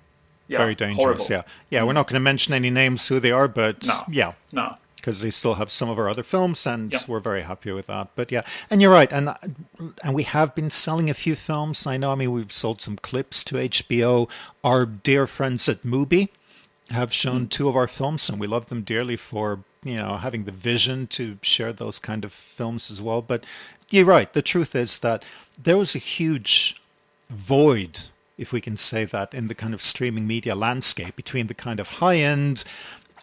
Yeah, 0.46 0.58
Very 0.58 0.74
dangerous. 0.74 1.02
horrible. 1.02 1.24
Yeah. 1.30 1.42
Yeah, 1.70 1.82
we're 1.84 1.92
not 1.92 2.06
going 2.06 2.14
to 2.20 2.20
mention 2.20 2.54
any 2.54 2.70
names 2.70 3.08
who 3.08 3.20
they 3.20 3.30
are, 3.32 3.48
but 3.48 3.86
No. 3.86 4.00
yeah. 4.08 4.32
No. 4.52 4.76
Because 4.96 5.20
they 5.20 5.30
still 5.30 5.54
have 5.54 5.70
some 5.70 5.88
of 5.90 5.98
our 5.98 6.08
other 6.08 6.22
films, 6.22 6.66
and 6.66 6.92
Yeah. 6.92 7.00
we're 7.06 7.20
very 7.20 7.42
happy 7.42 7.70
with 7.70 7.86
that. 7.86 8.08
But 8.16 8.32
yeah, 8.32 8.42
and 8.70 8.80
you're 8.82 8.90
right, 8.92 9.12
and 9.12 9.30
and 10.04 10.14
we 10.14 10.22
have 10.24 10.54
been 10.54 10.70
selling 10.70 11.08
a 11.10 11.14
few 11.14 11.36
films. 11.36 11.86
I 11.86 11.96
know. 11.98 12.12
I 12.12 12.14
mean, 12.16 12.32
we've 12.32 12.50
sold 12.52 12.80
some 12.80 12.96
clips 12.96 13.44
to 13.44 13.56
HBO. 13.58 14.28
Our 14.64 14.86
dear 14.86 15.26
friends 15.26 15.68
at 15.68 15.82
Mubi 15.84 16.28
have 16.90 17.12
shown 17.12 17.46
Mm. 17.46 17.50
two 17.50 17.68
of 17.68 17.76
our 17.76 17.86
films, 17.86 18.28
and 18.30 18.40
we 18.40 18.46
love 18.46 18.66
them 18.66 18.82
dearly 18.82 19.16
for 19.16 19.60
you 19.84 19.96
know 19.96 20.16
having 20.16 20.44
the 20.44 20.52
vision 20.52 21.06
to 21.08 21.38
share 21.42 21.72
those 21.72 21.98
kind 22.00 22.24
of 22.24 22.32
films 22.32 22.90
as 22.90 23.00
well. 23.00 23.22
But 23.22 23.44
you're 23.90 24.04
right. 24.16 24.32
The 24.32 24.42
truth 24.42 24.74
is 24.74 24.98
that 24.98 25.22
there 25.62 25.76
was 25.76 25.94
a 25.94 26.00
huge 26.00 26.80
void, 27.30 28.00
if 28.38 28.52
we 28.52 28.60
can 28.60 28.76
say 28.76 29.04
that, 29.04 29.34
in 29.34 29.48
the 29.48 29.54
kind 29.54 29.74
of 29.74 29.82
streaming 29.82 30.26
media 30.26 30.54
landscape 30.54 31.16
between 31.16 31.48
the 31.48 31.54
kind 31.54 31.80
of 31.80 31.88
high 31.94 32.16
end, 32.16 32.64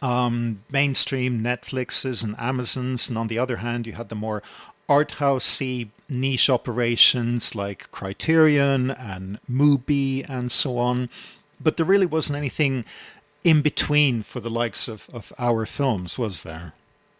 um, 0.02 0.62
mainstream 0.70 1.42
Netflixes 1.44 2.24
and 2.24 2.36
Amazons, 2.38 3.10
and 3.10 3.18
on 3.18 3.28
the 3.28 3.40
other 3.40 3.58
hand, 3.58 3.88
you 3.88 3.94
had 3.94 4.10
the 4.10 4.16
more 4.16 4.44
art 4.88 5.14
housey 5.20 5.88
niche 6.10 6.50
operations 6.50 7.56
like 7.56 7.90
Criterion 7.92 8.92
and 8.92 9.40
Mubi 9.50 10.30
and 10.30 10.52
so 10.52 10.78
on. 10.78 11.10
But 11.60 11.78
there 11.78 11.86
really 11.86 12.06
wasn't 12.06 12.38
anything 12.38 12.86
in 13.44 13.62
between 13.62 14.22
for 14.22 14.40
the 14.40 14.50
likes 14.50 14.88
of, 14.88 15.10
of 15.14 15.32
our 15.40 15.66
films, 15.66 16.20
was 16.20 16.44
there? 16.44 16.74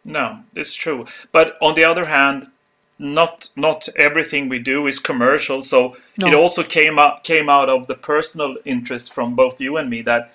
No, 0.04 0.44
it's 0.54 0.74
true. 0.74 1.06
But 1.32 1.58
on 1.62 1.76
the 1.76 1.84
other 1.84 2.06
hand, 2.06 2.48
not 2.98 3.50
not 3.56 3.88
everything 3.98 4.50
we 4.50 4.60
do 4.60 4.88
is 4.88 5.00
commercial. 5.00 5.62
So 5.64 5.98
No. 6.18 6.28
it 6.28 6.34
also 6.34 6.64
came 6.64 6.98
out 7.00 7.24
came 7.24 7.50
out 7.50 7.70
of 7.70 7.88
the 7.88 7.96
personal 7.96 8.58
interest 8.66 9.14
from 9.14 9.36
both 9.36 9.60
you 9.60 9.78
and 9.78 9.90
me 9.90 10.02
that 10.04 10.32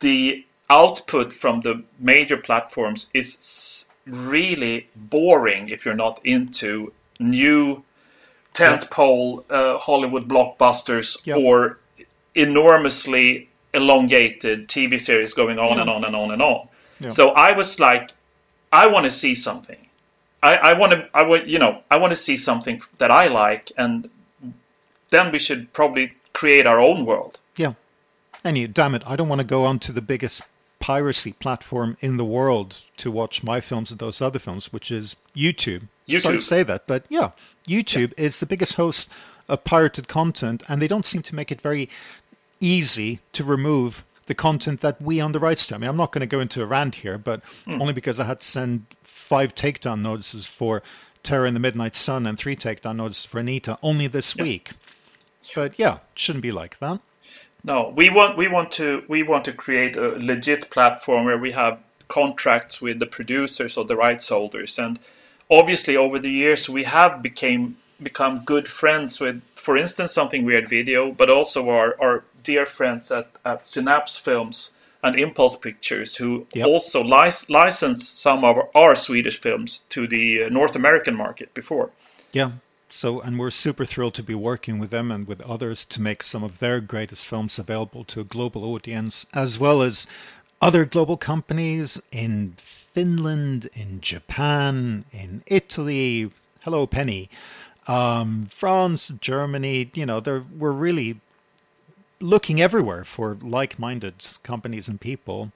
the 0.00 0.44
output 0.68 1.32
from 1.32 1.60
the 1.62 1.82
major 1.98 2.36
platforms 2.36 3.08
is 3.14 3.88
really 4.06 4.88
boring 4.94 5.68
if 5.68 5.84
you're 5.84 5.94
not 6.06 6.20
into 6.24 6.92
new 7.18 7.82
tentpole 8.54 9.44
uh, 9.50 9.78
Hollywood 9.78 10.28
blockbusters 10.28 11.16
Yep. 11.26 11.36
or 11.38 11.78
enormously 12.34 13.48
elongated 13.74 14.68
TV 14.68 14.98
series 14.98 15.32
going 15.34 15.58
on 15.58 15.78
and 15.80 15.88
on 15.88 16.04
and 16.04 16.16
on 16.16 16.30
and 16.32 16.42
on. 16.42 16.68
Yeah. 16.98 17.08
So 17.08 17.30
I 17.30 17.52
was 17.52 17.78
like, 17.80 18.10
I 18.72 18.86
want 18.86 19.04
to 19.04 19.10
see 19.10 19.34
something. 19.34 19.76
I, 20.42 20.56
I 20.56 20.72
want 20.72 20.92
to, 20.92 21.08
I 21.12 21.22
want, 21.22 21.46
you 21.46 21.58
know, 21.58 21.82
I 21.90 21.96
want 21.96 22.12
to 22.12 22.16
see 22.16 22.36
something 22.36 22.82
that 22.98 23.10
I 23.10 23.28
like, 23.28 23.72
and 23.76 24.08
then 25.10 25.32
we 25.32 25.38
should 25.38 25.72
probably 25.72 26.14
create 26.32 26.66
our 26.66 26.80
own 26.80 27.04
world. 27.04 27.38
Yeah. 27.56 27.74
And 28.42 28.56
you, 28.56 28.68
damn 28.68 28.94
it, 28.94 29.02
I 29.06 29.16
don't 29.16 29.28
want 29.28 29.40
to 29.40 29.46
go 29.46 29.64
onto 29.64 29.92
the 29.92 30.00
biggest 30.00 30.42
piracy 30.78 31.32
platform 31.32 31.96
in 32.00 32.16
the 32.16 32.24
world 32.24 32.80
to 32.96 33.10
watch 33.10 33.44
my 33.44 33.60
films 33.60 33.90
and 33.90 34.00
those 34.00 34.22
other 34.22 34.38
films, 34.38 34.72
which 34.72 34.90
is 34.90 35.16
YouTube. 35.36 35.88
Sorry 36.08 36.20
to 36.20 36.28
YouTube. 36.28 36.42
say 36.42 36.62
that, 36.62 36.86
but 36.86 37.04
yeah, 37.08 37.30
YouTube 37.66 38.12
is 38.16 38.40
the 38.40 38.46
biggest 38.46 38.76
host 38.76 39.12
of 39.48 39.64
pirated 39.64 40.08
content, 40.08 40.62
and 40.68 40.80
they 40.80 40.88
don't 40.88 41.04
seem 41.04 41.22
to 41.22 41.34
make 41.34 41.52
it 41.52 41.60
very 41.60 41.88
easy 42.60 43.20
to 43.32 43.44
remove 43.44 44.04
the 44.26 44.34
content 44.34 44.80
that 44.80 45.00
we 45.02 45.20
own 45.20 45.32
the 45.32 45.40
rights 45.40 45.66
to. 45.66 45.74
I 45.74 45.78
mean, 45.78 45.90
I'm 45.90 45.96
not 45.96 46.12
going 46.12 46.20
to 46.20 46.26
go 46.26 46.40
into 46.40 46.62
a 46.62 46.66
rant 46.66 46.96
here, 46.96 47.18
but 47.18 47.42
hmm. 47.66 47.80
only 47.80 47.92
because 47.92 48.20
I 48.20 48.24
had 48.24 48.38
to 48.38 48.44
send 48.44 48.86
five 49.30 49.54
takedown 49.54 50.00
notices 50.02 50.44
for 50.44 50.82
Terror 51.22 51.46
in 51.46 51.54
the 51.54 51.60
Midnight 51.60 51.94
Sun 51.94 52.26
and 52.26 52.36
three 52.36 52.56
takedown 52.56 52.96
notices 52.96 53.26
for 53.26 53.38
Anita 53.38 53.78
only 53.80 54.08
this 54.08 54.34
week. 54.36 54.70
But 55.54 55.78
yeah, 55.78 55.94
it 56.12 56.18
shouldn't 56.18 56.42
be 56.42 56.50
like 56.50 56.80
that. 56.80 56.98
No, 57.62 57.92
we 57.94 58.10
want 58.10 58.36
we 58.36 58.48
want 58.48 58.72
to 58.72 59.04
we 59.06 59.22
want 59.22 59.44
to 59.44 59.52
create 59.52 59.94
a 59.96 60.08
legit 60.30 60.68
platform 60.70 61.26
where 61.26 61.38
we 61.38 61.52
have 61.52 61.78
contracts 62.08 62.82
with 62.82 62.98
the 62.98 63.06
producers 63.06 63.76
or 63.76 63.84
the 63.84 63.94
rights 63.94 64.28
holders, 64.30 64.78
and 64.80 64.98
obviously 65.48 65.96
over 65.96 66.18
the 66.18 66.30
years 66.30 66.68
we 66.68 66.82
have 66.82 67.22
became 67.22 67.76
become 68.02 68.42
good 68.44 68.66
friends 68.66 69.20
with, 69.20 69.42
for 69.54 69.76
instance, 69.76 70.12
something 70.12 70.44
weird 70.44 70.68
video, 70.68 71.12
but 71.12 71.30
also 71.30 71.68
our 71.68 71.94
our 72.00 72.24
dear 72.42 72.66
friends 72.66 73.12
at 73.12 73.28
at 73.44 73.64
Synapse 73.64 74.16
Films 74.16 74.72
and 75.02 75.18
Impulse 75.18 75.56
Pictures, 75.56 76.16
who 76.16 76.46
Yep. 76.54 76.66
also 76.66 77.02
lic- 77.02 77.48
licensed 77.48 78.20
some 78.20 78.44
of 78.44 78.56
our 78.74 78.96
Swedish 78.96 79.40
films 79.40 79.82
to 79.90 80.06
the 80.06 80.44
uh, 80.44 80.48
North 80.48 80.76
American 80.76 81.16
market 81.16 81.52
before. 81.54 81.90
Yeah. 82.32 82.52
So, 82.92 83.20
and 83.20 83.38
we're 83.38 83.50
super 83.50 83.84
thrilled 83.84 84.14
to 84.14 84.22
be 84.22 84.34
working 84.34 84.80
with 84.80 84.90
them 84.90 85.12
and 85.12 85.26
with 85.28 85.40
others 85.42 85.84
to 85.86 86.02
make 86.02 86.24
some 86.24 86.42
of 86.42 86.58
their 86.58 86.80
greatest 86.80 87.26
films 87.28 87.56
available 87.58 88.02
to 88.04 88.20
a 88.20 88.24
global 88.24 88.64
audience, 88.64 89.26
as 89.32 89.60
well 89.60 89.80
as 89.80 90.08
other 90.60 90.84
global 90.84 91.16
companies 91.16 92.02
in 92.10 92.54
Finland, 92.56 93.68
in 93.72 94.00
Japan, 94.00 95.04
in 95.12 95.42
Italy. 95.46 96.32
Hello, 96.64 96.86
Penny. 96.86 97.30
Um, 97.86 98.46
France, 98.46 99.12
Germany. 99.20 99.90
You 99.94 100.06
know, 100.06 100.20
we're 100.58 100.72
really 100.72 101.20
looking 102.20 102.60
everywhere 102.60 103.04
for 103.04 103.36
like-minded 103.40 104.24
companies 104.42 104.88
and 104.88 105.00
people. 105.00 105.52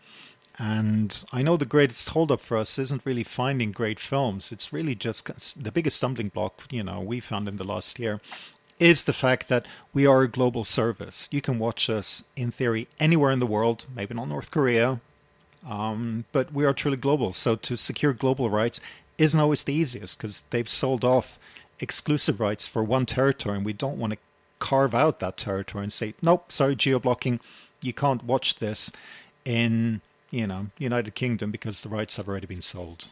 And 0.59 1.25
I 1.33 1.43
know 1.43 1.57
the 1.57 1.65
greatest 1.67 2.09
holdup 2.11 2.41
for 2.41 2.57
us 2.57 2.79
isn't 2.79 3.05
really 3.05 3.25
finding 3.25 3.73
great 3.73 3.99
films. 3.99 4.53
It's 4.53 4.73
really 4.73 4.95
just 4.95 5.63
the 5.63 5.73
biggest 5.73 5.97
stumbling 5.97 6.29
block, 6.29 6.67
you 6.71 6.85
know, 6.85 7.01
we 7.01 7.21
found 7.21 7.49
in 7.49 7.57
the 7.57 7.65
last 7.65 7.99
year 7.99 8.21
is 8.81 9.05
the 9.05 9.13
fact 9.13 9.49
that 9.49 9.67
we 9.93 10.07
are 10.07 10.23
a 10.23 10.29
global 10.29 10.65
service. 10.65 11.29
You 11.31 11.41
can 11.41 11.59
watch 11.59 11.89
us 11.89 12.25
in 12.35 12.51
theory 12.51 12.89
anywhere 12.99 13.31
in 13.31 13.39
the 13.39 13.47
world, 13.47 13.87
maybe 13.95 14.15
not 14.15 14.29
North 14.29 14.51
Korea, 14.51 15.01
um, 15.69 16.25
but 16.33 16.53
we 16.53 16.65
are 16.65 16.75
truly 16.75 16.97
global. 16.97 17.31
So 17.31 17.57
to 17.57 17.77
secure 17.77 18.13
global 18.13 18.51
rights 18.51 18.81
isn't 19.17 19.41
always 19.41 19.63
the 19.65 19.75
easiest 19.75 20.19
because 20.19 20.43
they've 20.51 20.69
sold 20.69 21.05
off 21.05 21.39
exclusive 21.79 22.41
rights 22.41 22.67
for 22.67 22.83
one 22.83 23.07
territory, 23.07 23.57
and 23.57 23.67
we 23.67 23.73
don't 23.73 23.99
want 23.99 24.13
to 24.15 24.19
carve 24.65 24.95
out 24.95 25.21
that 25.21 25.37
territory 25.37 25.85
and 25.85 25.93
say, 25.93 26.15
nope, 26.23 26.51
sorry, 26.51 26.75
geo 26.75 26.99
blocking, 26.99 27.39
you 27.83 27.93
can't 27.93 28.25
watch 28.25 28.57
this 28.57 28.91
in 29.45 30.01
you 30.31 30.47
know 30.47 30.69
United 30.79 31.15
Kingdom 31.15 31.51
because 31.51 31.83
the 31.83 31.91
rights 31.91 32.17
have 32.17 32.29
already 32.29 32.47
been 32.47 32.63
sold. 32.63 33.11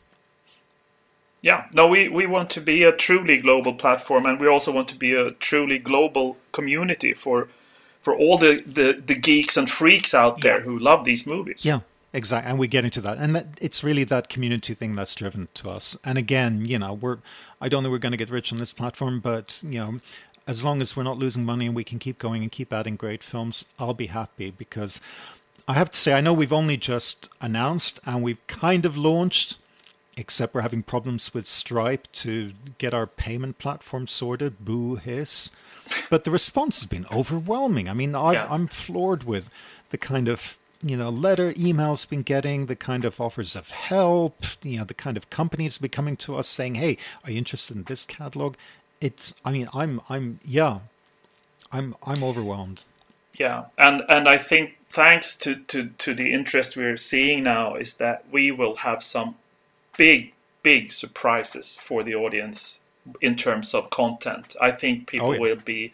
Yeah, 1.42 1.66
no, 1.72 1.88
we, 1.88 2.08
we 2.08 2.26
want 2.26 2.48
to 2.50 2.60
be 2.60 2.84
a 2.84 2.92
truly 2.92 3.36
global 3.36 3.74
platform, 3.74 4.24
and 4.26 4.40
we 4.40 4.46
also 4.46 4.72
want 4.72 4.88
to 4.88 4.94
be 4.96 5.12
a 5.12 5.32
truly 5.32 5.78
global 5.78 6.38
community 6.52 7.12
for 7.12 7.48
for 8.00 8.16
all 8.16 8.38
the, 8.38 8.60
the, 8.66 9.00
the 9.06 9.14
geeks 9.14 9.56
and 9.56 9.70
freaks 9.70 10.12
out 10.12 10.40
there 10.40 10.62
who 10.62 10.76
love 10.76 11.04
these 11.04 11.24
movies. 11.24 11.64
Yeah, 11.64 11.80
exactly. 12.12 12.50
And 12.50 12.58
we 12.58 12.66
get 12.66 12.84
into 12.84 13.00
that, 13.02 13.18
and 13.18 13.36
that, 13.36 13.46
it's 13.60 13.84
really 13.84 14.02
that 14.04 14.28
community 14.28 14.74
thing 14.74 14.96
that's 14.96 15.14
driven 15.14 15.46
to 15.54 15.70
us. 15.70 15.96
And 16.04 16.18
again, 16.18 16.64
you 16.64 16.78
know, 16.78 16.94
we're 16.94 17.18
I 17.60 17.68
don't 17.68 17.82
think 17.82 17.92
we're 17.92 17.98
going 17.98 18.18
to 18.18 18.24
get 18.24 18.30
rich 18.30 18.52
on 18.52 18.58
this 18.58 18.72
platform, 18.72 19.20
but 19.20 19.62
you 19.64 19.78
know, 19.78 20.00
as 20.46 20.64
long 20.64 20.80
as 20.80 20.96
we're 20.96 21.02
not 21.02 21.18
losing 21.18 21.44
money 21.44 21.66
and 21.66 21.74
we 21.74 21.84
can 21.84 21.98
keep 21.98 22.18
going 22.18 22.42
and 22.42 22.50
keep 22.50 22.72
adding 22.72 22.96
great 22.96 23.22
films, 23.22 23.64
I'll 23.78 23.94
be 23.94 24.06
happy 24.06 24.50
because 24.50 25.00
I 25.68 25.74
have 25.74 25.90
to 25.90 25.96
say 25.96 26.12
I 26.12 26.20
know 26.20 26.32
we've 26.32 26.52
only 26.52 26.76
just 26.76 27.28
announced 27.40 28.00
and 28.04 28.22
we've 28.22 28.44
kind 28.46 28.84
of 28.84 28.96
launched 28.96 29.58
except 30.16 30.54
we're 30.54 30.60
having 30.60 30.82
problems 30.82 31.32
with 31.32 31.46
Stripe 31.46 32.06
to 32.12 32.52
get 32.78 32.92
our 32.92 33.06
payment 33.06 33.58
platform 33.58 34.06
sorted. 34.06 34.64
Boo 34.64 34.96
hiss. 34.96 35.50
But 36.10 36.24
the 36.24 36.30
response 36.30 36.80
has 36.80 36.86
been 36.86 37.06
overwhelming. 37.12 37.88
I 37.88 37.94
mean, 37.94 38.14
I, 38.14 38.32
Yeah. 38.32 38.46
I'm 38.50 38.66
floored 38.66 39.24
with 39.24 39.48
the 39.90 39.98
kind 39.98 40.28
of 40.28 40.58
you 40.84 40.96
know 40.96 41.10
letter 41.10 41.52
emails 41.52 42.08
been 42.08 42.22
getting, 42.22 42.66
the 42.66 42.76
kind 42.76 43.04
of 43.04 43.20
offers 43.20 43.54
of 43.54 43.70
help, 43.70 44.44
you 44.62 44.78
know, 44.78 44.84
the 44.84 44.94
kind 44.94 45.16
of 45.16 45.30
companies 45.30 45.78
be 45.78 45.88
coming 45.88 46.16
to 46.18 46.36
us 46.36 46.48
saying, 46.48 46.74
"Hey, 46.74 46.98
are 47.24 47.30
you 47.30 47.38
interested 47.38 47.76
in 47.76 47.84
this 47.84 48.04
catalog?" 48.04 48.56
It's. 49.02 49.34
I 49.44 49.52
mean, 49.52 49.68
I'm. 49.74 50.00
I'm. 50.08 50.40
Yeah. 50.44 50.80
I'm. 51.72 51.96
I'm 52.06 52.24
overwhelmed. 52.24 52.84
Yeah, 53.38 53.66
and 53.78 54.02
and 54.08 54.28
I 54.28 54.38
think 54.38 54.78
thanks 54.90 55.36
to, 55.36 55.56
to, 55.56 55.88
to 55.98 56.14
the 56.14 56.32
interest 56.32 56.76
we're 56.76 56.98
seeing 56.98 57.42
now 57.44 57.74
is 57.76 57.94
that 57.94 58.24
we 58.30 58.52
will 58.52 58.76
have 58.76 59.02
some 59.02 59.36
big 59.96 60.32
big 60.62 60.92
surprises 60.92 61.78
for 61.82 62.02
the 62.04 62.14
audience 62.14 62.78
in 63.20 63.36
terms 63.36 63.74
of 63.74 63.90
content. 63.90 64.54
I 64.60 64.70
think 64.70 65.02
oh, 65.02 65.06
people 65.06 65.28
Oh, 65.28 65.32
yeah. 65.32 65.40
will 65.40 65.56
be 65.56 65.92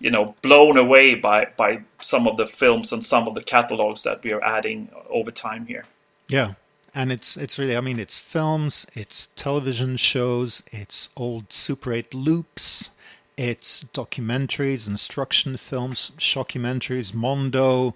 you 0.00 0.10
know 0.10 0.34
blown 0.42 0.76
away 0.76 1.14
by 1.14 1.46
by 1.56 1.80
some 2.00 2.28
of 2.28 2.36
the 2.36 2.46
films 2.46 2.92
and 2.92 3.04
some 3.04 3.28
of 3.28 3.34
the 3.34 3.42
catalogs 3.42 4.02
that 4.04 4.22
we 4.24 4.32
are 4.32 4.44
adding 4.44 4.90
over 5.10 5.30
time 5.30 5.66
here. 5.66 5.86
Yeah. 6.28 6.54
And 6.96 7.12
it's 7.12 7.36
it's 7.36 7.58
really 7.58 7.76
I 7.76 7.82
mean 7.82 8.00
it's 8.00 8.18
films, 8.18 8.86
it's 8.94 9.26
television 9.36 9.98
shows, 9.98 10.62
it's 10.72 11.10
old 11.14 11.52
Super 11.52 11.92
8 11.92 12.14
loops, 12.14 12.92
it's 13.36 13.84
documentaries, 13.84 14.88
instruction 14.88 15.58
films, 15.58 16.12
shockumentaries, 16.16 17.12
mondo, 17.14 17.94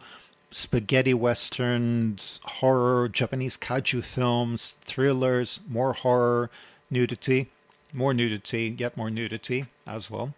spaghetti 0.50 1.14
westerns, 1.14 2.40
horror, 2.44 3.08
Japanese 3.08 3.56
kaiju 3.56 4.04
films, 4.04 4.72
thrillers, 4.82 5.60
more 5.66 5.94
horror, 5.94 6.50
nudity, 6.90 7.48
more 7.94 8.12
nudity, 8.12 8.76
yet 8.78 8.98
more 8.98 9.10
nudity 9.10 9.64
as 9.86 10.10
well. 10.10 10.34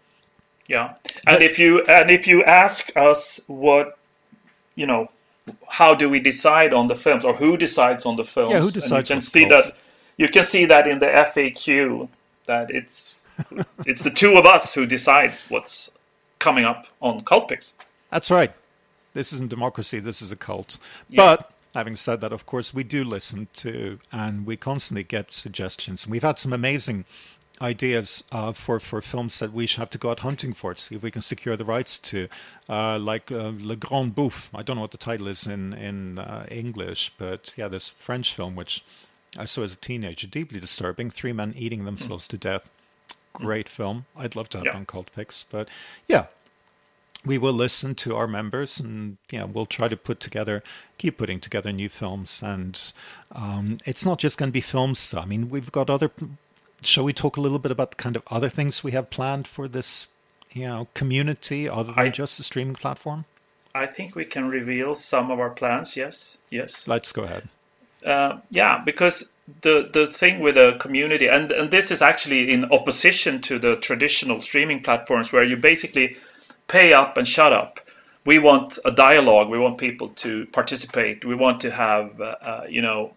Yeah, 0.67 0.93
and 1.27 1.43
if 1.43 1.59
you 1.59 1.83
and 1.83 2.09
if 2.09 2.25
you 2.27 2.45
ask 2.45 2.95
us 2.95 3.41
what 3.47 3.97
you 4.75 4.87
know, 4.87 5.09
how 5.67 5.93
do 5.95 6.09
we 6.09 6.19
decide 6.19 6.73
on 6.73 6.87
the 6.87 6.95
films 6.95 7.25
or 7.25 7.33
who 7.35 7.57
decides 7.57 8.05
on 8.05 8.15
the 8.15 8.23
films? 8.23 8.51
Yeah, 8.51 8.59
who 8.59 8.65
and 8.65 8.73
decides 8.73 9.09
You 9.09 9.15
can 9.15 9.21
see 9.21 9.49
called? 9.49 9.63
that. 9.63 9.75
You 10.17 10.29
can 10.29 10.43
see 10.43 10.65
that 10.65 10.87
in 10.87 10.99
the 10.99 11.07
FAQ 11.07 12.07
that 12.45 12.69
it's 12.69 13.25
it's 13.85 14.03
the 14.03 14.11
two 14.11 14.37
of 14.37 14.45
us 14.45 14.73
who 14.73 14.85
decides 14.85 15.43
what's 15.49 15.91
coming 16.39 16.65
up 16.65 16.87
on 17.01 17.21
Cultpix. 17.21 17.73
That's 18.09 18.29
right. 18.29 18.51
This 19.13 19.33
isn't 19.33 19.49
democracy, 19.49 19.99
this 19.99 20.21
is 20.21 20.31
a 20.31 20.35
cult. 20.35 20.79
Yeah. 21.09 21.35
But 21.35 21.51
having 21.73 21.95
said 21.95 22.21
that, 22.21 22.31
of 22.31 22.45
course, 22.45 22.73
we 22.73 22.83
do 22.83 23.03
listen 23.03 23.47
to 23.53 23.99
and 24.11 24.45
we 24.45 24.57
constantly 24.57 25.03
get 25.03 25.33
suggestions. 25.33 26.05
And 26.05 26.11
we've 26.11 26.23
had 26.23 26.39
some 26.39 26.53
amazing 26.53 27.05
ideas 27.61 28.23
uh, 28.31 28.51
for, 28.51 28.79
for 28.79 29.01
films 29.01 29.39
that 29.39 29.53
we 29.53 29.67
should 29.67 29.79
have 29.79 29.89
to 29.91 29.97
go 29.97 30.09
out 30.11 30.19
hunting 30.19 30.53
for 30.53 30.73
to 30.73 30.81
see 30.81 30.95
if 30.95 31.03
we 31.03 31.11
can 31.11 31.21
secure 31.21 31.55
the 31.55 31.65
rights 31.65 31.97
to, 31.99 32.27
uh, 32.69 32.97
like 32.99 33.31
uh, 33.31 33.51
Le 33.57 33.75
Grand 33.75 34.13
Bouffe. 34.15 34.49
I 34.53 34.63
don't 34.63 34.75
know 34.77 34.81
what 34.81 34.91
the 34.91 34.97
title 34.97 35.27
is 35.27 35.45
in, 35.47 35.73
in 35.73 36.19
uh, 36.19 36.45
English, 36.49 37.11
but 37.17 37.53
yeah, 37.57 37.67
this 37.67 37.89
French 37.89 38.33
film, 38.33 38.55
which 38.55 38.83
I 39.37 39.45
saw 39.45 39.61
as 39.63 39.73
a 39.73 39.77
teenager, 39.77 40.27
deeply 40.27 40.59
disturbing. 40.59 41.09
Three 41.09 41.33
men 41.33 41.53
eating 41.57 41.85
themselves 41.85 42.27
to 42.29 42.37
death. 42.37 42.69
Great 43.33 43.67
film. 43.69 44.05
I'd 44.17 44.35
love 44.35 44.49
to 44.49 44.57
have 44.59 44.65
Yeah. 44.65 44.71
it 44.73 44.77
on 44.77 44.85
Cultpix, 44.85 45.45
but 45.49 45.67
yeah, 46.07 46.25
we 47.25 47.37
will 47.37 47.53
listen 47.53 47.95
to 47.95 48.15
our 48.17 48.27
members 48.27 48.79
and 48.81 49.15
yeah 49.31 49.45
we'll 49.45 49.65
try 49.65 49.87
to 49.87 49.95
put 49.95 50.19
together 50.19 50.61
keep 50.97 51.17
putting 51.17 51.39
together 51.39 51.71
new 51.71 51.87
films 51.87 52.43
and 52.43 52.91
um, 53.31 53.77
it's 53.85 54.05
not 54.05 54.19
just 54.19 54.37
going 54.37 54.49
to 54.49 54.53
be 54.53 54.59
films 54.59 55.13
i 55.13 55.23
mean 55.23 55.49
we've 55.49 55.71
got 55.71 55.89
other 55.89 56.11
shall 56.85 57.03
we 57.03 57.13
talk 57.13 57.37
a 57.37 57.41
little 57.41 57.59
bit 57.59 57.71
about 57.71 57.89
the 57.91 57.95
kind 57.95 58.15
of 58.15 58.23
other 58.31 58.49
things 58.49 58.83
we 58.83 58.91
have 58.91 59.09
planned 59.09 59.47
for 59.47 59.67
this 59.67 60.07
you 60.53 60.67
know 60.67 60.87
community 60.93 61.67
other 61.69 61.91
than 61.93 62.05
I- 62.07 62.09
just 62.09 62.37
the 62.37 62.43
streaming 62.43 62.75
platform 62.75 63.25
I 63.75 63.87
think 63.87 64.15
we 64.15 64.25
can 64.25 64.49
reveal 64.49 64.93
some 64.93 65.31
of 65.31 65.39
our 65.39 65.49
plans. 65.49 65.97
Yes, 65.97 66.37
yes. 66.51 66.87
let's 66.87 67.11
go 67.11 67.23
ahead 67.23 67.49
Uh, 68.05 68.37
yeah, 68.51 68.81
because 68.85 69.29
the 69.61 69.89
the 69.93 70.07
thing 70.07 70.39
with 70.43 70.57
a 70.57 70.77
community, 70.79 71.27
and 71.29 71.51
and 71.51 71.71
this 71.71 71.89
is 71.91 72.01
actually 72.01 72.51
in 72.51 72.65
opposition 72.71 73.41
to 73.41 73.57
the 73.59 73.75
traditional 73.77 74.41
streaming 74.41 74.83
platforms 74.83 75.31
where 75.33 75.43
you 75.43 75.57
basically 75.57 76.17
pay 76.67 76.93
up 76.93 77.17
and 77.17 77.27
shut 77.27 77.51
up. 77.53 77.79
We 78.25 78.39
want 78.39 78.77
a 78.85 78.91
dialogue. 78.91 79.49
We 79.49 79.57
want 79.59 79.77
people 79.77 80.09
to 80.23 80.45
participate. 80.51 81.25
We 81.25 81.35
want 81.35 81.59
to 81.61 81.71
have 81.71 82.19
uh, 82.21 82.35
uh, 82.51 82.65
you 82.69 82.81
know 82.81 83.13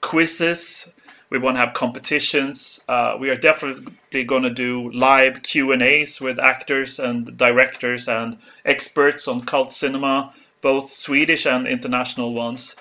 quizzes. 0.00 0.88
We 1.30 1.38
want 1.38 1.56
to 1.56 1.60
have 1.60 1.74
competitions. 1.74 2.82
Uh, 2.88 3.16
we 3.18 3.30
are 3.30 3.36
definitely 3.36 4.24
going 4.24 4.44
to 4.44 4.50
do 4.50 4.90
live 4.92 5.42
Q 5.42 5.72
and 5.72 5.82
A's 5.82 6.20
with 6.20 6.38
actors 6.38 6.98
and 6.98 7.36
directors 7.36 8.08
and 8.08 8.38
experts 8.64 9.26
on 9.26 9.44
cult 9.44 9.72
cinema, 9.72 10.32
both 10.60 10.90
Swedish 10.90 11.46
and 11.46 11.66
international 11.66 12.32
ones 12.32 12.76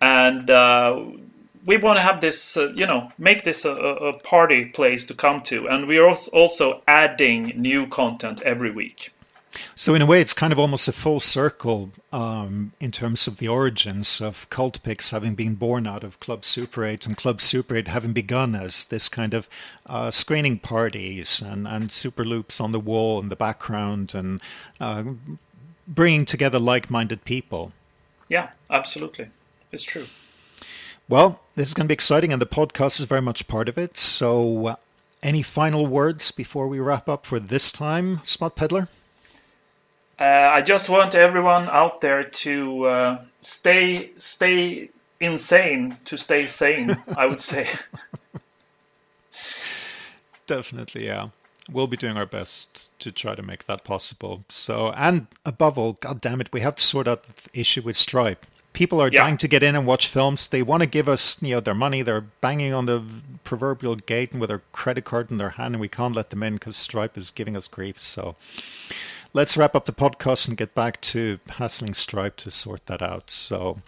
and 0.00 0.50
uh, 0.50 1.02
we 1.64 1.76
want 1.76 1.96
to 1.96 2.02
have 2.02 2.20
this, 2.20 2.56
uh, 2.56 2.72
you 2.74 2.86
know, 2.86 3.10
make 3.18 3.42
this 3.42 3.64
a, 3.64 3.72
a 3.72 4.12
party 4.20 4.66
place 4.66 5.04
to 5.06 5.14
come 5.14 5.42
to, 5.42 5.68
and 5.68 5.86
we 5.86 5.98
are 5.98 6.16
also 6.32 6.82
adding 6.86 7.52
new 7.56 7.86
content 7.86 8.40
every 8.42 8.70
week. 8.70 9.12
So 9.74 9.94
in 9.94 10.02
a 10.02 10.06
way 10.06 10.20
it's 10.20 10.34
kind 10.34 10.52
of 10.52 10.58
almost 10.58 10.88
a 10.88 10.92
full 10.92 11.20
circle 11.20 11.92
um, 12.12 12.72
in 12.80 12.90
terms 12.90 13.26
of 13.26 13.38
the 13.38 13.48
origins 13.48 14.20
of 14.20 14.48
Cultpix 14.50 15.12
having 15.12 15.34
been 15.34 15.54
born 15.54 15.86
out 15.86 16.04
of 16.04 16.20
club 16.20 16.44
super 16.44 16.84
8 16.84 17.06
and 17.06 17.16
club 17.16 17.40
super 17.40 17.76
8 17.76 17.88
having 17.88 18.12
begun 18.12 18.54
as 18.54 18.84
this 18.84 19.08
kind 19.08 19.34
of 19.34 19.48
uh, 19.86 20.10
screening 20.10 20.58
parties 20.58 21.40
and, 21.42 21.66
and 21.66 21.92
super 21.92 22.24
loops 22.24 22.60
on 22.60 22.72
the 22.72 22.80
wall 22.80 23.20
in 23.20 23.28
the 23.28 23.36
background 23.36 24.14
and 24.14 24.40
uh, 24.80 25.04
bringing 25.86 26.24
together 26.24 26.58
like-minded 26.58 27.24
people. 27.24 27.72
Yeah, 28.28 28.50
absolutely. 28.70 29.28
It's 29.72 29.82
true. 29.82 30.06
Well, 31.08 31.40
this 31.54 31.68
is 31.68 31.74
going 31.74 31.84
to 31.84 31.88
be 31.88 31.94
exciting, 31.94 32.32
and 32.32 32.42
the 32.42 32.46
podcast 32.46 32.98
is 32.98 33.06
very 33.06 33.22
much 33.22 33.46
part 33.46 33.68
of 33.68 33.78
it. 33.78 33.96
So, 33.96 34.66
uh, 34.66 34.76
any 35.22 35.42
final 35.42 35.86
words 35.86 36.30
before 36.32 36.66
we 36.66 36.80
wrap 36.80 37.08
up 37.08 37.26
for 37.26 37.38
this 37.38 37.70
time, 37.70 38.20
Smut 38.24 38.56
Peddler? 38.56 38.88
Uh, 40.18 40.24
I 40.24 40.62
just 40.62 40.88
want 40.88 41.14
everyone 41.14 41.68
out 41.68 42.00
there 42.00 42.24
to 42.24 42.84
uh, 42.86 43.24
stay 43.40 44.10
stay 44.16 44.88
insane 45.20 45.98
to 46.06 46.16
stay 46.16 46.46
sane. 46.46 46.96
I 47.16 47.26
would 47.26 47.40
say. 47.40 47.68
Definitely, 50.46 51.06
yeah. 51.06 51.28
We'll 51.70 51.88
be 51.88 51.96
doing 51.96 52.16
our 52.16 52.26
best 52.26 52.96
to 53.00 53.10
try 53.10 53.34
to 53.34 53.42
make 53.42 53.66
that 53.66 53.82
possible. 53.82 54.44
So, 54.48 54.92
and 54.92 55.26
above 55.44 55.76
all, 55.76 55.94
God 55.94 56.20
damn 56.20 56.40
it, 56.40 56.50
we 56.52 56.60
have 56.60 56.76
to 56.76 56.82
sort 56.82 57.08
out 57.08 57.24
the 57.24 57.60
issue 57.60 57.82
with 57.82 57.96
Stripe. 57.96 58.46
People 58.72 59.00
are 59.02 59.08
Yeah. 59.10 59.22
dying 59.24 59.36
to 59.38 59.48
get 59.48 59.64
in 59.64 59.74
and 59.74 59.84
watch 59.86 60.06
films. 60.06 60.46
They 60.46 60.62
want 60.62 60.82
to 60.82 60.86
give 60.86 61.08
us, 61.08 61.42
you 61.42 61.54
know, 61.56 61.60
their 61.60 61.74
money. 61.74 62.02
They're 62.02 62.20
banging 62.20 62.72
on 62.72 62.86
the 62.86 63.02
proverbial 63.42 63.96
gate 63.96 64.30
and 64.32 64.40
with 64.40 64.48
their 64.50 64.62
credit 64.70 65.04
card 65.04 65.30
in 65.30 65.38
their 65.38 65.50
hand, 65.50 65.74
and 65.74 65.80
we 65.80 65.88
can't 65.88 66.14
let 66.14 66.30
them 66.30 66.42
in 66.44 66.54
because 66.54 66.76
Stripe 66.76 67.18
is 67.18 67.32
giving 67.32 67.56
us 67.56 67.66
grief. 67.66 67.98
So, 67.98 68.36
let's 69.36 69.54
wrap 69.54 69.76
up 69.76 69.84
the 69.84 69.92
podcast 69.92 70.48
and 70.48 70.56
get 70.56 70.74
back 70.74 70.98
to 71.02 71.38
hassling 71.50 71.92
Stripe 71.92 72.36
to 72.36 72.50
sort 72.50 72.86
that 72.86 73.02
out. 73.02 73.30
So, 73.30 73.82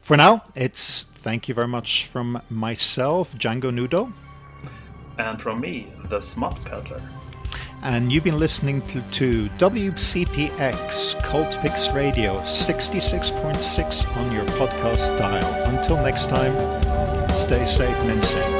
for 0.00 0.16
now, 0.16 0.44
it's 0.54 1.02
thank 1.02 1.48
you 1.48 1.54
very 1.54 1.68
much 1.68 2.06
from 2.06 2.40
myself, 2.48 3.34
Django 3.34 3.70
Nudo. 3.70 4.12
And 5.18 5.40
from 5.40 5.60
me, 5.60 5.88
the 6.08 6.22
smut 6.22 6.58
peddler. 6.64 7.02
And 7.82 8.10
you've 8.10 8.24
been 8.24 8.38
listening 8.38 8.80
to, 8.88 9.02
to 9.02 9.48
WCPX 9.50 11.16
Cultpix 11.20 11.94
Radio 11.94 12.36
66.6 12.38 14.16
on 14.16 14.32
your 14.32 14.44
podcast 14.44 15.18
dial. 15.18 15.74
Until 15.74 16.02
next 16.02 16.30
time, 16.30 16.54
stay 17.34 17.66
safe 17.66 17.96
and 18.00 18.12
insane. 18.12 18.59